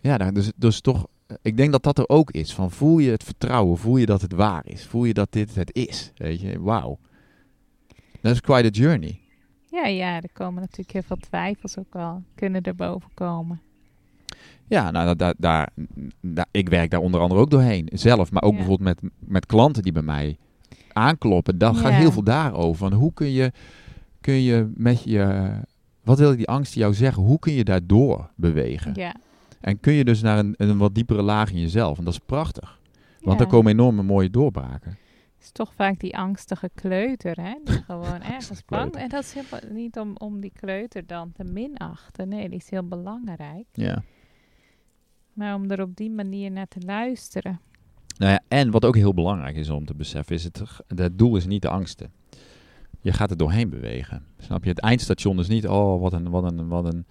ja, 0.00 0.18
dus, 0.18 0.52
dus 0.56 0.80
toch... 0.80 1.06
eh, 1.26 1.36
Ik 1.42 1.56
denk 1.56 1.72
dat 1.72 1.82
dat 1.82 1.98
er 1.98 2.08
ook 2.08 2.30
is. 2.30 2.54
Van 2.54 2.70
voel 2.70 2.98
je 2.98 3.10
het 3.10 3.24
vertrouwen? 3.24 3.78
Voel 3.78 3.96
je 3.96 4.06
dat 4.06 4.20
het 4.20 4.32
waar 4.32 4.66
is? 4.66 4.84
Voel 4.86 5.04
je 5.04 5.14
dat 5.14 5.32
dit 5.32 5.54
het 5.54 5.74
is? 5.74 6.12
Weet 6.16 6.40
je, 6.40 6.60
wauw. 6.60 6.98
Dat 8.20 8.32
is 8.32 8.40
quite 8.40 8.66
a 8.66 8.70
journey. 8.70 9.20
Ja, 9.70 9.86
ja, 9.86 10.16
er 10.16 10.32
komen 10.32 10.60
natuurlijk 10.60 10.92
heel 10.92 11.02
veel 11.02 11.16
twijfels 11.16 11.78
ook 11.78 11.92
wel. 11.92 12.22
Kunnen 12.34 12.62
er 12.62 12.74
boven 12.74 13.10
komen. 13.14 13.60
Ja, 14.68 14.90
nou, 14.90 15.16
daar, 15.16 15.34
daar, 15.38 15.68
daar, 16.20 16.46
ik 16.50 16.68
werk 16.68 16.90
daar 16.90 17.00
onder 17.00 17.20
andere 17.20 17.40
ook 17.40 17.50
doorheen. 17.50 17.88
Zelf, 17.92 18.30
maar 18.30 18.42
ook 18.42 18.52
Ja. 18.52 18.56
bijvoorbeeld 18.58 19.00
met, 19.02 19.10
met 19.18 19.46
klanten 19.46 19.82
die 19.82 19.92
bij 19.92 20.02
mij 20.02 20.36
aankloppen. 20.94 21.58
Dan 21.58 21.76
gaat 21.76 21.92
heel 21.92 22.12
veel 22.12 22.22
daarover. 22.24 22.88
Van 22.88 22.92
hoe 22.92 23.12
kun 23.12 23.30
je, 23.30 23.52
kun 24.20 24.42
je 24.42 24.72
met 24.74 25.02
je... 25.02 25.52
Wat 26.02 26.18
wil 26.18 26.36
die 26.36 26.48
angst 26.48 26.74
jou 26.74 26.94
zeggen? 26.94 27.22
Hoe 27.22 27.38
kun 27.38 27.52
je 27.52 27.64
daardoor 27.64 28.30
bewegen? 28.36 28.94
Ja. 28.94 29.14
En 29.60 29.80
kun 29.80 29.92
je 29.92 30.04
dus 30.04 30.22
naar 30.22 30.38
een, 30.38 30.54
een 30.56 30.78
wat 30.78 30.94
diepere 30.94 31.22
laag 31.22 31.50
in 31.50 31.60
jezelf. 31.60 31.98
En 31.98 32.04
dat 32.04 32.12
is 32.12 32.20
prachtig. 32.26 32.80
Want 33.20 33.40
er 33.40 33.46
komen 33.46 33.72
enorme 33.72 34.02
mooie 34.02 34.30
doorbraken. 34.30 34.90
Het 34.90 35.42
is 35.42 35.50
toch 35.52 35.74
vaak 35.74 36.00
die 36.00 36.16
angstige 36.16 36.70
kleuter, 36.74 37.40
hè? 37.40 37.54
Die 37.64 37.82
gewoon 37.86 38.22
ergens 38.22 38.64
bang... 38.64 38.94
En 38.94 39.08
dat 39.08 39.22
is 39.22 39.32
helemaal 39.32 39.60
niet 39.70 39.98
om, 39.98 40.16
om 40.16 40.40
die 40.40 40.52
kleuter 40.54 41.06
dan 41.06 41.32
te 41.32 41.44
minachten. 41.44 42.28
Nee, 42.28 42.48
die 42.48 42.58
is 42.58 42.70
heel 42.70 42.88
belangrijk. 42.88 43.66
Ja. 43.72 44.02
Maar 45.32 45.54
om 45.54 45.70
er 45.70 45.82
op 45.82 45.96
die 45.96 46.10
manier 46.10 46.50
naar 46.50 46.68
te 46.68 46.80
luisteren. 46.80 47.60
Nou 48.16 48.32
ja, 48.32 48.40
en 48.48 48.70
wat 48.70 48.84
ook 48.84 48.96
heel 48.96 49.14
belangrijk 49.14 49.56
is 49.56 49.70
om 49.70 49.84
te 49.84 49.94
beseffen, 49.94 50.34
is 50.34 50.44
het, 50.44 50.62
het 50.96 51.18
doel 51.18 51.36
is 51.36 51.46
niet 51.46 51.62
de 51.62 51.68
angsten. 51.68 52.12
Je 53.00 53.12
gaat 53.12 53.30
er 53.30 53.36
doorheen 53.36 53.68
bewegen. 53.70 54.26
Snap 54.38 54.62
je? 54.64 54.70
Het 54.70 54.80
eindstation 54.80 55.38
is 55.38 55.48
niet, 55.48 55.68
oh, 55.68 56.00
wat 56.00 56.12
een, 56.12 56.30
wat 56.30 56.44
een, 56.44 56.68
wat 56.68 56.84
een, 56.84 57.06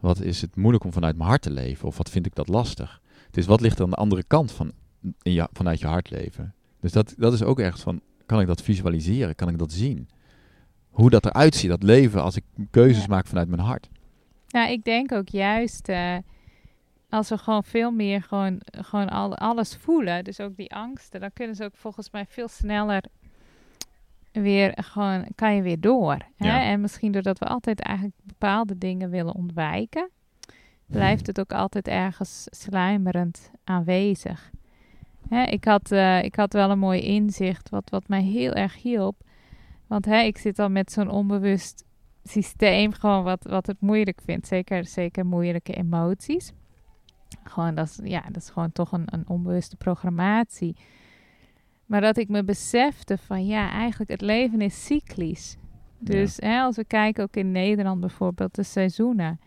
wat 0.00 0.20
is 0.20 0.40
het 0.40 0.56
moeilijk 0.56 0.84
om 0.84 0.92
vanuit 0.92 1.16
mijn 1.16 1.28
hart 1.28 1.42
te 1.42 1.50
leven? 1.50 1.86
Of 1.88 1.96
wat 1.96 2.10
vind 2.10 2.26
ik 2.26 2.34
dat 2.34 2.48
lastig? 2.48 3.00
Het 3.26 3.36
is 3.36 3.46
wat 3.46 3.60
ligt 3.60 3.78
er 3.78 3.84
aan 3.84 3.90
de 3.90 3.96
andere 3.96 4.24
kant 4.26 4.52
van, 4.52 4.72
in 5.22 5.32
je, 5.32 5.48
vanuit 5.52 5.80
je 5.80 5.86
hart 5.86 6.10
leven? 6.10 6.54
Dus 6.80 6.92
dat, 6.92 7.14
dat 7.16 7.32
is 7.32 7.42
ook 7.42 7.60
ergens 7.60 7.82
van, 7.82 8.00
kan 8.26 8.40
ik 8.40 8.46
dat 8.46 8.62
visualiseren? 8.62 9.34
Kan 9.34 9.48
ik 9.48 9.58
dat 9.58 9.72
zien? 9.72 10.08
Hoe 10.90 11.10
dat 11.10 11.24
eruit 11.26 11.54
ziet, 11.54 11.70
dat 11.70 11.82
leven, 11.82 12.22
als 12.22 12.36
ik 12.36 12.44
keuzes 12.70 13.02
Ja. 13.02 13.08
maak 13.08 13.26
vanuit 13.26 13.48
mijn 13.48 13.60
hart. 13.62 13.88
Nou, 14.48 14.70
ik 14.70 14.84
denk 14.84 15.12
ook 15.12 15.28
juist 15.28 15.88
eh, 15.88 16.16
als 17.14 17.28
we 17.28 17.38
gewoon 17.38 17.64
veel 17.64 17.90
meer 17.90 18.22
gewoon, 18.22 18.60
gewoon 18.64 19.08
al, 19.08 19.36
alles 19.36 19.76
voelen, 19.76 20.24
dus 20.24 20.40
ook 20.40 20.56
die 20.56 20.74
angsten, 20.74 21.20
dan 21.20 21.32
kunnen 21.32 21.56
ze 21.56 21.64
ook 21.64 21.76
volgens 21.76 22.10
mij 22.10 22.26
veel 22.28 22.48
sneller 22.48 23.04
weer 24.32 24.72
gewoon, 24.76 25.26
kan 25.34 25.54
je 25.54 25.62
weer 25.62 25.80
door. 25.80 26.16
Hè? 26.36 26.46
Ja. 26.46 26.62
En 26.62 26.80
misschien 26.80 27.12
doordat 27.12 27.38
we 27.38 27.46
altijd 27.46 27.80
eigenlijk 27.80 28.16
bepaalde 28.22 28.78
dingen 28.78 29.10
willen 29.10 29.34
ontwijken, 29.34 30.10
blijft 30.86 31.26
het 31.26 31.40
ook 31.40 31.52
altijd 31.52 31.88
ergens 31.88 32.46
sluimerend 32.50 33.50
aanwezig. 33.64 34.50
Hè, 35.28 35.42
ik, 35.42 35.64
had, 35.64 35.90
eh, 35.90 36.22
ik 36.22 36.34
had 36.34 36.52
wel 36.52 36.70
een 36.70 36.78
mooi 36.78 37.00
inzicht 37.00 37.70
wat, 37.70 37.90
wat 37.90 38.08
mij 38.08 38.22
heel 38.22 38.52
erg 38.52 38.82
hielp. 38.82 39.16
Want 39.86 40.04
hè, 40.04 40.20
ik 40.20 40.38
zit 40.38 40.58
al 40.58 40.68
met 40.68 40.92
zo'n 40.92 41.10
onbewust 41.10 41.84
systeem 42.24 42.92
gewoon 42.92 43.22
wat, 43.22 43.44
wat 43.44 43.66
het 43.66 43.80
moeilijk 43.80 44.20
vindt. 44.24 44.46
Zeker, 44.46 44.84
zeker 44.86 45.26
moeilijke 45.26 45.72
emoties. 45.72 46.52
Gewoon, 47.44 47.74
dat 47.74 47.86
is, 47.86 47.98
ja, 48.02 48.20
dat 48.20 48.42
is 48.42 48.50
gewoon 48.50 48.72
toch 48.72 48.92
een, 48.92 49.04
een 49.06 49.28
onbewuste 49.28 49.76
programmatie. 49.76 50.76
Maar 51.86 52.00
dat 52.00 52.16
ik 52.16 52.28
me 52.28 52.44
besefte 52.44 53.18
van 53.18 53.46
ja, 53.46 53.70
eigenlijk 53.70 54.10
het 54.10 54.20
leven 54.20 54.60
is 54.60 54.84
cyclisch. 54.84 55.56
Dus 55.98 56.36
hè, 56.36 56.60
als 56.60 56.76
we 56.76 56.84
kijken 56.84 57.22
ook 57.22 57.36
in 57.36 57.52
Nederland 57.52 58.00
bijvoorbeeld, 58.00 58.54
de 58.54 58.62
seizoenen, 58.62 59.40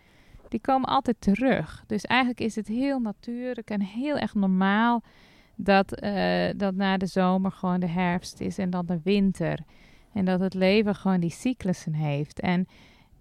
die 0.49 0.60
komen 0.60 0.89
altijd 0.89 1.15
terug. 1.19 1.83
Dus 1.88 2.05
eigenlijk 2.05 2.39
is 2.39 2.55
het 2.55 2.67
heel 2.67 2.99
natuurlijk 2.99 3.69
en 3.69 3.81
heel 3.81 4.17
erg 4.17 4.33
normaal 4.33 5.03
dat, 5.55 5.93
eh, 5.93 6.49
dat 6.55 6.75
na 6.75 6.97
de 6.97 7.05
zomer 7.05 7.51
gewoon 7.51 7.79
de 7.79 7.88
herfst 7.88 8.39
is 8.39 8.57
en 8.57 8.69
dan 8.69 8.86
de 8.86 8.99
winter. 9.03 9.60
En 10.13 10.25
dat 10.25 10.39
het 10.39 10.53
leven 10.53 10.95
gewoon 10.95 11.19
die 11.19 11.29
cyclussen 11.29 11.93
heeft. 11.93 12.39
En 12.39 12.67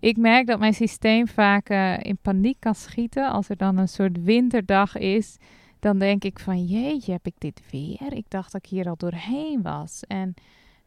ik 0.01 0.17
merk 0.17 0.47
dat 0.47 0.59
mijn 0.59 0.75
systeem 0.75 1.29
vaak 1.29 1.69
eh, 1.69 1.95
in 2.03 2.19
paniek 2.23 2.57
kan 2.61 2.75
schieten 2.75 3.31
als 3.31 3.49
er 3.49 3.57
dan 3.57 3.77
een 3.79 3.89
soort 3.89 4.23
winterdag 4.25 4.97
is. 4.97 5.37
Dan 5.81 5.99
denk 5.99 6.25
ik 6.25 6.39
van 6.39 6.65
jeetje, 6.65 7.13
heb 7.13 7.27
ik 7.27 7.35
dit 7.39 7.63
weer? 7.71 8.13
Ik 8.13 8.25
dacht 8.31 8.53
dat 8.53 8.65
ik 8.65 8.71
hier 8.71 8.89
al 8.89 8.97
doorheen 8.97 9.63
was. 9.63 10.03
En 10.07 10.35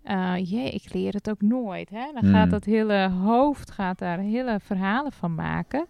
eh, 0.03 0.33
jee, 0.37 0.69
ik 0.71 0.93
leer 0.93 1.13
het 1.13 1.29
ook 1.29 1.41
nooit. 1.41 1.89
Hè? 1.89 2.11
Dan 2.13 2.23
gaat 2.31 2.45
Mm. 2.45 2.51
dat 2.51 2.65
hele 2.65 3.09
hoofd 3.09 3.71
gaat 3.71 3.99
daar 3.99 4.19
hele 4.19 4.59
verhalen 4.63 5.11
van 5.11 5.35
maken. 5.35 5.85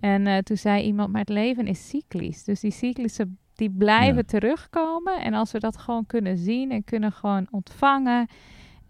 En 0.00 0.26
eh, 0.26 0.38
toen 0.38 0.56
zei 0.56 0.82
iemand, 0.84 1.10
maar 1.10 1.20
het 1.20 1.28
leven 1.28 1.66
is 1.66 1.88
cyclisch. 1.88 2.44
Dus 2.44 2.60
die 2.60 2.70
cyclussen 2.70 3.38
die 3.54 3.70
blijven 3.70 4.16
Ja. 4.16 4.22
terugkomen. 4.22 5.20
En 5.20 5.34
als 5.34 5.52
we 5.52 5.58
dat 5.58 5.76
gewoon 5.76 6.06
kunnen 6.06 6.36
zien 6.36 6.70
en 6.70 6.84
kunnen 6.84 7.12
gewoon 7.12 7.46
ontvangen 7.50 8.26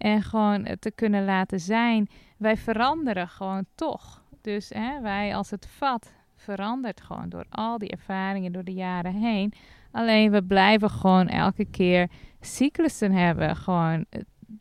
en 0.02 0.22
gewoon 0.22 0.76
te 0.78 0.90
kunnen 0.94 1.24
laten 1.24 1.60
zijn, 1.60 2.08
wij 2.36 2.56
veranderen 2.56 3.28
gewoon 3.28 3.64
toch. 3.74 4.22
Dus 4.40 4.68
hè, 4.68 5.00
wij 5.00 5.36
als 5.36 5.50
het 5.50 5.66
vat 5.66 6.14
verandert 6.36 7.00
gewoon 7.00 7.28
door 7.28 7.44
al 7.50 7.78
die 7.78 7.90
ervaringen 7.90 8.52
door 8.52 8.64
de 8.64 8.72
jaren 8.72 9.14
heen. 9.14 9.52
Alleen 9.92 10.30
we 10.30 10.42
blijven 10.42 10.90
gewoon 10.90 11.28
elke 11.28 11.64
keer 11.64 12.10
cyclussen 12.40 13.12
hebben. 13.12 13.56
Gewoon, 13.56 14.04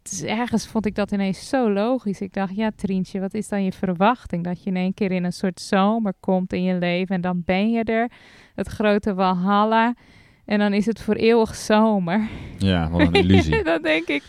is, 0.04 0.24
ergens 0.24 0.68
vond 0.68 0.86
ik 0.86 0.96
dat 0.96 1.12
ineens 1.12 1.50
zo 1.50 1.72
logisch. 1.72 2.22
Ik 2.22 2.34
dacht, 2.34 2.56
ja 2.56 2.72
Trientje, 2.76 3.20
wat 3.20 3.34
is 3.34 3.48
dan 3.48 3.64
je 3.64 3.72
verwachting? 3.72 4.44
Dat 4.44 4.64
je 4.64 4.70
in 4.70 4.76
één 4.76 4.94
keer 4.94 5.12
in 5.12 5.24
een 5.24 5.34
soort 5.34 5.62
zomer 5.62 6.14
komt 6.20 6.54
in 6.54 6.64
je 6.64 6.76
leven 6.76 7.16
en 7.16 7.22
dan 7.22 7.42
ben 7.46 7.72
je 7.72 7.84
er. 7.84 8.12
Het 8.56 8.68
grote 8.68 9.14
Walhalla. 9.14 9.94
En 10.46 10.60
dan 10.60 10.74
is 10.74 10.86
het 10.86 11.02
voor 11.02 11.16
eeuwig 11.16 11.56
zomer. 11.56 12.30
Ja, 12.58 12.90
wat 12.90 13.02
een 13.02 13.14
illusie. 13.14 13.64
dan 13.72 13.82
denk 13.82 14.08
ik, 14.08 14.24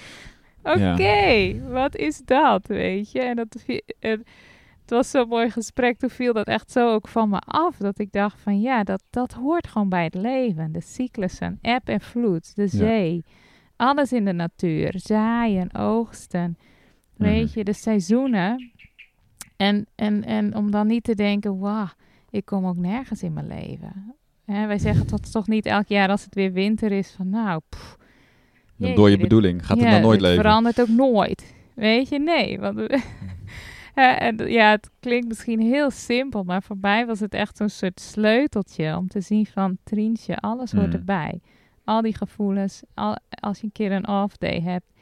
oké, 0.62 1.60
wat 1.70 1.96
is 1.96 2.20
dat, 2.24 2.66
weet 2.66 3.12
je? 3.12 3.20
En 3.20 3.36
dat, 3.36 3.64
en 3.98 4.22
het 4.80 4.90
was 4.90 5.10
zo'n 5.10 5.28
mooi 5.28 5.50
gesprek, 5.50 5.98
toen 5.98 6.10
viel 6.10 6.32
dat 6.32 6.46
echt 6.46 6.70
zo 6.70 6.92
ook 6.92 7.08
van 7.08 7.28
me 7.28 7.38
af. 7.38 7.76
Dat 7.76 7.98
ik 7.98 8.12
dacht 8.12 8.40
van, 8.40 8.60
ja, 8.60 8.82
dat, 8.84 9.02
dat 9.10 9.32
hoort 9.32 9.66
gewoon 9.66 9.88
bij 9.88 10.04
het 10.04 10.14
leven. 10.14 10.72
De 10.72 10.80
cyclussen, 10.80 11.58
eb 11.62 11.88
en 11.88 12.00
vloed, 12.00 12.56
de 12.56 12.66
zee. 12.66 13.24
Alles 13.76 14.12
in 14.12 14.24
de 14.24 14.32
natuur, 14.32 14.92
zaaien, 14.96 15.74
oogsten. 15.74 16.56
Weet 17.16 17.44
Mhm. 17.48 17.58
je, 17.58 17.64
de 17.64 17.72
seizoenen. 17.72 18.70
En, 19.56 19.86
en, 19.94 20.24
en 20.24 20.56
om 20.56 20.70
dan 20.70 20.86
niet 20.86 21.04
te 21.04 21.14
denken, 21.14 21.58
wauw, 21.58 21.86
ik 22.30 22.44
kom 22.44 22.66
ook 22.66 22.76
nergens 22.76 23.22
in 23.22 23.32
mijn 23.32 23.46
leven. 23.46 24.14
Hè, 24.44 24.66
wij 24.66 24.78
zeggen 24.78 25.06
tot 25.06 25.32
toch 25.32 25.46
niet 25.48 25.66
elk 25.66 25.86
jaar 25.86 26.08
als 26.08 26.24
het 26.24 26.34
weer 26.34 26.52
winter 26.52 26.92
is 26.92 27.10
van, 27.16 27.28
nou, 27.28 27.60
pff, 27.68 27.96
Door 28.76 29.10
je 29.10 29.18
bedoeling 29.18 29.66
gaat 29.66 29.76
het 29.76 29.86
ja, 29.86 29.92
dan 29.92 30.02
nooit 30.02 30.20
leven. 30.20 30.42
verandert 30.42 30.80
ook 30.80 30.88
nooit. 30.88 31.54
Weet 31.74 32.08
je, 32.08 32.18
nee. 32.18 32.58
Want, 32.60 32.80
Ja, 33.94 34.18
en, 34.18 34.36
ja, 34.50 34.70
het 34.70 34.90
klinkt 35.00 35.28
misschien 35.28 35.60
heel 35.60 35.90
simpel, 35.90 36.42
maar 36.44 36.62
voor 36.62 36.76
mij 36.80 37.06
was 37.06 37.20
het 37.20 37.34
echt 37.34 37.56
zo'n 37.56 37.68
soort 37.68 38.00
sleuteltje 38.00 38.96
om 38.96 39.08
te 39.08 39.20
zien 39.20 39.46
van 39.46 39.78
Trientje, 39.84 40.36
alles 40.36 40.72
hoort 40.72 40.86
Mm. 40.86 40.92
erbij. 40.92 41.40
Al 41.84 42.02
die 42.02 42.16
gevoelens, 42.16 42.82
al, 42.94 43.16
als 43.30 43.58
je 43.58 43.64
een 43.64 43.72
keer 43.72 43.92
een 43.92 44.08
off 44.08 44.36
day 44.36 44.60
hebt, 44.60 44.92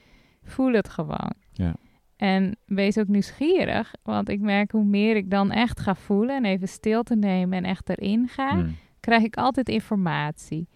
voel 0.43 0.73
het 0.73 0.89
gewoon. 0.89 1.33
Ja. 1.53 1.75
En 2.17 2.57
wees 2.67 2.99
ook 2.99 3.09
nieuwsgierig, 3.09 3.95
want 4.03 4.29
ik 4.29 4.41
merk 4.41 4.71
hoe 4.71 4.85
meer 4.85 5.17
ik 5.17 5.31
dan 5.31 5.51
echt 5.51 5.81
ga 5.81 5.95
voelen 5.95 6.37
en 6.37 6.45
even 6.45 6.69
stil 6.69 7.03
te 7.03 7.17
nemen 7.17 7.59
en 7.59 7.65
echt 7.65 7.89
erin 7.89 8.29
ga, 8.29 8.55
Mm. 8.55 8.77
krijg 9.01 9.23
ik 9.23 9.37
altijd 9.37 9.69
informatie 9.69 10.69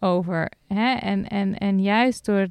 over. 0.00 0.52
Hè? 0.66 0.92
En, 0.92 1.26
en, 1.28 1.58
en 1.58 1.80
juist 1.82 2.24
door, 2.24 2.46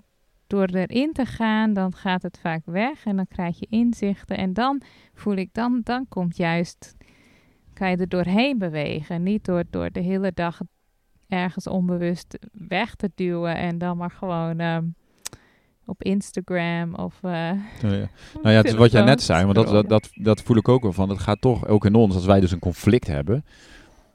door 0.47 0.65
erin 0.65 1.13
te 1.13 1.25
gaan, 1.25 1.73
dan 1.73 1.93
gaat 1.93 2.21
het 2.21 2.39
vaak 2.41 2.61
weg 2.65 3.05
en 3.05 3.15
dan 3.15 3.27
krijg 3.27 3.59
je 3.59 3.67
inzichten. 3.69 4.37
En 4.37 4.53
dan 4.53 4.81
voel 5.13 5.35
ik, 5.35 5.49
dan, 5.51 5.81
dan 5.83 6.05
komt 6.09 6.37
juist, 6.37 6.95
kan 7.73 7.89
je 7.89 7.97
er 7.97 8.09
doorheen 8.09 8.57
bewegen. 8.57 9.23
Niet 9.23 9.45
door, 9.45 9.63
door 9.69 9.91
de 9.91 9.99
hele 10.01 10.31
dag 10.33 10.59
ergens 11.27 11.67
onbewust 11.67 12.37
weg 12.51 12.95
te 12.95 13.11
duwen 13.15 13.55
en 13.55 13.77
dan 13.77 13.97
maar 13.97 14.11
gewoon 14.11 14.59
ehm, 14.59 14.83
op 15.85 16.03
Instagram 16.03 16.95
of... 16.95 17.19
eh, 17.21 17.31
Ja, 17.31 17.59
ja. 17.81 18.09
Nou 18.41 18.49
ja, 18.49 18.51
het 18.51 18.65
is 18.65 18.73
wat 18.73 18.91
jij 18.91 19.03
net 19.03 19.21
zei, 19.21 19.43
want 19.43 19.55
dat, 19.55 19.67
dat, 19.67 19.89
dat, 19.89 20.09
dat 20.13 20.41
voel 20.41 20.57
ik 20.57 20.67
ook 20.67 20.81
wel 20.81 20.93
van. 20.93 21.09
Het 21.09 21.19
gaat 21.19 21.41
toch 21.41 21.67
ook 21.67 21.85
in 21.85 21.95
ons, 21.95 22.15
als 22.15 22.25
wij 22.25 22.39
dus 22.39 22.51
een 22.51 22.59
conflict 22.59 23.07
hebben. 23.07 23.45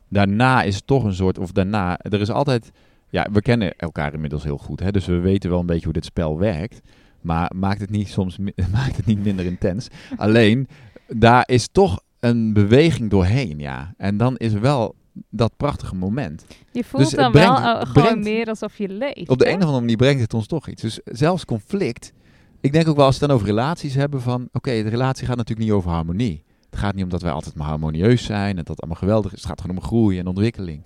Daarna 0.09 0.63
is 0.63 0.75
het 0.75 0.87
toch 0.87 1.05
een 1.05 1.15
soort, 1.15 1.39
of 1.39 1.53
daarna, 1.53 1.99
er 1.99 2.21
is 2.21 2.31
altijd, 2.31 2.71
ja, 3.13 3.27
we 3.33 3.41
kennen 3.43 3.77
elkaar 3.77 4.15
inmiddels 4.15 4.43
heel 4.45 4.59
goed, 4.59 4.81
hè, 4.81 4.91
dus 4.91 5.07
we 5.07 5.19
weten 5.19 5.51
wel 5.51 5.61
een 5.61 5.67
beetje 5.67 5.85
hoe 5.85 5.93
dit 5.93 6.05
spel 6.05 6.39
werkt. 6.39 6.81
Maar 7.21 7.51
maakt 7.55 7.81
het 7.81 7.91
niet 7.91 8.09
soms 8.09 8.39
maakt 8.73 8.97
het 8.97 9.07
niet 9.07 9.23
minder 9.25 9.45
intens. 9.45 9.89
Alleen, 10.17 10.69
daar 11.09 11.43
is 11.49 11.69
toch 11.73 12.01
een 12.21 12.53
beweging 12.53 13.11
doorheen, 13.11 13.59
ja. 13.59 13.95
En 13.97 14.17
dan 14.17 14.37
is 14.37 14.53
wel 14.53 14.95
dat 15.31 15.57
prachtige 15.57 15.95
moment. 15.95 16.45
Je 16.73 16.85
voelt 16.85 17.03
Dus 17.03 17.13
het 17.13 17.21
dan 17.21 17.33
brengt- 17.33 17.59
wel 17.61 17.75
eh, 17.75 17.81
gewoon 17.81 17.93
brengt- 17.93 18.25
meer 18.29 18.47
alsof 18.47 18.79
je 18.79 18.89
leeft. 18.89 19.29
Op 19.29 19.39
de 19.39 19.45
hè? 19.45 19.51
een 19.51 19.57
of 19.57 19.63
andere 19.63 19.81
manier 19.81 19.97
brengt 19.97 20.21
het 20.21 20.35
ons 20.35 20.47
toch 20.47 20.69
iets. 20.69 20.83
Dus 20.83 21.01
zelfs 21.05 21.45
conflict. 21.45 22.13
Ik 22.61 22.73
denk 22.73 22.89
ook 22.89 22.97
wel 22.97 23.05
als 23.05 23.15
we 23.19 23.21
het 23.21 23.29
dan 23.29 23.39
over 23.41 23.51
relaties 23.55 23.95
hebben 23.95 24.21
van... 24.23 24.49
Oké, 24.53 24.71
de 24.83 24.89
relatie 24.89 25.27
gaat 25.27 25.37
natuurlijk 25.37 25.69
niet 25.69 25.77
over 25.77 25.91
harmonie. 25.91 26.45
Het 26.71 26.79
gaat 26.81 26.95
niet 26.95 27.05
om 27.05 27.11
dat 27.11 27.23
wij 27.23 27.33
altijd 27.33 27.55
maar 27.57 27.67
harmonieus 27.67 28.25
zijn 28.25 28.49
en 28.51 28.57
dat 28.57 28.69
het 28.69 28.81
allemaal 28.81 29.01
geweldig 29.01 29.33
is. 29.33 29.39
Het 29.39 29.49
gaat 29.49 29.61
gewoon 29.61 29.77
om 29.77 29.83
groei 29.83 30.19
en 30.19 30.27
ontwikkeling. 30.27 30.83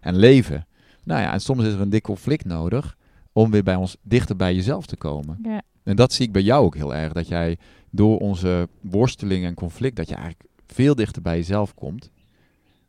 En 0.00 0.16
leven. 0.16 0.66
Nou 1.08 1.20
ja, 1.20 1.32
en 1.32 1.40
soms 1.40 1.64
is 1.64 1.72
er 1.72 1.80
een 1.80 1.90
dik 1.90 2.02
conflict 2.02 2.44
nodig 2.44 2.96
om 3.32 3.50
weer 3.50 3.62
bij 3.62 3.74
ons 3.74 3.96
dichter 4.02 4.36
bij 4.36 4.54
jezelf 4.54 4.86
te 4.86 4.96
komen. 4.96 5.38
Ja. 5.42 5.62
En 5.82 5.96
dat 5.96 6.12
zie 6.12 6.26
ik 6.26 6.32
bij 6.32 6.42
jou 6.42 6.64
ook 6.64 6.74
heel 6.74 6.94
erg. 6.94 7.12
Dat 7.12 7.28
jij 7.28 7.58
door 7.90 8.18
onze 8.18 8.68
worsteling 8.80 9.44
en 9.44 9.54
conflict, 9.54 9.96
dat 9.96 10.08
je 10.08 10.14
eigenlijk 10.14 10.48
veel 10.66 10.94
dichter 10.94 11.22
bij 11.22 11.36
jezelf 11.36 11.74
komt. 11.74 12.10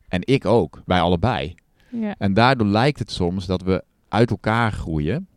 En 0.08 0.20
ik 0.26 0.44
ook, 0.44 0.82
bij 0.86 1.00
allebei. 1.00 1.54
Ja. 1.90 2.14
En 2.18 2.34
daardoor 2.34 2.66
lijkt 2.66 2.98
het 2.98 3.10
soms 3.10 3.46
dat 3.46 3.62
we 3.62 3.84
uit 4.08 4.30
elkaar 4.30 4.72
groeien. 4.72 5.28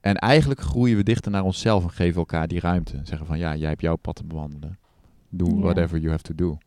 En 0.00 0.14
eigenlijk 0.16 0.60
groeien 0.60 0.96
we 0.96 1.02
dichter 1.02 1.30
naar 1.30 1.42
onszelf 1.44 1.82
en 1.82 1.90
geven 1.90 2.16
elkaar 2.18 2.48
die 2.48 2.60
ruimte. 2.60 3.00
Zeggen 3.02 3.26
van 3.26 3.38
ja, 3.38 3.56
jij 3.56 3.68
hebt 3.68 3.80
jouw 3.80 3.96
pad 3.96 4.16
te 4.16 4.24
bewandelen. 4.24 4.78
Doe 5.28 5.54
Ja. 5.54 5.60
whatever 5.60 5.98
you 5.98 6.10
have 6.10 6.22
to 6.22 6.34
do. 6.34 6.58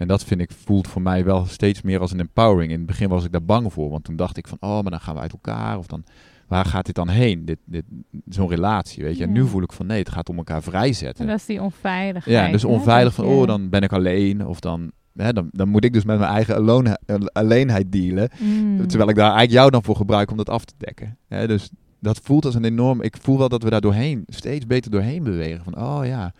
En 0.00 0.08
dat 0.08 0.24
vind 0.24 0.40
ik, 0.40 0.50
voelt 0.64 0.88
voor 0.88 1.02
mij 1.02 1.24
wel 1.24 1.46
steeds 1.46 1.82
meer 1.82 2.00
als 2.00 2.12
een 2.12 2.20
empowering. 2.20 2.72
In 2.72 2.78
het 2.78 2.86
begin 2.86 3.08
was 3.08 3.24
ik 3.24 3.32
daar 3.32 3.42
bang 3.42 3.72
voor, 3.72 3.90
want 3.90 4.04
toen 4.04 4.16
dacht 4.16 4.36
ik 4.36 4.48
van, 4.48 4.56
oh, 4.60 4.80
maar 4.80 4.90
dan 4.90 5.00
gaan 5.00 5.14
we 5.14 5.20
uit 5.20 5.32
elkaar. 5.32 5.78
Of 5.78 5.86
dan, 5.86 6.04
waar 6.46 6.64
gaat 6.64 6.86
dit 6.86 6.94
dan 6.94 7.08
heen? 7.08 7.44
Dit, 7.44 7.58
dit, 7.64 7.84
Zo'n 8.28 8.48
relatie, 8.48 9.02
weet 9.02 9.16
je. 9.16 9.24
En 9.24 9.32
nu 9.32 9.46
voel 9.46 9.62
ik 9.62 9.72
van, 9.72 9.86
nee, 9.86 9.98
het 9.98 10.08
gaat 10.08 10.28
om 10.28 10.36
elkaar 10.36 10.62
vrijzetten. 10.62 11.24
En 11.24 11.30
dat 11.30 11.38
is 11.38 11.46
die 11.46 11.62
onveiligheid. 11.62 12.46
Ja, 12.46 12.52
dus 12.52 12.64
onveilig 12.64 13.14
van, 13.14 13.24
oh, 13.24 13.46
dan 13.46 13.68
ben 13.68 13.82
ik 13.82 13.92
alleen. 13.92 14.46
Of 14.46 14.60
dan, 14.60 14.90
hè, 15.16 15.32
dan, 15.32 15.48
dan 15.52 15.68
moet 15.68 15.84
ik 15.84 15.92
dus 15.92 16.04
met 16.04 16.18
mijn 16.18 16.30
eigen 16.30 16.54
alone, 16.54 16.98
alleenheid 17.32 17.92
dealen. 17.92 18.30
Mm. 18.38 18.86
Terwijl 18.86 19.10
ik 19.10 19.16
daar 19.16 19.24
eigenlijk 19.24 19.58
jou 19.58 19.70
dan 19.70 19.84
voor 19.84 19.96
gebruik 19.96 20.30
om 20.30 20.36
dat 20.36 20.50
af 20.50 20.64
te 20.64 20.74
dekken. 20.78 21.18
Hè, 21.28 21.46
dus 21.46 21.70
dat 21.98 22.20
voelt 22.22 22.44
als 22.44 22.54
een 22.54 22.64
enorm... 22.64 23.02
Ik 23.02 23.16
voel 23.20 23.38
wel 23.38 23.48
dat 23.48 23.62
we 23.62 23.70
daar 23.70 23.80
doorheen, 23.80 24.22
steeds 24.26 24.66
beter 24.66 24.90
doorheen 24.90 25.22
bewegen. 25.22 25.64
Van, 25.64 25.78
oh 25.78 26.06
ja, 26.06 26.32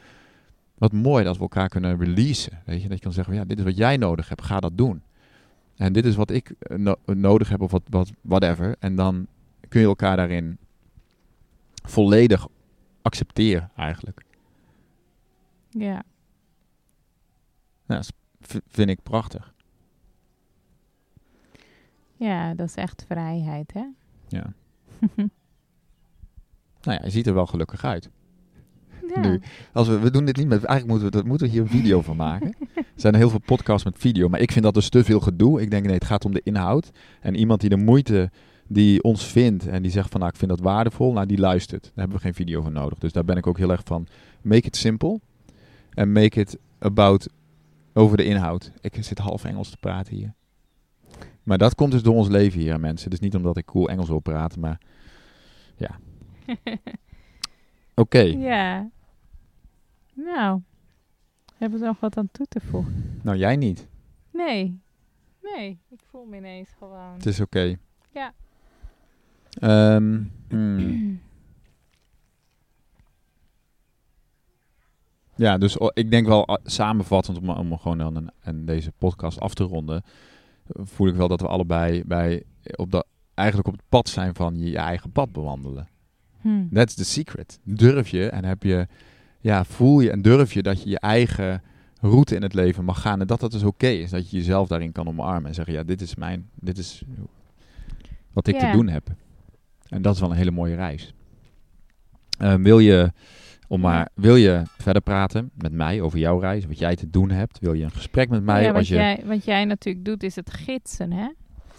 wat 0.80 0.92
mooi 0.92 1.24
dat 1.24 1.36
we 1.36 1.42
elkaar 1.42 1.68
kunnen 1.68 1.98
releasen. 1.98 2.62
Weet 2.64 2.82
je, 2.82 2.88
dat 2.88 2.96
je 2.96 3.02
kan 3.04 3.12
zeggen, 3.12 3.34
ja, 3.34 3.44
dit 3.44 3.58
is 3.58 3.64
wat 3.64 3.76
jij 3.76 3.96
nodig 3.96 4.28
hebt, 4.28 4.42
ga 4.42 4.60
dat 4.60 4.76
doen. 4.78 5.02
En 5.76 5.92
dit 5.92 6.04
is 6.04 6.14
wat 6.16 6.30
ik 6.30 6.50
eh, 6.50 6.76
no- 6.76 6.98
nodig 7.04 7.48
heb 7.48 7.60
of 7.60 7.70
wat, 7.70 7.82
wat, 7.88 8.12
whatever. 8.20 8.76
En 8.78 8.94
dan 8.96 9.26
kun 9.68 9.80
je 9.80 9.86
elkaar 9.86 10.16
daarin 10.16 10.58
volledig 11.82 12.48
accepteren 13.02 13.70
eigenlijk. 13.76 14.22
Ja. 15.68 16.02
Nou, 17.86 18.02
dat 18.02 18.62
vind 18.66 18.90
ik 18.90 19.02
prachtig. 19.02 19.54
ja, 22.16 22.54
dat 22.54 22.66
is 22.68 22.74
echt 22.74 23.04
vrijheid, 23.08 23.72
hè? 23.72 23.84
Ja. 24.28 24.52
Nou 26.82 26.98
ja, 26.98 27.04
je 27.04 27.10
ziet 27.10 27.26
er 27.26 27.34
wel 27.34 27.46
gelukkig 27.46 27.84
uit. 27.84 28.10
Ja. 29.14 29.20
Nu. 29.20 29.40
Als 29.72 29.88
we, 29.88 29.98
we 29.98 30.10
doen 30.10 30.24
dit 30.24 30.36
niet 30.36 30.48
met. 30.48 30.64
Eigenlijk 30.64 30.86
moeten 30.86 31.06
we, 31.06 31.16
dat, 31.16 31.24
moeten 31.24 31.46
we 31.46 31.52
hier 31.52 31.62
een 31.62 31.68
video 31.68 32.02
van 32.02 32.16
maken. 32.16 32.54
Er 32.74 33.06
zijn 33.06 33.14
heel 33.14 33.30
veel 33.30 33.40
podcasts 33.44 33.84
met 33.84 33.98
video. 33.98 34.28
Maar 34.28 34.40
ik 34.40 34.52
vind 34.52 34.64
dat 34.64 34.74
dus 34.74 34.88
te 34.88 35.04
veel 35.04 35.20
gedoe. 35.20 35.60
Ik 35.60 35.70
denk 35.70 35.84
nee, 35.84 35.94
het 35.94 36.04
gaat 36.04 36.24
om 36.24 36.32
de 36.32 36.40
inhoud. 36.44 36.90
En 37.20 37.34
iemand 37.34 37.60
die 37.60 37.70
de 37.70 37.76
moeite 37.76 38.30
die 38.66 39.02
ons 39.02 39.24
vindt. 39.24 39.66
En 39.66 39.82
die 39.82 39.90
zegt 39.90 40.10
van 40.10 40.20
nou, 40.20 40.32
ik 40.32 40.38
vind 40.38 40.50
dat 40.50 40.60
waardevol. 40.60 41.12
Nou, 41.12 41.26
die 41.26 41.38
luistert. 41.38 41.82
Daar 41.82 41.92
hebben 41.94 42.16
we 42.16 42.22
geen 42.22 42.34
video 42.34 42.62
voor 42.62 42.72
nodig. 42.72 42.98
Dus 42.98 43.12
daar 43.12 43.24
ben 43.24 43.36
ik 43.36 43.46
ook 43.46 43.58
heel 43.58 43.70
erg 43.70 43.82
van. 43.84 44.06
Make 44.42 44.66
it 44.66 44.76
simple. 44.76 45.20
En 45.94 46.12
make 46.12 46.40
it 46.40 46.58
about 46.78 47.28
over 47.92 48.16
de 48.16 48.24
inhoud. 48.24 48.72
Ik 48.80 48.96
zit 49.00 49.18
half 49.18 49.44
Engels 49.44 49.70
te 49.70 49.76
praten 49.76 50.16
hier. 50.16 50.34
Maar 51.42 51.58
dat 51.58 51.74
komt 51.74 51.92
dus 51.92 52.02
door 52.02 52.14
ons 52.14 52.28
leven 52.28 52.60
hier, 52.60 52.80
mensen. 52.80 53.10
Dus 53.10 53.20
niet 53.20 53.34
omdat 53.34 53.56
ik 53.56 53.64
cool 53.64 53.88
Engels 53.88 54.08
wil 54.08 54.20
praten, 54.20 54.60
maar 54.60 54.80
ja. 55.76 55.98
Oké. 57.94 58.20
Ja. 58.20 58.90
Nou, 60.24 60.60
hebben 61.56 61.80
we 61.80 61.86
nog 61.86 62.00
wat 62.00 62.16
aan 62.16 62.28
toe 62.32 62.46
te 62.48 62.60
voegen? 62.60 63.20
Nou, 63.22 63.36
jij 63.36 63.56
niet. 63.56 63.88
Nee. 64.30 64.80
Nee, 65.42 65.78
ik 65.88 66.00
voel 66.10 66.24
me 66.24 66.36
ineens 66.36 66.68
gewoon. 66.78 67.12
Het 67.12 67.26
is 67.26 67.40
oké. 67.40 67.76
Ja. 68.12 68.32
Ehm, 69.50 70.22
hmm. 70.48 71.20
Ja, 75.34 75.58
dus 75.58 75.76
ik 75.76 76.10
denk 76.10 76.26
wel 76.26 76.58
samenvattend, 76.64 77.38
om, 77.38 77.50
om 77.50 77.78
gewoon 77.78 77.98
dan 77.98 78.16
een, 78.16 78.30
en 78.40 78.64
deze 78.64 78.92
podcast 78.98 79.40
af 79.40 79.54
te 79.54 79.64
ronden, 79.64 80.02
voel 80.66 81.08
ik 81.08 81.14
wel 81.14 81.28
dat 81.28 81.40
we 81.40 81.48
allebei 81.48 82.04
bij, 82.04 82.42
op 82.74 82.90
de, 82.90 83.04
eigenlijk 83.34 83.68
op 83.68 83.74
het 83.74 83.88
pad 83.88 84.08
zijn 84.08 84.34
van 84.34 84.58
je, 84.58 84.70
je 84.70 84.78
eigen 84.78 85.12
pad 85.12 85.32
bewandelen. 85.32 85.88
Hm. 86.40 86.68
That's 86.72 86.94
the 86.94 87.04
secret. 87.04 87.60
Durf 87.62 88.08
je 88.08 88.28
en 88.28 88.44
heb 88.44 88.62
je, 88.62 88.86
ja, 89.40 89.64
voel 89.64 90.00
je 90.00 90.10
en 90.10 90.22
durf 90.22 90.52
je 90.52 90.62
dat 90.62 90.82
je 90.82 90.90
je 90.90 90.98
eigen 90.98 91.62
route 92.00 92.34
in 92.34 92.42
het 92.42 92.54
leven 92.54 92.84
mag 92.84 93.00
gaan 93.00 93.20
en 93.20 93.26
dat 93.26 93.40
dat 93.40 93.52
dus 93.52 93.62
oké 93.62 93.86
is. 93.86 94.10
Dat 94.10 94.30
je 94.30 94.36
jezelf 94.36 94.68
daarin 94.68 94.92
kan 94.92 95.08
omarmen 95.08 95.46
en 95.46 95.54
zeggen, 95.54 95.74
ja, 95.74 95.82
dit 95.82 96.00
is 96.00 96.14
mijn, 96.14 96.48
dit 96.54 96.78
is 96.78 97.02
wat 98.32 98.46
ik 98.46 98.58
te 98.58 98.70
doen 98.72 98.88
heb. 98.88 99.08
En 99.88 100.02
dat 100.02 100.14
is 100.14 100.20
wel 100.20 100.30
een 100.30 100.36
hele 100.36 100.50
mooie 100.50 100.74
reis. 100.74 101.14
Eh, 102.38 102.54
wil 102.54 102.78
je, 102.78 103.12
om 103.68 103.80
maar, 103.80 104.08
wil 104.14 104.36
je 104.36 104.62
verder 104.78 105.02
praten 105.02 105.50
met 105.54 105.72
mij 105.72 106.00
over 106.00 106.18
jouw 106.18 106.38
reis, 106.38 106.66
wat 106.66 106.78
jij 106.78 106.96
te 106.96 107.10
doen 107.10 107.30
hebt? 107.30 107.58
Wil 107.58 107.72
je 107.72 107.84
een 107.84 107.90
gesprek 107.90 108.28
met 108.28 108.42
mij? 108.42 108.62
ja, 108.62 108.68
wat, 108.68 108.76
als 108.76 108.88
je, 108.88 108.94
jij, 108.94 109.22
wat 109.24 109.44
jij 109.44 109.64
natuurlijk 109.64 110.04
doet 110.04 110.22
is 110.22 110.36
het 110.36 110.50
gidsen, 110.50 111.12
hè? 111.12 111.28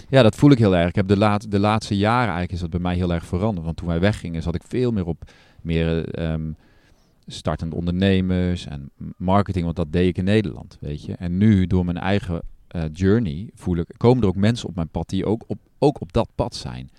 ja, 0.10 0.22
dat 0.22 0.36
voel 0.36 0.52
ik 0.52 0.58
heel 0.58 0.76
erg. 0.76 0.90
Ik 0.90 0.96
heb 0.96 1.08
de, 1.08 1.18
laat, 1.18 1.52
de 1.52 1.60
laatste 1.60 1.98
jaren 1.98 2.34
eigenlijk 2.34 2.52
is 2.52 2.60
dat 2.60 2.70
bij 2.70 2.80
mij 2.80 2.96
heel 2.96 3.14
erg 3.14 3.26
veranderd. 3.26 3.66
Want 3.66 3.78
toen 3.78 3.88
wij 3.88 4.00
weggingen 4.00 4.42
zat 4.42 4.56
ik 4.56 4.64
veel 4.68 4.92
meer 4.92 5.06
op 5.06 5.32
meer 5.62 6.10
ehm, 6.10 6.52
startende 7.28 7.76
ondernemers 7.76 8.68
en 8.68 8.90
marketing, 9.18 9.64
want 9.64 9.76
dat 9.76 9.92
deed 9.92 10.08
ik 10.08 10.18
in 10.18 10.24
Nederland, 10.24 10.78
weet 10.80 11.06
je. 11.06 11.14
En 11.14 11.38
nu 11.38 11.68
door 11.68 11.86
mijn 11.86 11.98
eigen 11.98 12.42
eh, 12.68 12.84
journey 12.94 13.50
voel 13.56 13.78
ik, 13.78 13.88
komen 13.98 14.24
er 14.24 14.30
ook 14.30 14.36
mensen 14.36 14.68
op 14.68 14.76
mijn 14.76 14.90
pad 14.90 15.10
die 15.10 15.26
ook 15.26 15.44
op, 15.48 15.58
ook 15.80 16.02
op 16.02 16.14
dat 16.14 16.30
pad 16.36 16.56
zijn. 16.56 16.90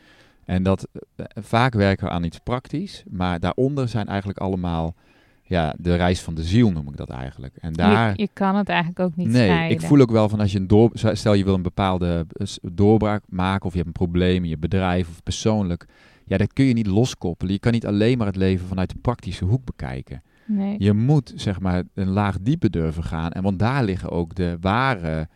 En 0.45 0.63
dat 0.63 0.89
eh, 0.93 1.27
vaak 1.35 1.75
werken 1.75 2.07
we 2.07 2.13
aan 2.13 2.25
iets 2.25 2.39
praktisch, 2.39 3.03
maar 3.11 3.41
daaronder 3.41 3.89
zijn 3.89 4.07
eigenlijk 4.07 4.39
allemaal 4.39 4.95
ja, 5.43 5.75
de 5.79 5.95
reis 5.95 6.21
van 6.21 6.35
de 6.35 6.43
ziel 6.43 6.71
noem 6.71 6.89
ik 6.89 6.97
dat 6.97 7.11
eigenlijk. 7.11 7.57
En 7.57 7.73
daar 7.73 8.11
Je, 8.11 8.23
je 8.23 8.29
kan 8.33 8.57
het 8.57 8.69
eigenlijk 8.69 9.01
ook 9.01 9.17
niet 9.17 9.29
nee, 9.29 9.49
scheiden. 9.49 9.79
ik 9.79 9.87
voel 9.87 10.01
ook 10.01 10.11
wel 10.11 10.29
van 10.29 10.41
als 10.41 10.53
je 10.53 10.59
een 10.59 10.67
door, 10.67 10.91
stel 10.95 11.35
je 11.35 11.45
wil 11.45 11.55
een 11.55 11.63
bepaalde 11.63 12.27
eh, 12.33 12.47
doorbraak 12.63 13.23
maken 13.29 13.67
of 13.67 13.71
je 13.71 13.77
hebt 13.77 13.89
een 13.89 14.07
probleem 14.07 14.43
in 14.43 14.49
je 14.49 14.59
bedrijf 14.59 15.09
of 15.09 15.23
persoonlijk, 15.23 15.87
ja, 16.33 16.39
dat 16.39 16.53
kun 16.53 16.65
je 16.65 16.73
niet 16.73 16.87
loskoppelen. 16.87 17.53
Je 17.53 17.59
kan 17.59 17.73
niet 17.73 17.87
alleen 17.87 18.19
maar 18.19 18.27
het 18.27 18.37
leven 18.37 18.67
vanuit 18.67 18.91
de 18.91 18.99
praktische 19.03 19.45
hoek 19.45 19.65
bekijken. 19.65 20.23
Nee. 20.47 20.75
Je 20.79 20.93
moet 20.93 21.33
zeg 21.37 21.61
maar 21.61 21.83
een 21.95 22.09
laag 22.09 22.39
dieper 22.41 22.71
durven 22.71 23.05
gaan 23.05 23.31
en 23.31 23.43
want 23.43 23.59
daar 23.59 23.85
liggen 23.85 24.11
ook 24.11 24.35
de 24.35 24.57
ware 24.61 25.29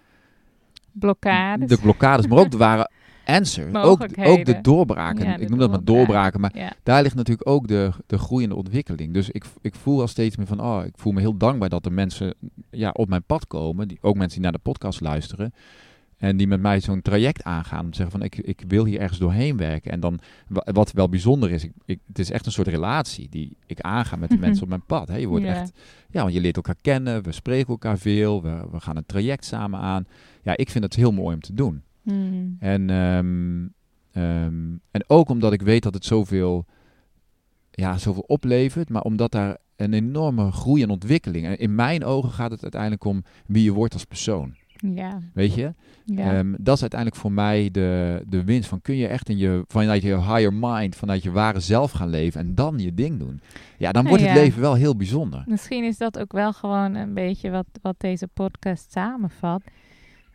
Blokkades. 0.93 1.69
de 1.69 1.79
blokkades, 1.79 2.27
maar 2.27 2.39
ook 2.39 2.51
de 2.51 2.57
ware 2.57 2.91
answer, 3.39 3.83
ook, 3.83 4.07
ook 4.17 4.45
de 4.45 4.59
doorbraken. 4.61 5.25
Ja, 5.25 5.37
ik 5.37 5.49
noem 5.49 5.59
dat 5.59 5.71
maar 5.71 5.85
doorbraken. 5.85 5.95
doorbraken, 5.95 6.41
maar 6.41 6.57
ja. 6.57 6.73
daar 6.83 7.03
ligt 7.03 7.15
natuurlijk 7.15 7.49
ook 7.49 7.69
de, 7.69 7.91
de 8.07 8.19
groeiende 8.19 8.55
ontwikkeling. 8.55 9.15
Dus 9.15 9.31
ik, 9.31 9.45
ik 9.61 9.75
voel 9.75 10.01
al 10.01 10.09
steeds 10.09 10.37
meer 10.37 10.47
van, 10.47 10.61
oh, 10.61 10.85
ik 10.85 10.95
voel 10.97 11.13
me 11.13 11.21
heel 11.21 11.37
dankbaar 11.37 11.69
dat 11.69 11.87
er 11.87 11.93
mensen 11.93 12.35
ja, 12.71 12.91
op 12.91 13.09
mijn 13.09 13.25
pad 13.25 13.47
komen. 13.47 13.89
Die, 13.89 13.99
ook 14.01 14.17
mensen 14.17 14.35
die 14.35 14.43
naar 14.43 14.53
de 14.53 14.71
podcast 14.71 15.01
luisteren. 15.01 15.53
En 16.17 16.37
die 16.37 16.47
met 16.47 16.61
mij 16.61 16.81
zo'n 16.81 17.03
traject 17.03 17.45
aangaan. 17.45 17.85
Om 17.85 17.91
te 17.91 17.97
zeggen 17.97 18.19
van, 18.19 18.23
ik, 18.27 18.37
ik 18.37 18.65
wil 18.69 18.85
hier 18.85 19.01
ergens 19.01 19.19
doorheen 19.19 19.57
werken. 19.57 19.91
En 19.93 20.01
dan, 20.01 20.19
wa- 20.49 20.67
wat 20.73 20.93
wel 20.93 21.09
bijzonder 21.09 21.51
is, 21.51 21.65
ik, 21.65 21.73
ik, 21.85 21.99
het 22.07 22.19
is 22.19 22.31
echt 22.31 22.47
een 22.47 22.53
soort 22.53 22.69
relatie 22.69 23.29
die 23.31 23.57
ik 23.67 23.81
aanga 23.81 24.17
met 24.17 24.31
de 24.31 24.39
mensen 24.39 24.63
op 24.63 24.69
mijn 24.69 24.85
pad. 24.87 25.09
Hè. 25.09 25.17
Je 25.17 25.27
wordt 25.27 25.45
echt, 25.61 25.73
ja, 26.11 26.23
want 26.23 26.35
je 26.35 26.41
leert 26.41 26.57
elkaar 26.57 26.77
kennen. 26.81 27.23
We 27.23 27.33
spreken 27.33 27.69
elkaar 27.69 27.99
veel. 27.99 28.43
We, 28.43 28.67
we 28.71 28.81
gaan 28.81 28.97
een 28.97 29.07
traject 29.07 29.45
samen 29.45 29.81
aan. 29.81 30.07
Ja, 30.43 30.57
ik 30.57 30.71
vind 30.71 30.85
het 30.85 30.95
heel 30.95 31.13
mooi 31.13 31.35
om 31.35 31.41
te 31.41 31.55
doen. 31.55 31.83
Hmm. 32.03 32.57
En, 32.61 32.91
ehm, 32.91 33.67
ehm, 34.13 34.75
en 34.91 35.05
ook 35.07 35.29
omdat 35.29 35.53
ik 35.53 35.63
weet 35.63 35.83
dat 35.83 35.95
het 35.95 36.05
zoveel, 36.05 36.65
ja, 37.71 37.99
zoveel 37.99 38.25
oplevert, 38.27 38.89
maar 38.89 39.03
omdat 39.03 39.33
daar 39.33 39.57
een 39.77 39.93
enorme 39.93 40.53
groei 40.53 40.83
en 40.83 40.91
ontwikkeling. 40.91 41.47
En 41.47 41.59
in 41.59 41.75
mijn 41.75 42.05
ogen 42.05 42.31
gaat 42.31 42.51
het 42.51 42.63
uiteindelijk 42.63 43.05
om 43.05 43.23
wie 43.47 43.63
je 43.65 43.73
wordt 43.73 43.93
als 43.93 44.05
persoon. 44.05 44.55
Ja. 44.77 45.21
Weet 45.33 45.55
je? 45.55 45.75
Ja. 46.05 46.33
Ehm, 46.33 46.55
dat 46.59 46.75
is 46.75 46.81
uiteindelijk 46.81 47.21
voor 47.21 47.33
mij 47.33 47.71
de, 47.71 48.23
de 48.29 48.45
winst. 48.45 48.69
Van 48.69 48.83
kun 48.83 48.97
je 48.97 49.07
echt 49.07 49.29
in 49.29 49.39
je, 49.39 49.65
vanuit 49.69 50.03
je 50.03 50.17
higher 50.17 50.55
mind, 50.55 50.97
vanuit 50.97 51.23
je 51.23 51.31
ware 51.31 51.61
zelf 51.61 51.91
gaan 51.91 52.09
leven 52.09 52.41
en 52.41 52.55
dan 52.55 52.79
je 52.79 52.95
ding 52.95 53.19
doen. 53.19 53.41
Ja, 53.79 53.93
dan 53.93 54.07
wordt 54.07 54.23
het 54.23 54.35
leven 54.35 54.61
wel 54.61 54.75
heel 54.75 54.97
bijzonder. 54.97 55.43
Misschien 55.47 55.85
is 55.85 55.99
dat 55.99 56.19
ook 56.19 56.33
wel 56.33 56.53
gewoon 56.53 56.95
een 56.95 57.15
beetje 57.15 57.51
wat, 57.51 57.67
wat 57.83 57.95
deze 57.99 58.27
podcast 58.27 58.93
samenvat. 58.93 59.63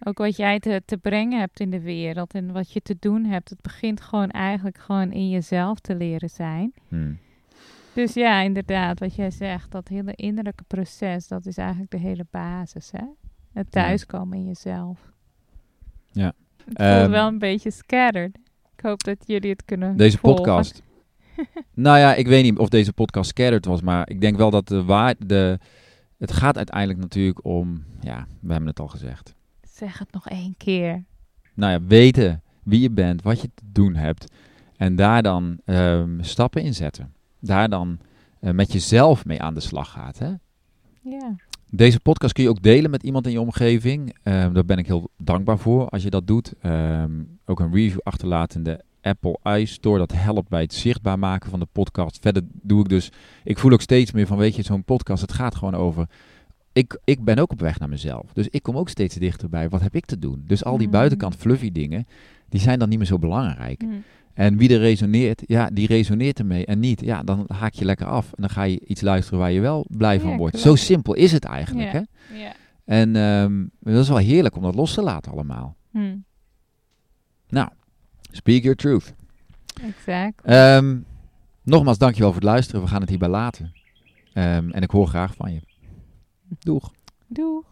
Ook 0.04 0.18
wat 0.18 0.36
jij 0.36 0.60
te, 0.60 0.82
te 0.86 0.98
brengen 0.98 1.39
hebt 1.39 1.60
in 1.60 1.70
de 1.70 1.82
wereld 1.82 2.34
en 2.34 2.52
wat 2.52 2.72
je 2.72 2.82
te 2.82 2.96
doen 3.00 3.26
hebt. 3.26 3.50
Het 3.50 3.62
begint 3.62 4.02
gewoon 4.02 4.30
eigenlijk 4.30 4.78
gewoon 4.78 5.12
in 5.12 5.30
jezelf 5.30 5.80
te 5.80 5.96
leren 5.96 6.30
zijn. 6.30 6.74
Hmm. 6.88 7.18
Dus 7.94 8.14
ja, 8.14 8.42
inderdaad, 8.42 9.00
wat 9.00 9.16
jij 9.16 9.32
zegt, 9.32 9.72
dat 9.72 9.88
hele 9.88 10.14
innerlijke 10.16 10.64
proces, 10.68 11.28
dat 11.28 11.46
is 11.46 11.58
eigenlijk 11.58 11.92
de 11.92 11.98
hele 11.98 12.26
basis, 12.32 12.92
hè? 12.92 13.04
Het 13.54 13.72
thuiskomen 13.72 14.38
in 14.38 14.45
jezelf. 14.45 15.12
Ja. 16.12 16.26
Het 16.26 16.66
voelt 16.66 16.78
Ehm, 16.78 17.10
wel 17.10 17.28
een 17.28 17.39
beetje 17.39 17.72
scattered. 17.72 18.38
Ik 18.78 18.84
hoop 18.88 19.04
dat 19.04 19.18
jullie 19.26 19.49
het 19.49 19.66
kunnen 19.66 19.97
Deze 19.97 20.18
volgen. 20.18 20.43
podcast. 20.43 20.82
nou 21.74 21.97
ja, 21.97 22.14
ik 22.16 22.28
weet 22.28 22.43
niet 22.43 22.58
of 22.58 22.70
deze 22.70 22.93
podcast 22.93 23.30
scattered 23.30 23.66
was, 23.66 23.82
maar 23.82 24.10
ik 24.10 24.22
denk 24.22 24.38
wel 24.38 24.49
dat 24.49 24.68
de 24.68 24.84
waar, 24.84 25.16
de, 25.26 25.60
het 26.18 26.32
gaat 26.32 26.58
uiteindelijk 26.58 26.99
natuurlijk 26.99 27.45
om, 27.45 27.84
ja, 27.99 28.28
we 28.39 28.52
hebben 28.52 28.70
het 28.70 28.80
al 28.80 28.88
gezegd. 28.88 29.34
Zeg 29.62 29.99
het 29.99 30.12
nog 30.12 30.30
één 30.30 30.56
keer. 30.58 31.04
Nou 31.54 31.72
ja, 31.72 31.82
weten 31.88 32.41
wie 32.64 32.82
je 32.82 32.91
bent, 32.91 33.22
wat 33.22 33.41
je 33.41 33.49
te 33.56 33.64
doen 33.72 33.95
hebt 33.95 34.32
en 34.78 34.95
daar 34.95 35.24
dan 35.24 35.60
ehm, 35.66 36.22
stappen 36.24 36.62
in 36.64 36.74
zetten. 36.74 37.14
Daar 37.39 37.70
dan 37.70 37.99
eh, 38.39 38.52
met 38.52 38.72
jezelf 38.72 39.26
mee 39.26 39.41
aan 39.41 39.54
de 39.54 39.60
slag 39.60 39.91
gaat. 39.91 40.18
Hè? 40.20 40.34
Ja. 41.02 41.36
Deze 41.74 41.99
podcast 41.99 42.34
kun 42.34 42.43
je 42.43 42.49
ook 42.49 42.61
delen 42.61 42.91
met 42.91 43.03
iemand 43.03 43.26
in 43.26 43.32
je 43.32 43.41
omgeving. 43.41 44.15
Ehm, 44.24 44.53
daar 44.53 44.65
ben 44.65 44.78
ik 44.78 44.88
heel 44.88 45.09
dankbaar 45.17 45.57
voor 45.57 45.89
als 45.89 46.03
je 46.03 46.09
dat 46.09 46.28
doet. 46.28 46.53
Ehm, 46.61 47.11
ook 47.45 47.59
een 47.59 47.74
review 47.74 47.99
achterlaten 48.03 48.57
in 48.57 48.63
de 48.63 48.84
Apple 49.01 49.39
iStore. 49.59 49.97
Dat 49.97 50.11
helpt 50.11 50.49
bij 50.49 50.61
het 50.61 50.74
zichtbaar 50.74 51.19
maken 51.19 51.49
van 51.49 51.59
de 51.59 51.67
podcast. 51.72 52.17
Verder 52.22 52.43
doe 52.51 52.80
ik 52.80 52.89
dus... 52.89 53.11
Ik 53.43 53.59
voel 53.59 53.72
ook 53.72 53.82
steeds 53.82 54.11
meer 54.11 54.28
van, 54.28 54.38
weet 54.38 54.55
je, 54.55 54.61
zo'n 54.61 54.84
podcast, 54.84 55.22
het 55.22 55.34
gaat 55.34 55.55
gewoon 55.55 55.76
over... 55.76 56.07
Ik, 56.74 56.99
ik 57.03 57.24
ben 57.24 57.38
ook 57.38 57.51
op 57.51 57.59
weg 57.59 57.80
naar 57.80 57.89
mezelf. 57.89 58.34
Dus 58.34 58.47
ik 58.49 58.63
kom 58.63 58.78
ook 58.78 58.89
steeds 58.89 59.15
dichterbij. 59.15 59.69
Wat 59.69 59.82
heb 59.82 59.95
ik 59.95 60.05
te 60.05 60.19
doen? 60.19 60.43
Dus 60.47 60.63
al 60.63 60.78
die 60.78 60.88
Mm. 60.88 60.93
buitenkant 60.93 61.36
fluffy 61.36 61.72
dingen, 61.72 62.07
die 62.49 62.59
zijn 62.59 62.80
dan 62.80 62.89
niet 62.89 62.97
meer 62.97 63.07
zo 63.07 63.19
belangrijk. 63.19 63.82
Mm. 63.84 64.03
En 64.34 64.57
wie 64.57 64.69
er 64.73 64.79
resoneert, 64.79 65.41
ja, 65.45 65.69
die 65.73 65.88
resoneert 65.88 66.39
ermee. 66.39 66.65
En 66.65 66.79
niet, 66.79 67.01
ja, 67.01 67.23
dan 67.23 67.45
haak 67.47 67.73
je 67.73 67.86
lekker 67.86 68.05
af. 68.05 68.25
En 68.25 68.41
dan 68.41 68.49
ga 68.49 68.63
je 68.63 68.79
iets 68.86 69.01
luisteren 69.01 69.39
waar 69.39 69.51
je 69.51 69.59
wel 69.59 69.86
blij 69.89 70.19
van 70.19 70.38
wordt. 70.38 70.51
klopt. 70.61 70.67
Zo 70.67 70.75
simpel 70.86 71.13
is 71.13 71.32
het 71.32 71.43
eigenlijk, 71.45 71.91
Ja. 71.91 72.05
hè? 72.32 72.38
Ja. 72.43 72.53
En 72.86 73.15
ehm, 73.15 73.65
dat 73.93 74.01
is 74.03 74.07
wel 74.09 74.17
heerlijk 74.17 74.55
om 74.55 74.61
dat 74.63 74.75
los 74.75 74.93
te 74.93 75.01
laten 75.01 75.32
allemaal. 75.32 75.75
Mm. 75.91 76.23
Nou, 77.49 77.69
speak 78.32 78.61
your 78.61 78.75
truth. 78.77 79.13
Exact. 79.82 80.41
Ehm, 80.45 80.97
nogmaals, 81.63 81.97
dankjewel 81.97 82.32
voor 82.32 82.41
het 82.41 82.49
luisteren. 82.49 82.82
We 82.82 82.88
gaan 82.88 83.01
het 83.01 83.09
hierbij 83.09 83.29
laten. 83.29 83.73
Ehm, 84.34 84.69
en 84.69 84.82
ik 84.82 84.91
hoor 84.91 85.07
graag 85.07 85.36
van 85.36 85.53
je. 85.53 85.61
Doeg. 86.59 86.91
Doeg. 87.27 87.65